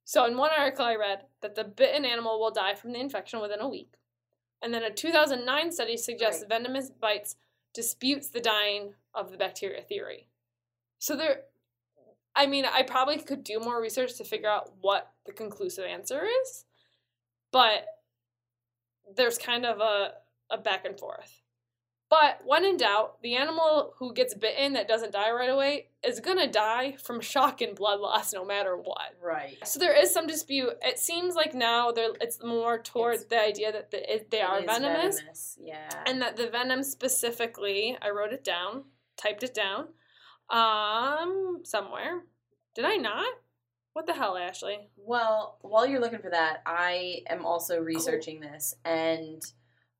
So, 0.06 0.26
in 0.26 0.38
one 0.38 0.52
article, 0.58 0.86
I 0.86 0.96
read 0.96 1.24
that 1.42 1.56
the 1.56 1.64
bitten 1.64 2.06
animal 2.06 2.40
will 2.40 2.52
die 2.52 2.76
from 2.76 2.94
the 2.94 3.00
infection 3.00 3.42
within 3.42 3.60
a 3.60 3.68
week. 3.68 3.96
And 4.62 4.74
then 4.74 4.84
a 4.84 4.92
2009 4.92 5.72
study 5.72 5.98
suggests 5.98 6.42
Right. 6.42 6.50
venomous 6.50 6.90
bites 6.90 7.36
disputes 7.74 8.30
the 8.30 8.40
dying 8.40 8.94
of 9.14 9.32
the 9.32 9.38
bacteria 9.38 9.82
theory. 9.82 10.30
So, 11.00 11.16
there, 11.16 11.42
I 12.36 12.48
mean, 12.48 12.66
I 12.66 12.84
probably 12.84 13.18
could 13.18 13.44
do 13.44 13.60
more 13.60 13.82
research 13.82 14.16
to 14.18 14.24
figure 14.24 14.50
out 14.50 14.72
what 14.82 15.12
the 15.26 15.32
conclusive 15.34 15.86
answer 15.86 16.24
is, 16.44 16.66
but 17.52 17.86
there's 19.16 19.38
kind 19.38 19.66
of 19.66 19.80
a, 19.80 20.14
a 20.50 20.58
back 20.58 20.86
and 20.86 21.00
forth. 21.00 21.42
But 22.08 22.42
when 22.46 22.64
in 22.66 22.78
doubt, 22.78 23.22
the 23.24 23.36
animal 23.36 23.94
who 23.98 24.14
gets 24.14 24.36
bitten 24.36 24.74
that 24.74 24.88
doesn't 24.88 25.12
die 25.14 25.32
right 25.32 25.50
away 25.50 25.88
is 26.04 26.20
gonna 26.20 26.50
die 26.50 26.98
from 27.04 27.20
shock 27.20 27.62
and 27.62 27.76
blood 27.76 28.00
loss 28.00 28.32
no 28.32 28.46
matter 28.46 28.78
what. 28.78 29.16
Right. 29.22 29.58
So 29.68 29.80
there 29.80 30.00
is 30.00 30.14
some 30.14 30.28
dispute. 30.28 30.74
It 30.84 31.00
seems 31.00 31.34
like 31.34 31.56
now 31.56 31.92
there 31.92 32.12
it's 32.22 32.44
more 32.44 32.78
toward 32.78 33.16
It's- 33.16 33.30
the 33.30 33.42
idea 33.42 33.72
that 33.72 33.90
the, 33.90 34.14
it, 34.14 34.30
they 34.30 34.42
are 34.42 34.60
It 34.60 34.70
is 34.70 34.78
venomous, 34.78 35.58
Yeah. 35.60 36.04
and 36.06 36.22
that 36.22 36.38
the 36.38 36.48
venom 36.48 36.84
specifically, 36.84 37.98
I 38.02 38.12
wrote 38.12 38.34
it 38.34 38.44
down, 38.44 38.84
typed 39.18 39.42
it 39.42 39.56
down, 39.56 39.88
um, 40.50 41.62
somewhere. 41.64 42.24
Did 42.76 42.86
I 42.86 42.96
not? 42.98 43.34
What 43.94 44.06
the 44.08 44.14
hell, 44.14 44.38
Ashley? 44.38 44.90
Well, 44.98 45.58
while 45.62 45.86
you're 45.86 46.02
looking 46.02 46.20
for 46.20 46.30
that, 46.32 46.62
I 46.66 47.22
am 47.30 47.46
also 47.46 47.80
researching 47.80 48.42
this, 48.42 48.76
and 48.84 49.42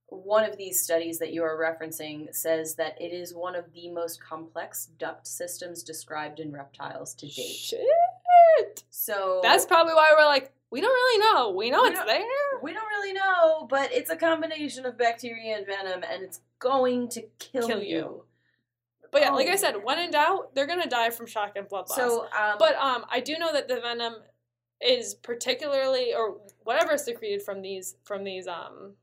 one 0.08 0.48
of 0.48 0.58
these 0.58 0.84
studies 0.84 1.18
that 1.20 1.34
you 1.34 1.44
are 1.44 1.58
referencing 1.58 2.34
says 2.36 2.76
that 2.76 3.00
it 3.02 3.12
is 3.14 3.34
one 3.34 3.56
of 3.56 3.72
the 3.74 3.90
most 3.90 4.22
complex 4.22 4.88
duct 5.00 5.26
systems 5.26 5.82
described 5.82 6.40
in 6.40 6.52
reptiles 6.52 7.14
to 7.16 7.26
date. 7.26 7.56
Shit. 7.56 8.84
So 8.90 9.40
That's 9.44 9.66
probably 9.66 9.94
why 9.94 10.14
we're 10.18 10.26
like, 10.26 10.52
we 10.72 10.82
don't 10.82 10.92
really 10.94 11.34
know. 11.34 11.52
We 11.52 11.70
know 11.72 11.84
We 11.84 11.90
it's 11.90 12.04
there. 12.06 12.26
we 12.62 12.74
don't 12.74 12.88
really 12.88 13.14
know, 13.14 13.66
but 13.70 13.92
it's 13.94 14.10
a 14.10 14.16
combination 14.16 14.86
of 14.86 14.98
bacteria 14.98 15.58
and 15.58 15.66
venom, 15.66 16.04
and 16.10 16.22
it's 16.24 16.42
going 16.60 17.08
to 17.10 17.22
kill, 17.40 17.68
Kill 17.68 17.82
you. 17.82 17.98
you. 17.98 18.24
But 19.16 19.22
yeah, 19.22 19.30
like 19.32 19.48
Oh, 19.48 19.52
I 19.54 19.56
said, 19.56 19.76
when 19.82 19.98
in 19.98 20.12
doubt, 20.12 20.54
they're 20.54 20.68
gonna 20.68 20.90
die 20.90 21.10
from 21.10 21.26
shock 21.26 21.54
and 21.56 21.70
blood 21.70 21.88
loss. 21.88 21.96
So, 21.96 22.24
um, 22.38 22.58
but 22.60 22.76
um, 22.76 23.06
I 23.10 23.22
do 23.22 23.38
know 23.38 23.54
that 23.54 23.70
the 23.70 23.80
venom 23.80 24.16
is 24.86 25.14
particularly, 25.14 26.14
or 26.14 26.36
whatever 26.66 26.96
is 26.96 27.06
secreted 27.06 27.42
from 27.42 27.62
these 27.62 27.96
from 28.04 28.26
these 28.26 28.46
um 28.46 28.96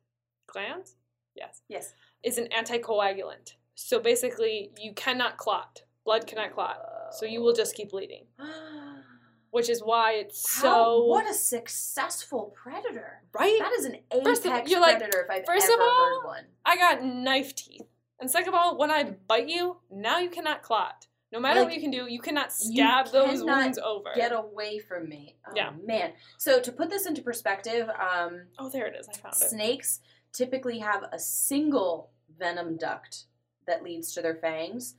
glands, 0.46 0.96
yes, 1.34 1.62
yes, 1.66 1.94
is 2.22 2.36
an 2.36 2.48
anticoagulant. 2.54 3.54
So 3.74 4.00
basically, 4.00 4.72
you 4.78 4.92
cannot 4.92 5.38
clot. 5.38 5.80
Blood 6.04 6.26
cannot 6.26 6.52
clot. 6.52 6.76
So 7.12 7.24
you 7.24 7.40
will 7.40 7.54
just 7.54 7.74
keep 7.74 7.92
bleeding, 7.92 8.26
which 9.50 9.70
is 9.70 9.80
why 9.82 10.12
it's 10.16 10.56
How- 10.56 10.62
so 10.62 11.04
what 11.04 11.26
a 11.26 11.32
successful 11.32 12.54
predator! 12.54 13.22
right. 13.32 13.58
That 13.60 13.72
is 13.78 13.86
an 13.86 13.96
apex 14.10 14.24
First 14.24 14.44
of- 14.44 14.68
you're 14.68 14.78
like- 14.78 14.98
predator 14.98 15.22
if 15.22 15.30
I've 15.30 15.46
first 15.46 15.70
ever 15.70 15.80
of 15.82 15.88
all, 15.88 16.20
heard 16.20 16.26
one. 16.26 16.44
I 16.66 16.76
got 16.76 17.02
knife 17.02 17.54
teeth. 17.54 17.86
And 18.22 18.30
second 18.30 18.50
of 18.50 18.54
all, 18.54 18.78
when 18.78 18.88
I 18.92 19.02
bite 19.26 19.48
you, 19.48 19.78
now 19.90 20.18
you 20.18 20.30
cannot 20.30 20.62
clot. 20.62 21.08
No 21.32 21.40
matter 21.40 21.64
what 21.64 21.74
you 21.74 21.80
can 21.80 21.90
do, 21.90 22.06
you 22.08 22.20
cannot 22.20 22.52
you 22.62 22.72
stab 22.76 23.06
those 23.06 23.40
cannot 23.40 23.64
wounds 23.64 23.78
over. 23.78 24.12
Get 24.14 24.30
away 24.30 24.78
from 24.78 25.08
me! 25.08 25.34
Oh, 25.44 25.52
Yeah. 25.56 25.72
man. 25.84 26.12
So 26.38 26.60
to 26.60 26.70
put 26.70 26.88
this 26.88 27.04
into 27.06 27.20
perspective, 27.20 27.88
um, 27.88 28.42
oh, 28.60 28.68
there 28.68 28.86
it 28.86 28.94
is. 28.94 29.08
I 29.08 29.12
found 29.14 29.34
it. 29.34 29.50
snakes 29.50 30.00
typically 30.32 30.78
have 30.78 31.02
a 31.10 31.18
single 31.18 32.10
venom 32.38 32.76
duct 32.76 33.24
that 33.66 33.82
leads 33.82 34.12
to 34.14 34.22
their 34.22 34.36
fangs. 34.36 34.94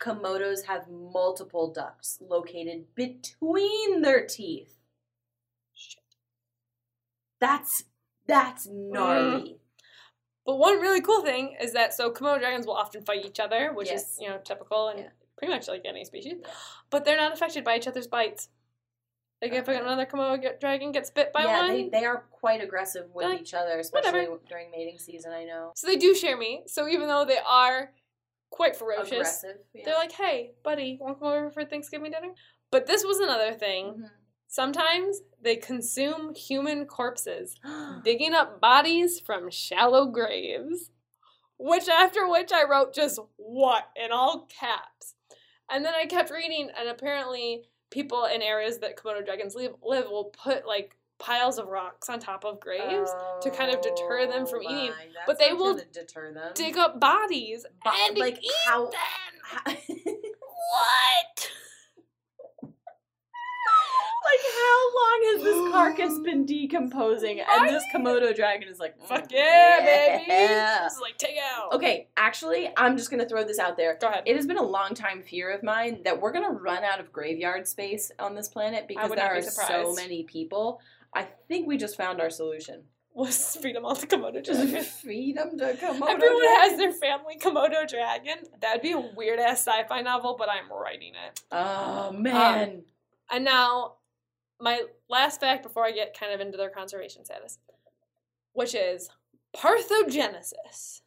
Komodos 0.00 0.66
have 0.66 0.88
multiple 0.88 1.72
ducts 1.72 2.18
located 2.20 2.94
between 2.94 4.02
their 4.02 4.24
teeth. 4.24 4.76
Shit. 5.74 6.04
That's 7.40 7.82
that's 8.28 8.68
gnarly. 8.70 9.58
But 10.48 10.56
one 10.56 10.80
really 10.80 11.02
cool 11.02 11.20
thing 11.20 11.56
is 11.60 11.74
that 11.74 11.92
so 11.92 12.10
Komodo 12.10 12.40
dragons 12.40 12.66
will 12.66 12.72
often 12.72 13.02
fight 13.04 13.22
each 13.26 13.38
other, 13.38 13.70
which 13.74 13.88
Yes. 13.90 14.12
is 14.14 14.18
you 14.18 14.30
know 14.30 14.38
typical 14.38 14.88
and 14.88 15.00
Yeah. 15.00 15.10
pretty 15.36 15.52
much 15.52 15.68
like 15.68 15.82
any 15.84 16.06
species. 16.06 16.38
But 16.88 17.04
they're 17.04 17.18
not 17.18 17.34
affected 17.34 17.64
by 17.64 17.76
each 17.76 17.86
other's 17.86 18.06
bites. 18.06 18.48
Like 19.42 19.52
if 19.52 19.68
Okay. 19.68 19.76
another 19.78 20.06
Komodo 20.06 20.58
dragon 20.58 20.90
gets 20.90 21.10
bit 21.10 21.34
by 21.34 21.44
yeah, 21.44 21.58
one, 21.58 21.68
they, 21.68 21.88
they 21.90 22.06
are 22.06 22.22
quite 22.30 22.62
aggressive 22.62 23.14
with 23.14 23.26
like, 23.26 23.42
each 23.42 23.52
other, 23.52 23.78
especially 23.78 24.20
"Whatever." 24.26 24.40
during 24.48 24.70
mating 24.70 24.98
season. 24.98 25.32
I 25.32 25.44
know. 25.44 25.72
so 25.76 25.86
they 25.86 25.96
do 25.96 26.14
share 26.14 26.38
meat. 26.38 26.70
So 26.70 26.88
even 26.88 27.08
though 27.08 27.26
they 27.26 27.40
are 27.46 27.92
quite 28.48 28.74
ferocious, 28.74 29.44
Yeah. 29.74 29.84
they're 29.84 29.96
like, 29.96 30.12
"Hey, 30.12 30.54
buddy, 30.62 30.96
want 30.98 31.16
to 31.16 31.20
come 31.20 31.28
over 31.30 31.50
for 31.50 31.66
Thanksgiving 31.66 32.10
dinner?" 32.10 32.32
But 32.70 32.86
this 32.86 33.04
was 33.04 33.20
another 33.20 33.52
thing. 33.52 33.84
Mhm. 33.98 34.10
Sometimes 34.50 35.20
they 35.40 35.56
consume 35.56 36.34
human 36.34 36.86
corpses, 36.86 37.54
digging 38.04 38.34
up 38.34 38.60
bodies 38.60 39.20
from 39.20 39.50
shallow 39.50 40.06
graves. 40.06 40.90
Which, 41.60 41.88
after 41.88 42.28
which, 42.28 42.50
I 42.52 42.64
wrote 42.64 42.94
just 42.94 43.18
what 43.36 43.84
in 43.96 44.12
all 44.12 44.46
caps. 44.46 45.14
And 45.70 45.84
then 45.84 45.92
I 45.94 46.06
kept 46.06 46.30
reading, 46.30 46.70
and 46.78 46.88
apparently, 46.88 47.64
people 47.90 48.24
in 48.26 48.42
areas 48.42 48.78
that 48.78 48.96
Komodo 48.96 49.24
dragons 49.24 49.54
live, 49.56 49.72
live 49.82 50.04
will 50.08 50.26
put 50.26 50.66
like 50.66 50.96
piles 51.18 51.58
of 51.58 51.66
rocks 51.66 52.08
on 52.08 52.20
top 52.20 52.44
of 52.44 52.60
graves, 52.60 53.10
to 53.42 53.50
kind 53.50 53.72
of 53.74 53.80
deter 53.82 54.26
them 54.28 54.46
from 54.46 54.60
Oh 54.64 54.70
eating. 54.70 54.90
my, 54.90 55.04
that's 55.12 55.26
But 55.26 55.38
they 55.40 55.52
will 55.52 55.78
deter 55.92 56.32
them. 56.32 56.52
dig 56.54 56.78
up 56.78 57.00
bodies, 57.00 57.66
Bo- 57.84 57.90
and 58.06 58.16
like, 58.16 58.38
eat 58.42 58.50
how- 58.64 58.84
them. 59.66 59.76
what? 60.06 61.50
Like, 64.28 64.44
how 64.54 64.94
long 64.94 65.20
has 65.24 65.42
this 65.42 65.72
carcass 65.72 66.18
been 66.24 66.44
decomposing? 66.44 67.40
And 67.40 67.68
this 67.68 67.82
Komodo 67.94 68.34
dragon 68.34 68.68
is 68.68 68.78
like, 68.78 69.00
Fuck 69.00 69.24
"Mm, 69.28 69.32
yeah, 69.32 69.78
baby! 69.80 70.24
yeah." 70.28 70.84
This 70.84 70.94
is 70.94 71.00
like 71.00 71.16
take 71.18 71.36
out. 71.38 71.72
Okay, 71.72 72.08
actually, 72.16 72.70
I'm 72.76 72.96
just 72.96 73.10
gonna 73.10 73.28
throw 73.28 73.44
this 73.44 73.58
out 73.58 73.76
there. 73.76 73.96
go 74.00 74.08
ahead. 74.08 74.24
It 74.26 74.36
has 74.36 74.46
been 74.46 74.58
a 74.58 74.62
long 74.62 74.94
time 74.94 75.22
fear 75.22 75.50
of 75.50 75.62
mine 75.62 76.02
that 76.04 76.20
we're 76.20 76.32
gonna 76.32 76.50
run 76.50 76.84
out 76.84 77.00
of 77.00 77.12
graveyard 77.12 77.66
space 77.66 78.10
on 78.18 78.34
this 78.34 78.48
planet 78.48 78.86
because 78.86 79.10
there 79.10 79.34
are 79.34 79.42
so 79.42 79.94
many 79.94 80.24
people. 80.24 80.80
I 81.14 81.26
think 81.48 81.66
we 81.66 81.78
just 81.78 81.96
found 81.96 82.20
our 82.20 82.30
solution. 82.30 82.82
was 83.14 83.56
feed 83.56 83.74
them 83.74 83.84
all 83.84 83.96
to 83.96 84.06
Komodo 84.06 84.44
dragon. 84.44 84.72
Them 85.34 85.58
to 85.58 85.74
Komodo 85.74 86.08
Everyone 86.08 86.44
has 86.60 86.76
their 86.76 86.92
family 86.92 87.36
Komodo 87.40 87.88
dragon. 87.88 88.36
That'd 88.60 88.82
be 88.82 88.92
a 88.92 89.00
weird 89.00 89.40
ass 89.40 89.66
sci-fi 89.66 90.02
novel, 90.02 90.36
but 90.38 90.48
I'm 90.50 90.70
writing 90.70 91.14
it. 91.26 91.40
Oh 91.50 92.12
man. 92.12 92.82
And 93.30 93.44
now, 93.44 93.94
my 94.60 94.82
last 95.08 95.40
fact 95.40 95.62
before 95.62 95.84
I 95.84 95.92
get 95.92 96.18
kind 96.18 96.32
of 96.32 96.40
into 96.40 96.56
their 96.56 96.70
conservation 96.70 97.24
status, 97.24 97.58
which 98.52 98.74
is 98.74 99.10
parthogenesis. 99.56 101.02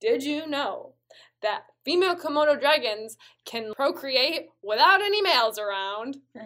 Did 0.00 0.22
you 0.22 0.46
know 0.46 0.94
that 1.40 1.64
female 1.84 2.16
Komodo 2.16 2.58
dragons 2.58 3.16
can 3.44 3.72
procreate 3.74 4.48
without 4.62 5.00
any 5.00 5.22
males 5.22 5.58
around? 5.58 6.18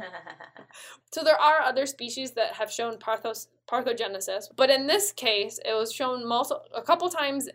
So 1.11 1.25
there 1.25 1.41
are 1.41 1.63
other 1.63 1.87
species 1.87 2.33
that 2.33 2.55
have 2.55 2.71
shown 2.71 2.99
parthos, 2.99 3.47
parthenogenesis, 3.67 4.49
but 4.55 4.69
in 4.69 4.87
this 4.87 5.11
case, 5.11 5.59
it 5.65 5.73
was 5.73 5.93
shown 5.93 6.27
multiple 6.27 6.65
a 6.75 6.83
couple 6.83 7.09
times. 7.09 7.49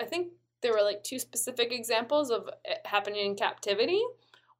I 0.00 0.04
think 0.04 0.32
there 0.60 0.72
were 0.72 0.82
like 0.82 1.04
two 1.04 1.18
specific 1.18 1.72
examples 1.72 2.30
of 2.30 2.48
it 2.64 2.78
happening 2.84 3.24
in 3.24 3.36
captivity, 3.36 4.02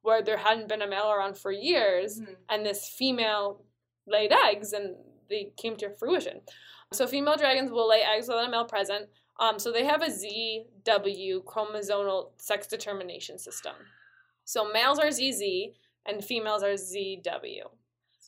where 0.07 0.21
there 0.21 0.37
hadn't 0.37 0.69
been 0.69 0.81
a 0.81 0.87
male 0.87 1.11
around 1.11 1.37
for 1.37 1.51
years, 1.51 2.21
Mhm. 2.21 2.37
and 2.47 2.65
this 2.65 2.87
female 2.87 3.65
laid 4.05 4.31
eggs, 4.31 4.71
and 4.71 4.95
they 5.29 5.51
came 5.57 5.75
to 5.75 5.89
fruition. 5.89 6.41
So 6.93 7.05
female 7.05 7.35
dragons 7.35 7.71
will 7.71 7.89
lay 7.89 8.01
eggs 8.03 8.29
without 8.29 8.47
a 8.47 8.49
male 8.49 8.63
present. 8.63 9.09
Um, 9.37 9.59
so 9.59 9.69
they 9.73 9.83
have 9.83 10.01
a 10.01 10.09
ZW 10.09 11.43
chromosomal 11.43 12.31
sex 12.37 12.67
determination 12.67 13.37
system. 13.37 13.75
So 14.45 14.71
males 14.71 14.97
are 14.97 15.11
ZZ 15.11 15.73
and 16.05 16.23
females 16.23 16.63
are 16.63 16.77
ZW. 16.77 17.65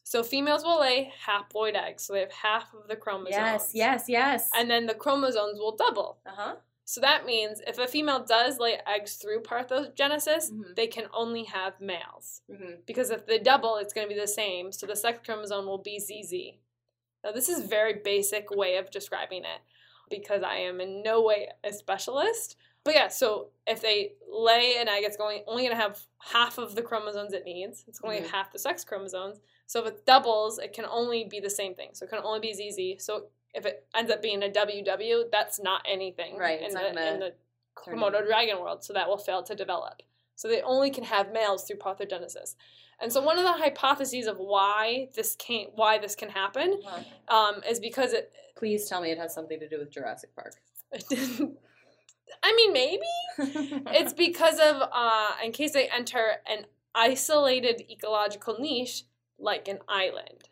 So 0.03 0.21
females 0.21 0.63
will 0.65 0.81
lay 0.81 1.13
haploid 1.25 1.75
eggs, 1.75 2.03
so 2.03 2.11
they 2.13 2.19
have 2.19 2.31
half 2.33 2.73
of 2.73 2.87
the 2.89 2.97
chromosomes. 2.97 3.35
yes, 3.35 3.71
yes, 3.73 4.09
yes. 4.09 4.49
And 4.53 4.69
then 4.69 4.85
the 4.87 4.95
chromosomes 4.95 5.57
will 5.59 5.75
double. 5.77 6.19
uh 6.25 6.31
huh. 6.35 6.55
So 6.89 7.01
that 7.01 7.23
means 7.23 7.61
if 7.67 7.77
a 7.77 7.85
female 7.85 8.23
does 8.23 8.57
lay 8.57 8.79
eggs 8.87 9.17
through 9.17 9.41
parthenogenesis, 9.43 10.51
Mhm. 10.51 10.75
they 10.75 10.87
can 10.87 11.07
only 11.13 11.43
have 11.43 11.79
males. 11.79 12.41
hmm 12.47 12.77
Because 12.87 13.11
if 13.11 13.27
they 13.27 13.37
double, 13.37 13.75
it's 13.75 13.93
going 13.93 14.09
to 14.09 14.13
be 14.13 14.19
the 14.19 14.25
same. 14.27 14.71
So 14.71 14.87
the 14.87 14.95
sex 14.95 15.19
chromosome 15.23 15.67
will 15.67 15.77
be 15.77 15.99
ZZ. 15.99 16.57
Now, 17.23 17.31
this 17.31 17.47
is 17.47 17.59
a 17.59 17.67
very 17.67 17.93
basic 17.93 18.49
way 18.49 18.77
of 18.77 18.89
describing 18.89 19.43
it 19.45 19.61
because 20.09 20.41
I 20.41 20.55
am 20.55 20.81
in 20.81 21.03
no 21.03 21.21
way 21.21 21.51
a 21.63 21.71
specialist. 21.71 22.55
But 22.83 22.95
yeah, 22.95 23.09
so 23.09 23.51
if 23.67 23.81
they 23.81 24.15
lay 24.27 24.77
an 24.77 24.87
egg, 24.87 25.03
it's 25.03 25.15
going 25.17 25.43
only 25.45 25.65
going 25.65 25.75
to 25.77 25.83
have 25.83 26.07
half 26.17 26.57
of 26.57 26.73
the 26.73 26.81
chromosomes 26.81 27.33
it 27.33 27.45
needs. 27.45 27.85
It's 27.87 27.99
going 27.99 28.17
to 28.17 28.21
Mhm. 28.23 28.31
have 28.31 28.45
half 28.45 28.51
the 28.51 28.57
sex 28.57 28.83
chromosomes. 28.83 29.39
So 29.67 29.81
if 29.85 29.93
it 29.93 30.05
doubles, 30.07 30.57
it 30.57 30.73
can 30.73 30.85
only 30.85 31.25
be 31.25 31.39
the 31.39 31.51
same 31.51 31.75
thing. 31.75 31.93
So 31.93 32.05
it 32.05 32.09
can 32.09 32.23
only 32.23 32.39
be 32.39 32.51
ZZ. 32.53 32.97
So 32.99 33.29
if 33.53 33.65
it 33.65 33.85
ends 33.95 34.11
up 34.11 34.21
being 34.21 34.43
a 34.43 34.49
WW, 34.49 35.23
that's 35.31 35.59
not 35.59 35.81
anything 35.87 36.37
Right, 36.37 36.61
in 36.61 36.73
the, 36.73 37.13
in 37.13 37.19
the 37.19 37.33
Komodo 37.75 38.25
dragon 38.25 38.59
world, 38.59 38.83
so 38.83 38.93
that 38.93 39.07
will 39.07 39.17
fail 39.17 39.41
to 39.43 39.55
develop. 39.55 40.01
So 40.35 40.47
they 40.47 40.61
only 40.61 40.89
can 40.91 41.03
have 41.05 41.31
males 41.31 41.63
through 41.65 41.77
parthenogenesis. 41.77 42.55
And 43.01 43.11
so 43.11 43.21
one 43.21 43.37
of 43.37 43.43
the 43.45 43.53
hypotheses 43.53 44.27
of 44.27 44.37
why 44.37 45.07
this 45.15 45.35
can 45.35 45.67
why 45.75 45.97
this 45.99 46.15
can 46.15 46.29
happen 46.29 46.79
Uh-huh. 46.85 47.35
um, 47.35 47.63
is 47.69 47.79
because 47.79 48.13
it. 48.13 48.31
Please 48.57 48.87
tell 48.89 49.01
me 49.01 49.09
it 49.11 49.17
has 49.17 49.33
something 49.33 49.59
to 49.59 49.69
do 49.69 49.79
with 49.79 49.89
Jurassic 49.89 50.35
Park. 50.35 50.55
I 52.43 52.53
mean, 52.55 52.73
maybe 52.73 53.01
it's 53.37 54.13
because 54.13 54.59
of 54.59 54.81
uh, 54.91 55.31
in 55.43 55.51
case 55.51 55.71
they 55.73 55.87
enter 55.89 56.33
an 56.49 56.65
isolated 56.93 57.83
ecological 57.89 58.57
niche 58.59 59.03
like 59.37 59.67
an 59.67 59.79
island. 59.87 60.48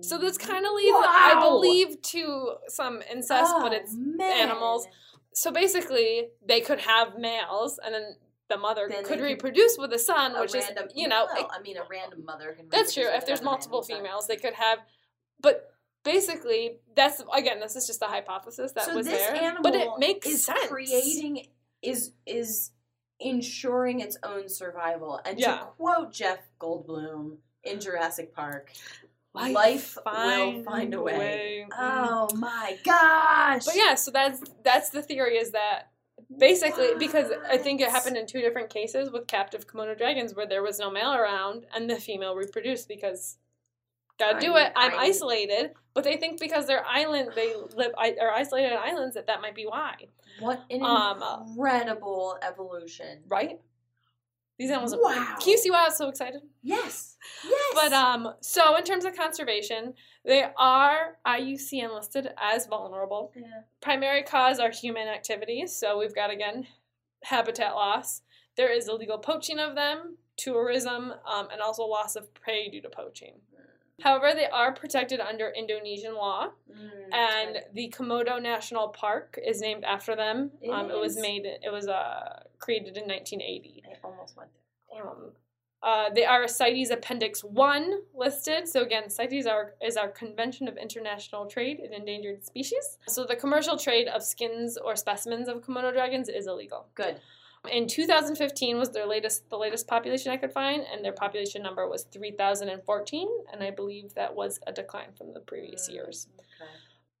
So 0.00 0.18
this 0.18 0.36
kind 0.36 0.64
of 0.66 0.72
leads, 0.72 0.96
I 0.96 1.38
believe, 1.40 2.00
to 2.02 2.54
some 2.68 3.02
incest, 3.10 3.52
but 3.60 3.72
Oh, 3.72 3.76
it's 3.76 3.94
man. 3.96 4.48
animals. 4.50 4.86
so 5.32 5.50
basically 5.50 6.28
they 6.46 6.60
could 6.60 6.80
have 6.80 7.18
males, 7.18 7.78
and 7.84 7.94
then 7.94 8.16
the 8.48 8.56
mother 8.56 8.86
Then 8.88 9.04
could 9.04 9.20
reproduce 9.20 9.76
with 9.78 9.90
the 9.90 9.98
son, 9.98 10.36
A 10.36 10.40
which 10.40 10.54
random, 10.54 10.86
is 10.86 10.92
you 10.94 11.08
know 11.08 11.26
well, 11.32 11.50
I 11.52 11.60
mean, 11.60 11.76
a 11.76 11.82
random 11.90 12.24
mother 12.24 12.52
can. 12.52 12.68
that's 12.70 12.94
true. 12.94 13.04
If 13.06 13.26
there's 13.26 13.42
multiple 13.42 13.80
random 13.80 13.96
son. 13.96 14.04
females, 14.04 14.26
they 14.28 14.36
could 14.36 14.54
have, 14.54 14.78
but 15.40 15.72
basically 16.04 16.78
that's 16.94 17.22
again 17.34 17.58
this 17.58 17.74
is 17.74 17.86
just 17.86 18.00
a 18.02 18.06
hypothesis 18.06 18.72
that 18.72 18.84
so 18.84 18.94
was 18.94 19.06
there, 19.06 19.56
but 19.62 19.74
it 19.74 19.88
makes 19.98 20.26
is 20.28 20.44
sense. 20.44 20.68
creating 20.68 21.46
is 21.82 22.12
is 22.26 22.70
ensuring 23.18 24.00
its 24.00 24.16
own 24.22 24.48
survival. 24.48 25.20
And 25.24 25.38
Yeah. 25.40 25.58
to 25.58 25.64
quote 25.76 26.12
Jeff 26.12 26.38
Goldblum 26.60 27.38
in 27.64 27.80
Jurassic 27.80 28.32
Park, 28.34 28.70
Life, 29.36 29.54
life 29.54 29.96
will 30.06 30.62
find 30.64 30.94
a 30.94 31.00
way. 31.02 31.66
oh 31.78 32.28
my 32.36 32.76
gosh! 32.84 33.64
But 33.64 33.76
yeah, 33.76 33.94
so 33.94 34.10
that's 34.10 34.42
that's 34.64 34.90
the 34.90 35.02
theory 35.02 35.36
is 35.36 35.50
that 35.52 35.90
basically 36.38 36.88
because 36.98 37.30
I 37.50 37.56
think 37.58 37.80
it 37.80 37.90
happened 37.90 38.16
in 38.16 38.26
two 38.26 38.40
different 38.40 38.70
cases 38.70 39.10
with 39.10 39.26
captive 39.26 39.66
Komodo 39.66 39.96
dragons 39.96 40.34
where 40.34 40.46
there 40.46 40.62
was 40.62 40.78
no 40.78 40.90
male 40.90 41.12
around 41.12 41.66
and 41.74 41.88
the 41.88 41.96
female 41.96 42.34
reproduced 42.34 42.88
because 42.88 43.36
gotta 44.18 44.40
do 44.40 44.56
it. 44.56 44.72
I'm 44.74 44.92
isolated, 44.98 45.72
but 45.92 46.02
they 46.04 46.16
think 46.16 46.40
because 46.40 46.66
they're 46.66 46.84
island, 46.86 47.30
they 47.36 47.54
live 47.74 47.92
i- 47.98 48.16
are 48.20 48.30
isolated 48.32 48.72
on 48.72 48.78
islands 48.78 49.14
that 49.14 49.26
that 49.26 49.42
might 49.42 49.54
be 49.54 49.64
why, 49.66 49.94
What 50.40 50.62
an 50.70 50.82
Um, 50.82 51.22
uh, 51.22 51.42
incredible 51.46 52.38
evolution! 52.42 53.22
right? 53.28 53.60
These 54.58 54.70
animals. 54.70 54.94
Are, 54.94 55.00
Wow. 55.02 55.36
Can 55.40 55.50
you 55.50 55.58
see 55.58 55.70
why 55.70 55.82
I 55.82 55.84
was 55.88 55.96
so 55.98 56.08
excited? 56.08 56.40
Yes, 56.62 57.16
yes. 57.44 57.72
But 57.74 57.92
um, 57.92 58.34
so 58.40 58.76
in 58.76 58.84
terms 58.84 59.04
of 59.04 59.14
conservation, 59.14 59.94
they 60.24 60.44
are 60.56 61.18
IUCN 61.26 61.94
listed 61.94 62.28
as 62.40 62.66
vulnerable. 62.66 63.32
Yeah. 63.36 63.42
Primary 63.80 64.22
cause 64.22 64.58
are 64.58 64.70
human 64.70 65.08
activities. 65.08 65.74
So 65.74 65.98
we've 65.98 66.14
got 66.14 66.30
again 66.30 66.66
habitat 67.24 67.74
loss. 67.74 68.22
There 68.56 68.72
is 68.72 68.88
illegal 68.88 69.18
poaching 69.18 69.58
of 69.58 69.74
them, 69.74 70.16
tourism, 70.36 71.12
um, 71.30 71.48
and 71.52 71.60
also 71.60 71.82
loss 71.84 72.16
of 72.16 72.32
prey 72.32 72.70
due 72.70 72.80
to 72.82 72.88
poaching. 72.88 73.34
However, 74.02 74.32
they 74.34 74.46
are 74.46 74.72
protected 74.74 75.20
under 75.20 75.48
Indonesian 75.50 76.14
law, 76.14 76.48
Mm, 76.70 76.90
and 77.14 77.56
okay. 77.56 77.66
the 77.72 77.94
Komodo 77.96 78.40
National 78.42 78.88
Park 78.88 79.38
is 79.42 79.60
named 79.62 79.84
after 79.84 80.14
them. 80.14 80.50
It 80.60 80.68
um, 80.70 80.90
it 80.90 80.98
was 80.98 81.16
made. 81.18 81.46
It 81.46 81.72
was 81.72 81.88
uh, 81.88 82.42
created 82.58 82.96
in 82.96 83.04
1980. 83.08 83.82
I 83.86 84.06
almost 84.06 84.36
went 84.36 84.50
there. 84.92 85.08
Um, 85.08 85.32
uh, 85.82 86.10
they 86.14 86.24
are 86.24 86.48
CITES 86.48 86.90
Appendix 86.90 87.44
1 87.44 88.00
listed. 88.14 88.66
So, 88.66 88.82
again, 88.82 89.08
CITES 89.08 89.46
are, 89.46 89.74
is 89.80 89.96
our 89.96 90.08
Convention 90.08 90.68
of 90.68 90.76
International 90.76 91.46
Trade 91.46 91.80
in 91.80 91.92
Endangered 91.92 92.44
Species. 92.44 92.98
So, 93.08 93.24
the 93.24 93.36
commercial 93.36 93.76
trade 93.78 94.08
of 94.08 94.22
skins 94.22 94.78
or 94.78 94.96
specimens 94.96 95.48
of 95.48 95.62
Komodo 95.62 95.92
dragons 95.92 96.28
is 96.28 96.46
illegal. 96.46 96.88
Good. 96.94 97.20
In 97.70 97.86
2015 97.86 98.78
was 98.78 98.90
their 98.90 99.06
latest, 99.06 99.48
the 99.50 99.56
latest 99.58 99.86
population 99.86 100.32
I 100.32 100.36
could 100.36 100.52
find, 100.52 100.82
and 100.92 101.04
their 101.04 101.12
population 101.12 101.62
number 101.62 101.88
was 101.88 102.04
3,014, 102.04 103.28
and 103.52 103.62
I 103.62 103.70
believe 103.70 104.14
that 104.14 104.34
was 104.34 104.60
a 104.66 104.72
decline 104.72 105.12
from 105.16 105.34
the 105.34 105.40
previous 105.40 105.88
Mm, 105.88 105.94
years. 105.94 106.28
Okay. 106.38 106.70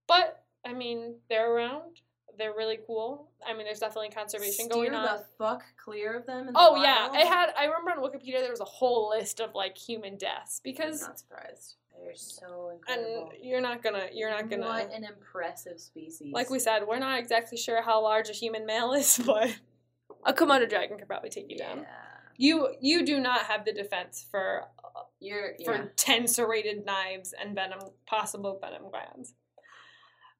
But, 0.06 0.44
I 0.64 0.72
mean, 0.72 1.16
they're 1.28 1.52
around. 1.52 2.00
They're 2.38 2.54
really 2.54 2.78
cool. 2.86 3.28
I 3.46 3.54
mean, 3.54 3.64
there's 3.64 3.78
definitely 3.78 4.10
conservation 4.10 4.68
going 4.68 4.90
Steer 4.90 4.98
on. 4.98 5.04
the 5.04 5.24
fuck 5.38 5.64
clear 5.82 6.18
of 6.18 6.26
them. 6.26 6.40
In 6.40 6.46
the 6.46 6.52
Oh 6.54 6.76
yeah, 6.76 7.08
I 7.12 7.20
had. 7.20 7.50
I 7.58 7.64
remember 7.64 7.92
on 7.92 7.98
Wikipedia 7.98 8.40
there 8.40 8.50
was 8.50 8.60
a 8.60 8.64
whole 8.64 9.10
list 9.10 9.40
of 9.40 9.54
like 9.54 9.76
human 9.76 10.16
deaths 10.16 10.60
because. 10.62 10.84
I'm 10.84 10.90
because, 10.92 11.02
not 11.02 11.18
surprised. 11.18 11.76
They're 12.02 12.14
so 12.14 12.70
incredible. 12.74 13.30
and 13.32 13.44
you're 13.44 13.60
not 13.60 13.82
gonna, 13.82 14.08
you're 14.12 14.30
not 14.30 14.50
gonna. 14.50 14.66
What 14.66 14.92
an 14.92 15.04
impressive 15.04 15.80
species. 15.80 16.32
Like 16.32 16.50
we 16.50 16.58
said, 16.58 16.82
we're 16.86 16.98
not 16.98 17.18
exactly 17.18 17.56
sure 17.56 17.82
how 17.82 18.02
large 18.02 18.28
a 18.28 18.32
human 18.32 18.66
male 18.66 18.92
is, 18.92 19.18
but 19.26 19.56
a 20.24 20.32
Komodo 20.32 20.68
dragon 20.68 20.98
could 20.98 21.08
probably 21.08 21.30
take 21.30 21.50
you 21.50 21.56
yeah. 21.58 21.74
down. 21.74 21.86
You 22.36 22.74
you 22.80 23.04
do 23.04 23.18
not 23.18 23.42
have 23.46 23.64
the 23.64 23.72
defense 23.72 24.26
for 24.30 24.64
You're 25.20 25.54
for 25.64 25.74
yeah. 25.74 25.84
ten 25.96 26.26
serrated 26.26 26.84
knives 26.84 27.32
and 27.38 27.54
venom 27.54 27.80
possible 28.06 28.58
venom 28.60 28.90
glands. 28.90 29.34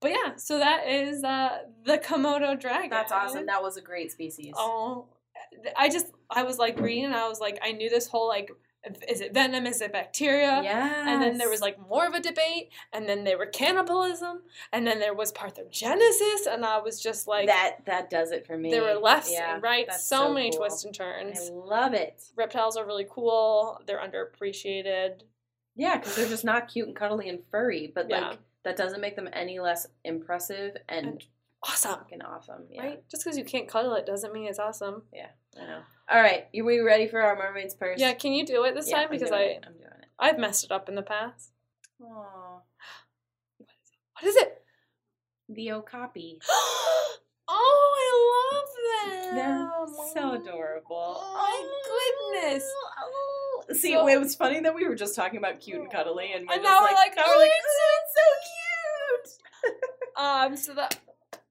But 0.01 0.11
yeah, 0.11 0.36
so 0.36 0.59
that 0.59 0.86
is 0.86 1.24
uh, 1.24 1.59
the 1.84 1.99
Komodo 1.99 2.59
dragon. 2.59 2.90
That's 2.90 3.12
awesome. 3.12 3.47
That 3.47 3.62
was 3.62 3.76
a 3.76 3.80
great 3.80 4.12
species. 4.12 4.55
Oh, 4.57 5.07
I 5.76 5.88
just 5.88 6.07
I 6.30 6.42
was 6.42 6.59
like 6.59 6.78
reading 6.80 7.07
and 7.07 7.14
I 7.14 7.28
was 7.28 7.40
like 7.40 7.59
I 7.62 7.72
knew 7.72 7.88
this 7.88 8.07
whole 8.09 8.28
like 8.28 8.51
is 9.09 9.20
it 9.20 9.34
venom 9.34 9.66
is 9.66 9.80
it 9.80 9.92
bacteria 9.92 10.61
yeah. 10.62 11.12
and 11.12 11.20
then 11.20 11.38
there 11.38 11.49
was 11.51 11.61
like 11.61 11.76
more 11.88 12.07
of 12.07 12.14
a 12.14 12.20
debate 12.20 12.70
and 12.92 13.09
then 13.09 13.24
there 13.24 13.36
were 13.36 13.47
cannibalism 13.47 14.42
and 14.72 14.86
then 14.86 15.01
there 15.01 15.14
was 15.14 15.32
parthenogenesis 15.32 16.47
and 16.49 16.64
I 16.64 16.78
was 16.78 17.01
just 17.03 17.26
like 17.26 17.49
that 17.49 17.84
that 17.86 18.11
does 18.11 18.30
it 18.30 18.47
for 18.47 18.57
me. 18.57 18.70
there 18.70 18.82
were 18.82 19.01
lefts 19.01 19.32
Yeah, 19.32 19.55
and 19.55 19.62
rights 19.62 20.05
so, 20.05 20.26
so 20.26 20.32
many 20.32 20.51
cool. 20.51 20.61
twists 20.61 20.84
and 20.84 20.94
turns. 20.94 21.51
I 21.51 21.53
love 21.53 21.94
it. 21.94 22.22
reptiles 22.36 22.76
are 22.76 22.86
really 22.86 23.07
cool 23.11 23.80
they're 23.86 24.01
underappreciated 24.01 25.22
Yeah, 25.74 25.97
because 25.99 26.14
they're 26.16 26.28
just 26.28 26.44
not 26.44 26.68
cute 26.68 26.86
and 26.86 26.97
cuddly 26.97 27.28
and 27.28 27.40
furry, 27.51 27.90
but 27.92 28.09
Yeah. 28.09 28.28
like 28.28 28.38
that 28.66 28.76
doesn't 28.76 29.00
make 29.00 29.16
them 29.16 29.28
any 29.32 29.58
less 29.60 29.86
impressive 30.04 30.76
and, 30.88 31.06
And 31.06 31.24
awesome 31.66 31.92
fucking 32.00 32.20
awesome. 32.22 32.64
Yeah. 32.70 32.82
right 32.82 33.08
just 33.10 33.24
because 33.24 33.38
you 33.38 33.44
can't 33.44 33.68
cuddle 33.68 33.94
it 33.94 34.04
doesn't 34.06 34.32
mean 34.34 34.46
it's 34.48 34.58
awesome 34.58 35.02
Yeah, 35.12 35.28
I 35.60 35.64
know. 35.66 35.80
All 36.10 36.20
right, 36.20 36.46
you 36.52 36.64
we 36.64 36.80
ready 36.80 37.06
for 37.08 37.20
our 37.20 37.36
mermaid's 37.36 37.74
purse? 37.74 37.98
yeah 38.00 38.12
can 38.12 38.32
you 38.32 38.44
do 38.44 38.64
it 38.64 38.74
this 38.74 38.90
Yeah, 38.90 38.96
time 38.96 39.04
I'm 39.06 39.10
because 39.12 39.30
I 39.32 39.40
it. 39.42 39.64
I'm 39.66 39.72
doing 39.74 39.84
it. 40.02 40.06
I've 40.18 40.38
messed 40.38 40.64
it 40.64 40.72
up 40.72 40.88
in 40.88 40.94
the 40.96 41.02
past 41.02 41.52
Aw. 42.02 42.60
what 43.58 44.24
is 44.24 44.36
it 44.36 44.62
The 45.48 45.72
okapi. 45.72 46.38
oh, 47.48 47.94
I 47.98 48.08
love 48.34 48.70
them. 49.24 49.34
They're 49.36 49.70
so 50.14 50.32
adorable. 50.42 51.16
Oh 51.20 51.34
my 51.34 51.62
oh. 51.64 52.32
goodness. 52.42 52.64
Oh. 53.00 53.62
See, 53.74 53.92
So- 53.92 54.08
it 54.08 54.18
was 54.20 54.34
funny 54.34 54.60
that 54.60 54.74
we 54.74 54.86
were 54.88 54.94
just 54.94 55.14
talking 55.16 55.38
about 55.38 55.60
cute 55.60 55.80
and 55.80 55.90
cuddly, 55.90 56.32
and, 56.34 56.46
we're 56.46 56.54
And 56.54 56.62
just 56.62 56.72
now 56.72 56.80
we're 56.80 56.92
like, 56.94 57.16
now 57.16 57.22
oh, 57.26 57.32
we're 57.36 57.42
like, 57.42 57.50
oh, 57.50 57.98
it's 58.02 58.14
so 58.14 58.26
cute. 58.42 58.55
Um, 60.16 60.56
so 60.56 60.72
the 60.74 60.90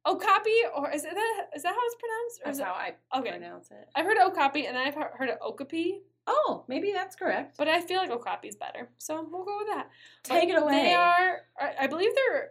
okapi, 0.05 0.49
or 0.75 0.89
is 0.91 1.03
it 1.05 1.13
that 1.13 1.49
is 1.55 1.63
that 1.63 1.69
how 1.73 1.81
it's 1.85 1.95
pronounced? 1.99 2.41
Or 2.43 2.51
is 2.51 2.57
That's 2.57 2.59
it, 2.59 2.63
how 2.63 2.73
I 2.73 3.19
okay. 3.19 3.31
pronounce 3.31 3.69
it. 3.69 3.87
I've 3.95 4.05
heard 4.05 4.17
okapi 4.17 4.65
and 4.65 4.75
then 4.75 4.87
I've 4.87 4.95
heard 4.95 5.29
of 5.29 5.37
okapi, 5.41 6.01
Oh, 6.27 6.65
maybe 6.67 6.91
that's 6.91 7.15
correct. 7.15 7.57
but 7.57 7.67
I 7.67 7.81
feel 7.81 7.97
like 7.97 8.09
okapi 8.09 8.47
is 8.47 8.55
better, 8.55 8.89
so 8.97 9.27
we'll 9.31 9.45
go 9.45 9.57
with 9.59 9.67
that. 9.67 9.89
But 10.27 10.39
Take 10.39 10.49
it 10.49 10.59
away. 10.61 10.83
They 10.83 10.93
are, 10.93 11.41
I 11.79 11.85
believe 11.87 12.11
they're 12.15 12.49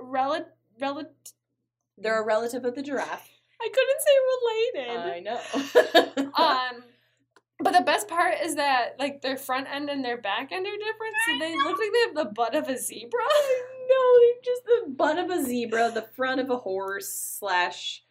rel 0.00 0.46
rel. 0.80 1.02
They're 1.98 2.22
a 2.22 2.24
relative 2.24 2.64
of 2.64 2.74
the 2.74 2.82
giraffe. 2.82 3.28
I 3.60 3.68
couldn't 3.72 4.00
say 4.02 4.92
related. 4.94 5.14
I 5.14 5.20
know. 5.20 6.30
Um, 6.44 6.82
but 7.60 7.72
the 7.72 7.82
best 7.82 8.08
part 8.08 8.34
is 8.42 8.56
that 8.56 8.96
like 8.98 9.22
their 9.22 9.36
front 9.36 9.68
end 9.72 9.88
and 9.88 10.04
their 10.04 10.20
back 10.20 10.50
end 10.50 10.66
are 10.66 10.76
different, 10.76 11.14
so 11.26 11.38
they 11.38 11.54
look 11.56 11.78
like 11.78 11.92
they 11.92 12.00
have 12.06 12.14
the 12.14 12.32
butt 12.34 12.54
of 12.56 12.68
a 12.68 12.76
zebra. 12.76 13.20
no, 13.88 14.20
they're 14.20 14.42
just 14.42 14.64
the 14.64 14.90
butt 14.90 15.18
of 15.18 15.30
a 15.30 15.42
zebra, 15.44 15.90
the 15.94 16.02
front 16.16 16.40
of 16.40 16.50
a 16.50 16.56
horse 16.56 17.08
slash 17.08 18.02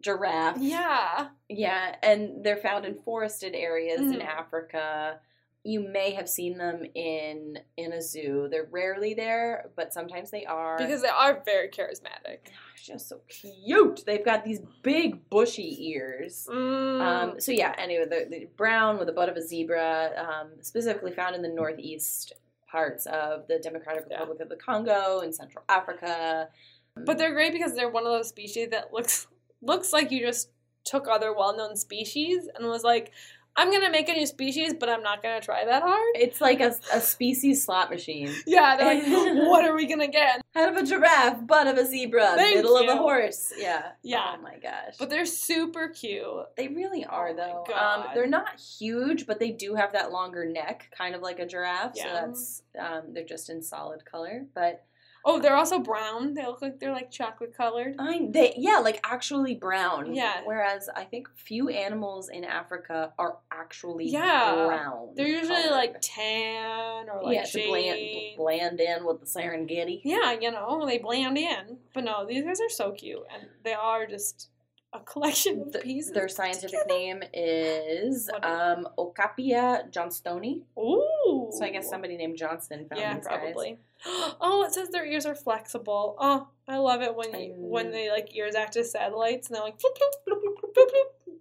giraffe. 0.00 0.56
yeah, 0.60 1.28
Yeah, 1.48 1.96
and 2.02 2.44
they're 2.44 2.56
found 2.56 2.84
in 2.84 2.94
forested 2.94 3.54
areas 3.54 4.00
in 4.00 4.14
Mhm. 4.14 4.24
Africa. 4.26 5.20
You 5.64 5.78
may 5.78 6.10
have 6.10 6.28
seen 6.28 6.58
them 6.58 6.84
in 6.96 7.60
in 7.76 7.92
a 7.92 8.02
zoo. 8.02 8.48
They're 8.50 8.66
rarely 8.68 9.14
there, 9.14 9.70
but 9.76 9.92
sometimes 9.92 10.30
they 10.32 10.44
are. 10.44 10.76
because 10.76 11.02
they 11.02 11.08
are 11.08 11.40
very 11.44 11.68
charismatic. 11.68 12.24
They're 12.46 12.52
just 12.74 13.08
so 13.08 13.20
cute. 13.28 14.02
They've 14.04 14.24
got 14.24 14.44
these 14.44 14.58
big 14.82 15.28
bushy 15.30 15.90
ears. 15.90 16.48
Mm. 16.50 17.00
Um, 17.00 17.40
so 17.40 17.52
yeah, 17.52 17.74
anyway, 17.78 18.06
they're, 18.10 18.28
they're 18.28 18.46
brown 18.56 18.98
with 18.98 19.06
the 19.06 19.12
butt 19.12 19.28
of 19.28 19.36
a 19.36 19.42
zebra, 19.42 20.10
um, 20.16 20.50
specifically 20.62 21.12
found 21.12 21.36
in 21.36 21.42
the 21.42 21.48
northeast 21.48 22.32
parts 22.72 23.06
of 23.06 23.46
the 23.46 23.58
Democratic 23.58 24.06
Yeah. 24.10 24.16
Republic 24.16 24.40
of 24.40 24.48
the 24.48 24.56
Congo 24.56 25.20
and 25.20 25.34
Central 25.34 25.62
Africa. 25.68 26.48
But 26.96 27.18
they're 27.18 27.34
great 27.34 27.52
because 27.52 27.74
they're 27.76 27.90
one 27.90 28.06
of 28.06 28.12
those 28.12 28.28
species 28.28 28.70
that 28.70 28.92
looks 28.92 29.26
looks 29.60 29.92
like 29.92 30.10
you 30.10 30.20
just 30.20 30.50
took 30.84 31.06
other 31.06 31.32
well 31.32 31.56
known 31.56 31.76
species 31.76 32.48
and 32.54 32.66
was 32.66 32.82
like, 32.82 33.12
I'm 33.54 33.70
gonna 33.70 33.90
make 33.90 34.08
a 34.08 34.12
new 34.12 34.26
species, 34.26 34.72
but 34.78 34.88
I'm 34.88 35.02
not 35.02 35.22
gonna 35.22 35.40
try 35.40 35.64
that 35.64 35.82
hard. 35.82 36.12
It's 36.14 36.40
like 36.40 36.60
a, 36.60 36.74
a 36.92 37.00
species 37.00 37.64
slot 37.64 37.90
machine. 37.90 38.30
Yeah, 38.46 38.76
they're 38.76 38.94
like, 38.94 39.04
what 39.48 39.64
are 39.64 39.74
we 39.74 39.86
gonna 39.86 40.08
get? 40.08 40.42
Head 40.54 40.68
of 40.70 40.76
a 40.76 40.86
giraffe, 40.86 41.46
butt 41.46 41.66
of 41.66 41.76
a 41.76 41.84
zebra, 41.84 42.34
Thank 42.36 42.56
middle 42.56 42.76
of 42.76 42.88
a 42.88 42.96
horse. 42.96 43.52
Yeah. 43.56 43.92
Yeah. 44.02 44.34
Oh 44.38 44.42
my 44.42 44.58
gosh. 44.58 44.96
But 44.98 45.10
they're 45.10 45.26
super 45.26 45.88
cute. 45.88 46.24
they 46.56 46.68
really 46.68 47.04
are 47.04 47.30
Oh 47.30 47.34
my 47.34 47.64
though. 47.66 47.74
Um, 47.74 48.06
they're 48.14 48.26
not 48.26 48.58
huge, 48.58 49.26
but 49.26 49.38
they 49.38 49.50
do 49.50 49.74
have 49.74 49.92
that 49.92 50.12
longer 50.12 50.44
neck, 50.44 50.92
kind 50.96 51.14
of 51.14 51.22
like 51.22 51.38
a 51.38 51.46
giraffe. 51.46 51.96
So 51.96 52.04
that's 52.12 52.62
um, 52.78 53.12
they're 53.12 53.24
just 53.24 53.50
in 53.50 53.62
solid 53.62 54.04
color. 54.04 54.46
But 54.54 54.84
Oh, 55.24 55.38
they're 55.40 55.56
also 55.56 55.78
brown. 55.78 56.34
They 56.34 56.44
look 56.44 56.62
like 56.62 56.80
they're 56.80 56.92
like 56.92 57.10
chocolate 57.10 57.56
colored. 57.56 57.94
I 57.98 58.28
they 58.30 58.54
yeah, 58.56 58.78
like 58.78 59.00
actually 59.04 59.54
brown. 59.54 60.14
Yeah. 60.14 60.40
Whereas 60.44 60.88
I 60.94 61.04
think 61.04 61.28
few 61.36 61.68
animals 61.68 62.28
in 62.28 62.44
Africa 62.44 63.12
are 63.18 63.38
actually 63.50 64.08
Yeah. 64.08 64.66
brown. 64.66 65.10
They're 65.14 65.26
usually 65.28 65.62
colored. 65.62 65.70
like 65.76 65.96
tan 66.00 67.08
or 67.08 67.22
like 67.22 67.34
yeah, 67.34 67.44
to 67.44 67.66
bland, 67.68 68.36
bland 68.36 68.80
in 68.80 69.04
with 69.04 69.20
the 69.20 69.26
Serengeti. 69.26 70.00
Yeah, 70.04 70.32
you 70.32 70.50
know, 70.50 70.84
they 70.86 70.98
blend 70.98 71.38
in. 71.38 71.78
But 71.94 72.04
no, 72.04 72.26
these 72.26 72.44
guys 72.44 72.60
are 72.60 72.68
so 72.70 72.92
cute, 72.92 73.22
and 73.32 73.48
they 73.64 73.74
are 73.74 74.06
just 74.06 74.48
a 74.94 75.00
collection 75.00 75.62
of 75.62 75.82
pieces. 75.82 76.12
Their 76.12 76.28
scientific 76.28 76.70
together. 76.70 76.86
name 76.88 77.22
is 77.32 78.28
um, 78.42 78.86
Okapia 78.98 79.90
johnstoni. 79.90 80.62
Ooh. 80.78 81.48
So 81.52 81.64
I 81.64 81.70
guess 81.70 81.88
somebody 81.88 82.16
named 82.16 82.36
Johnston 82.36 82.86
found 82.88 83.00
Yeah, 83.00 83.14
these 83.14 83.26
guys. 83.26 83.38
probably. 83.40 83.78
Oh, 84.40 84.64
it 84.66 84.74
says 84.74 84.88
their 84.88 85.06
ears 85.06 85.26
are 85.26 85.34
flexible. 85.36 86.16
Oh, 86.18 86.48
I 86.66 86.78
love 86.78 87.02
it 87.02 87.14
when 87.14 87.32
you, 87.38 87.54
when 87.56 87.92
they 87.92 88.10
like 88.10 88.34
ears 88.36 88.56
act 88.56 88.76
as 88.76 88.90
satellites 88.90 89.46
and 89.48 89.54
they're 89.56 89.62
like. 89.62 89.80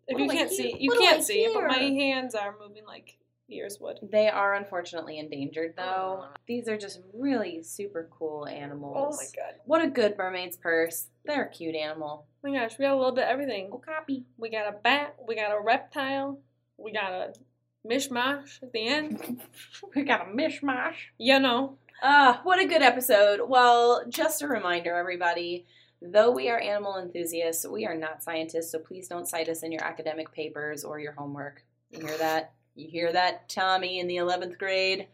If 0.07 0.19
you 0.19 0.27
can't 0.29 0.51
see, 0.51 0.75
you 0.79 0.89
What 0.89 0.97
do 0.99 1.03
I 1.03 1.07
can't 1.11 1.23
see, 1.23 1.49
but 1.53 1.63
my 1.67 1.77
hands 1.77 2.35
are 2.35 2.53
moving 2.59 2.85
like 2.85 3.17
ears 3.51 3.77
would. 3.79 3.99
They 4.01 4.29
are 4.29 4.55
unfortunately 4.55 5.19
endangered, 5.19 5.73
though. 5.77 6.23
Aw. 6.23 6.31
These 6.47 6.67
are 6.67 6.77
just 6.77 7.01
really 7.13 7.61
super 7.63 8.09
cool 8.11 8.47
animals. 8.47 9.15
Oh 9.15 9.17
my 9.17 9.43
god. 9.43 9.59
What 9.65 9.83
a 9.83 9.89
good 9.89 10.17
mermaid's 10.17 10.57
purse. 10.57 11.07
They're 11.25 11.45
a 11.45 11.49
cute 11.49 11.75
animal. 11.75 12.25
Oh 12.43 12.49
my 12.49 12.57
gosh, 12.57 12.77
we 12.77 12.85
got 12.85 12.93
a 12.93 12.97
little 12.97 13.13
bit 13.13 13.25
of 13.25 13.29
everything. 13.29 13.69
Okapi. 13.71 14.25
We 14.37 14.49
got 14.49 14.67
a 14.67 14.77
bat, 14.83 15.15
we 15.27 15.35
got 15.35 15.51
a 15.51 15.61
reptile, 15.61 16.39
we 16.77 16.91
got 16.91 17.11
a 17.11 17.33
mishmash 17.87 18.61
at 18.63 18.71
the 18.71 18.87
end. 18.87 19.41
We 19.95 20.03
got 20.03 20.27
a 20.27 20.31
mishmash. 20.31 20.95
You 21.17 21.39
know. 21.39 21.77
Ah, 22.03 22.39
what 22.43 22.59
a 22.59 22.65
good 22.67 22.81
episode. 22.81 23.41
Well, 23.47 24.03
just 24.09 24.41
a 24.41 24.47
reminder, 24.47 24.95
everybody. 24.95 25.65
Though 26.01 26.31
we 26.31 26.49
are 26.49 26.59
animal 26.59 26.97
enthusiasts, 26.97 27.67
we 27.67 27.85
are 27.85 27.95
not 27.95 28.23
scientists, 28.23 28.71
so 28.71 28.79
please 28.79 29.07
don't 29.07 29.27
cite 29.27 29.49
us 29.49 29.61
in 29.61 29.71
your 29.71 29.83
academic 29.83 30.31
papers 30.31 30.83
or 30.83 30.99
your 30.99 31.11
homework. 31.11 31.63
You 31.91 32.07
hear 32.07 32.17
that? 32.17 32.53
You 32.75 32.89
hear 32.89 33.11
that, 33.11 33.49
Tommy, 33.49 33.99
in 33.99 34.07
the 34.07 34.17
11th 34.17 34.57
grade? 34.57 35.07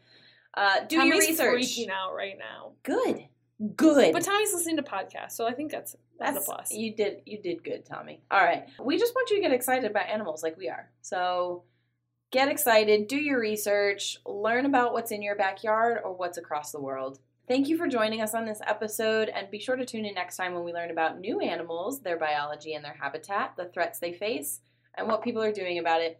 Uh, 0.53 0.85
do 0.87 0.95
your 0.95 1.05
Tommy's 1.05 1.29
research. 1.29 1.61
freaking 1.61 1.89
out 1.89 2.15
right 2.15 2.37
now. 2.37 2.73
Good. 2.83 3.27
Good. 3.75 4.13
But 4.13 4.23
Tommy's 4.23 4.53
listening 4.53 4.77
to 4.77 4.83
podcasts, 4.83 5.31
so 5.31 5.47
I 5.47 5.53
think 5.53 5.71
that's 5.71 5.95
that's, 6.19 6.33
That's 6.33 6.47
a 6.47 6.51
plus. 6.51 6.71
You 6.71 6.95
did 6.95 7.21
you 7.25 7.41
did 7.41 7.63
good, 7.63 7.85
Tommy. 7.85 8.21
All 8.29 8.43
right. 8.43 8.67
We 8.83 8.97
just 8.97 9.13
want 9.15 9.29
you 9.29 9.37
to 9.37 9.41
get 9.41 9.51
excited 9.51 9.89
about 9.89 10.07
animals 10.07 10.43
like 10.43 10.57
we 10.57 10.69
are. 10.69 10.89
So 11.01 11.63
get 12.31 12.49
excited, 12.49 13.07
do 13.07 13.17
your 13.17 13.39
research, 13.39 14.17
learn 14.25 14.65
about 14.65 14.93
what's 14.93 15.11
in 15.11 15.21
your 15.21 15.35
backyard 15.35 15.99
or 16.03 16.13
what's 16.13 16.37
across 16.37 16.71
the 16.71 16.81
world. 16.81 17.19
Thank 17.47 17.69
you 17.69 17.77
for 17.77 17.87
joining 17.87 18.21
us 18.21 18.33
on 18.33 18.45
this 18.45 18.59
episode 18.67 19.29
and 19.29 19.49
be 19.49 19.59
sure 19.59 19.77
to 19.77 19.85
tune 19.85 20.05
in 20.05 20.15
next 20.15 20.35
time 20.35 20.53
when 20.53 20.65
we 20.65 20.73
learn 20.73 20.91
about 20.91 21.19
new 21.19 21.39
animals, 21.39 22.01
their 22.01 22.17
biology 22.17 22.73
and 22.73 22.83
their 22.83 22.97
habitat, 22.99 23.53
the 23.55 23.65
threats 23.73 23.99
they 23.99 24.11
face, 24.11 24.59
and 24.95 25.07
what 25.07 25.23
people 25.23 25.41
are 25.41 25.53
doing 25.53 25.79
about 25.79 26.01
it. 26.01 26.19